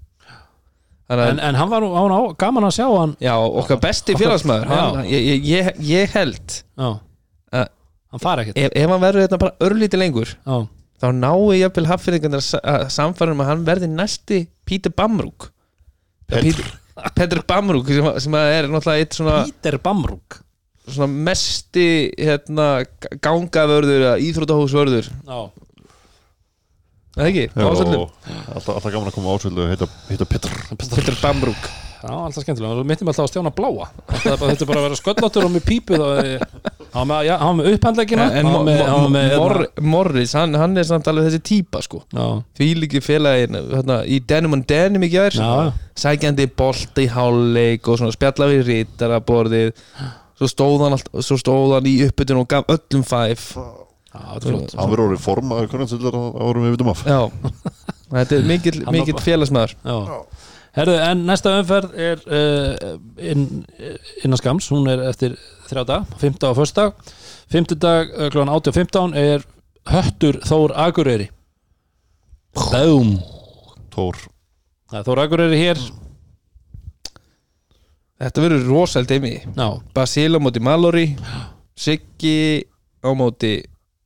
[1.10, 3.12] að en, en hann var á, gaman að sjá hann.
[3.20, 4.68] Já, okkar besti félagsmaður.
[4.70, 6.90] Hann, ég, ég, ég, held já,
[7.50, 8.60] hann fari ekkert.
[8.62, 10.56] ef, ef hann verður þetta bara örlítið lengur já,
[11.00, 15.50] þá náu ég að samfæra um að hann verði næsti Peter Bamrúk
[16.30, 16.68] Peter,
[17.16, 20.40] Peter Bamrúk sem, sem er náttúrulega eitt svona, Peter Bamrúk
[20.90, 22.68] svona mesti hérna,
[23.22, 25.10] gangavörður eða íþróttahúsvörður.
[25.10, 25.40] Já,
[27.18, 32.24] eða ekki, og alltaf, alltaf gaman að koma ásöldu og heita, heita Petter Bamrúk já,
[32.24, 32.80] alltaf skemmtilega.
[32.80, 33.88] Og mittum alltaf á stjána bláa.
[34.08, 36.44] Þetta er bara, þetta bara að vera sköllóttur og með pípu þá er-
[36.92, 41.28] hann var með, var var var með hérna- Mor Morris, hann, hann er samt alveg
[41.28, 42.02] þessi típa sko.
[42.12, 47.06] Já, því líki félagin hérna, í Denim and Denim í gær já, sækjandi bolta í
[47.08, 49.72] háluleik og svona spjalla við ríttaraborðið
[50.40, 53.52] svo stóð hann, allt, svo stóð hann í uppbytun og gaf öllum fæf
[54.10, 57.02] Hann verður orðið það árum við vitum af.
[57.06, 57.20] Já,
[58.10, 58.80] þetta er mikill,
[59.14, 59.74] var- félagsmaður.
[59.86, 59.98] Já.
[60.76, 63.64] Herðu, en næsta umferð er uh, inn,
[64.22, 65.34] innan skams, hún er eftir
[65.66, 66.36] þrjá dag, 5.
[66.46, 66.76] og 1.
[66.76, 67.16] dag
[67.50, 67.74] 5.
[67.82, 68.44] dag kl.
[68.46, 69.42] 8.15 er
[69.90, 71.26] Höttur Þór Akureyri
[74.90, 75.82] Það er Þór Akureyri hér
[78.20, 81.08] þetta verður rosælt eimi Já, Basil á móti Mallory
[81.74, 82.62] Siggi
[83.02, 83.56] á móti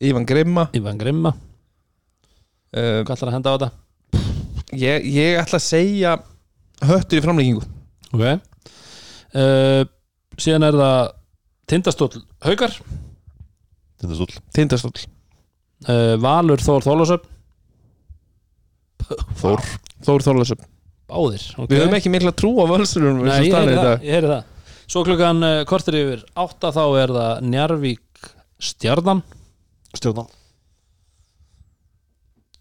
[0.00, 3.72] Ívan Grimma Ivan Grimma uh, Hvað ætlar að henda á þetta?
[4.72, 6.14] ég, ég ætla að segja
[6.82, 7.64] höttur í framleggingu
[8.14, 8.24] Ok.
[9.34, 9.82] Uh,
[10.38, 10.98] Síðan er það
[11.70, 12.74] Tindastóll Haukar.
[14.02, 14.34] Tindastóll.
[14.54, 15.06] Tindastóll.
[15.88, 17.26] Uh, Valur Þór Þólasöp
[19.40, 19.62] Þór.
[20.04, 20.62] Þór Þorlarsson
[21.10, 21.68] Báðir okay.
[21.68, 24.70] Við höfum ekki mikla trú á völsurum Nei, ég heyri það, ég heyri það.
[24.84, 28.30] Svo klukkan uh, kortir yfir átta þá er það Njarvík
[28.64, 29.20] Stjarnan.
[29.92, 30.30] Stjórnan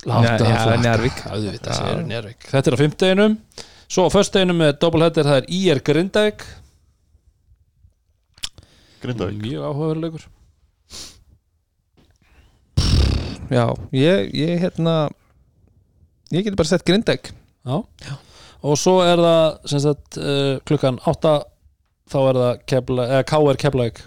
[0.03, 1.19] Já, já, Njarðvík.
[1.31, 1.77] Auðvitað Já.
[1.79, 3.37] segir Njarvík Þetta er á fimmteginum
[3.91, 6.45] Svo á föstudeginum með doppelheader það er IR Grindavík.
[9.03, 9.41] Grindavík.
[9.43, 10.29] Mjög áhugaverulegur
[13.53, 15.09] Já, ég, ég hérna
[16.31, 17.33] Ég geti bara sett Grindegg
[17.67, 17.83] Já.
[18.63, 21.41] Og svo er það sem sagt uh, klukkan átta
[22.11, 23.99] þá er það Kefla, eða KR Keflavík.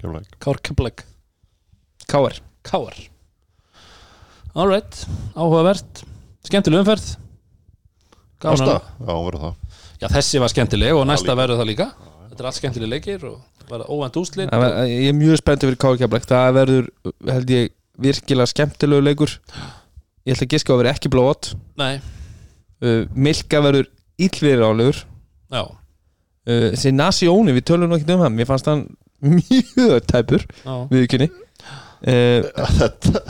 [0.00, 1.04] Keflæk KR Keflavík.
[2.08, 2.96] Káar KR
[4.54, 5.04] Alright,
[5.34, 6.04] áhugavert.
[6.46, 7.14] Skemmtileg umferð
[8.44, 8.58] Að-
[9.08, 9.54] Já, verður það.
[10.02, 11.86] Já, þessi var skemmtileg og næsta verður það líka.
[12.28, 14.16] Þetta er allt skemmtileg leikir og var óvænt
[14.60, 16.88] ver- Ég er mjög spenntið fyrir Káar Keflæk Það verður,
[17.30, 17.70] held ég,
[18.04, 19.32] virkilega skemmtilegu leikur.
[20.26, 22.00] Ég ætla að giska að vera ekki blót Nei,
[22.82, 23.86] uh, Milka verður
[24.18, 24.98] illviðir álegur
[25.52, 28.34] já, uh, Þessi Nasióni, við tölum nú ekki um hann.
[28.36, 28.86] Mér fannst hann
[29.22, 30.74] mjög tæpur já.
[30.90, 32.42] Viðkynni uh,
[32.80, 33.22] Þetta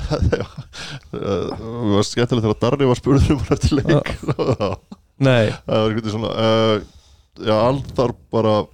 [1.95, 4.15] var skemmtilegt þegar Darri var spurður um hann eftir leik.
[5.23, 6.79] Nei, Það var eitthvað svona uh,
[7.45, 8.71] Já, allt þarf bara að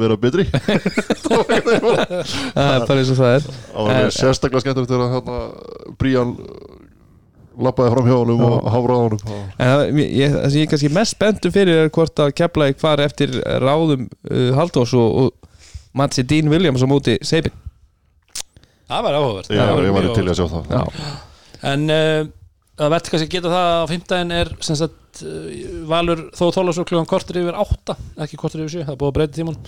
[0.00, 0.44] vera betri.
[1.22, 3.46] Það er bara eins og það er.
[3.46, 5.36] Það var Eh, mér sérstaklega skemmtilegt þegar hérna
[6.00, 6.30] Brían
[7.62, 8.48] lappaði fram hjá honum Já.
[8.48, 9.24] og.
[9.60, 13.04] En það, ég, sem ég er kannski mest spenntur fyrir er hvort að Keflæk fari
[13.04, 15.50] eftir ráðum uh, Haldós og, og
[16.00, 17.52] Matsi Dean Williams á móti Seibin
[18.88, 19.48] Það var áhugavert.
[19.52, 20.72] Já, var ég var mjög til í að sjá það.
[20.72, 20.82] Já,
[21.72, 22.24] En uh,
[22.80, 26.44] það verður kannski að geta það að á fimmtæðin er sem sagt uh, Valur þó
[26.56, 29.58] Þólasur klukkan kortir yfir átta ekki kortir yfir sjö, það er búið að breyta tíman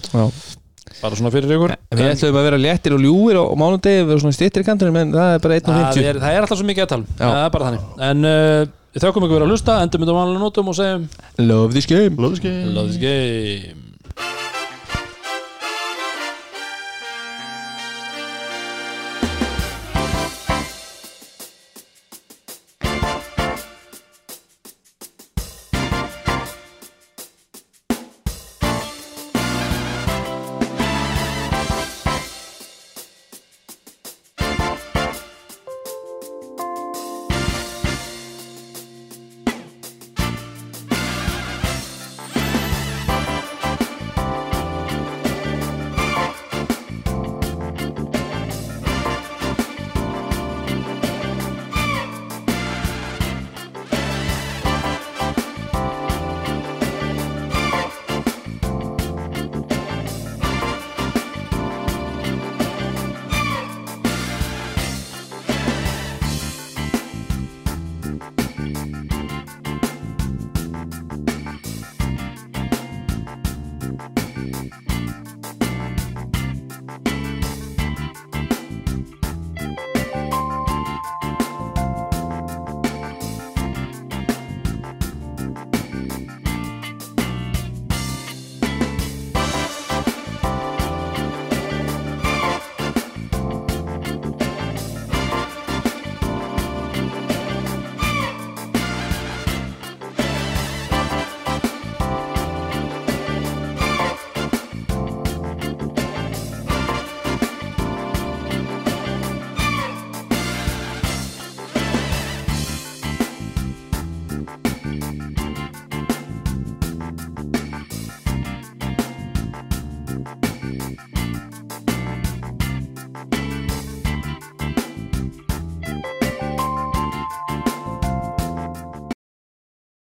[1.01, 1.74] bara svona fyrir ykkur.
[1.97, 4.98] Við ætlum að vera léttir og ljúir og mánudegi við erum svona stýttir í kantunum
[5.01, 7.14] en það er bara það 1.50 er, það er alltaf svo mikið að tala um.
[7.14, 7.24] Já.
[7.24, 7.86] það er bara þannig.
[8.09, 11.09] En uh, við þökkum ykkur fyrir að hlusta, endum við á vanlega nótum og segjum
[11.40, 12.76] Love this game Love this game.
[12.76, 14.44] Love this game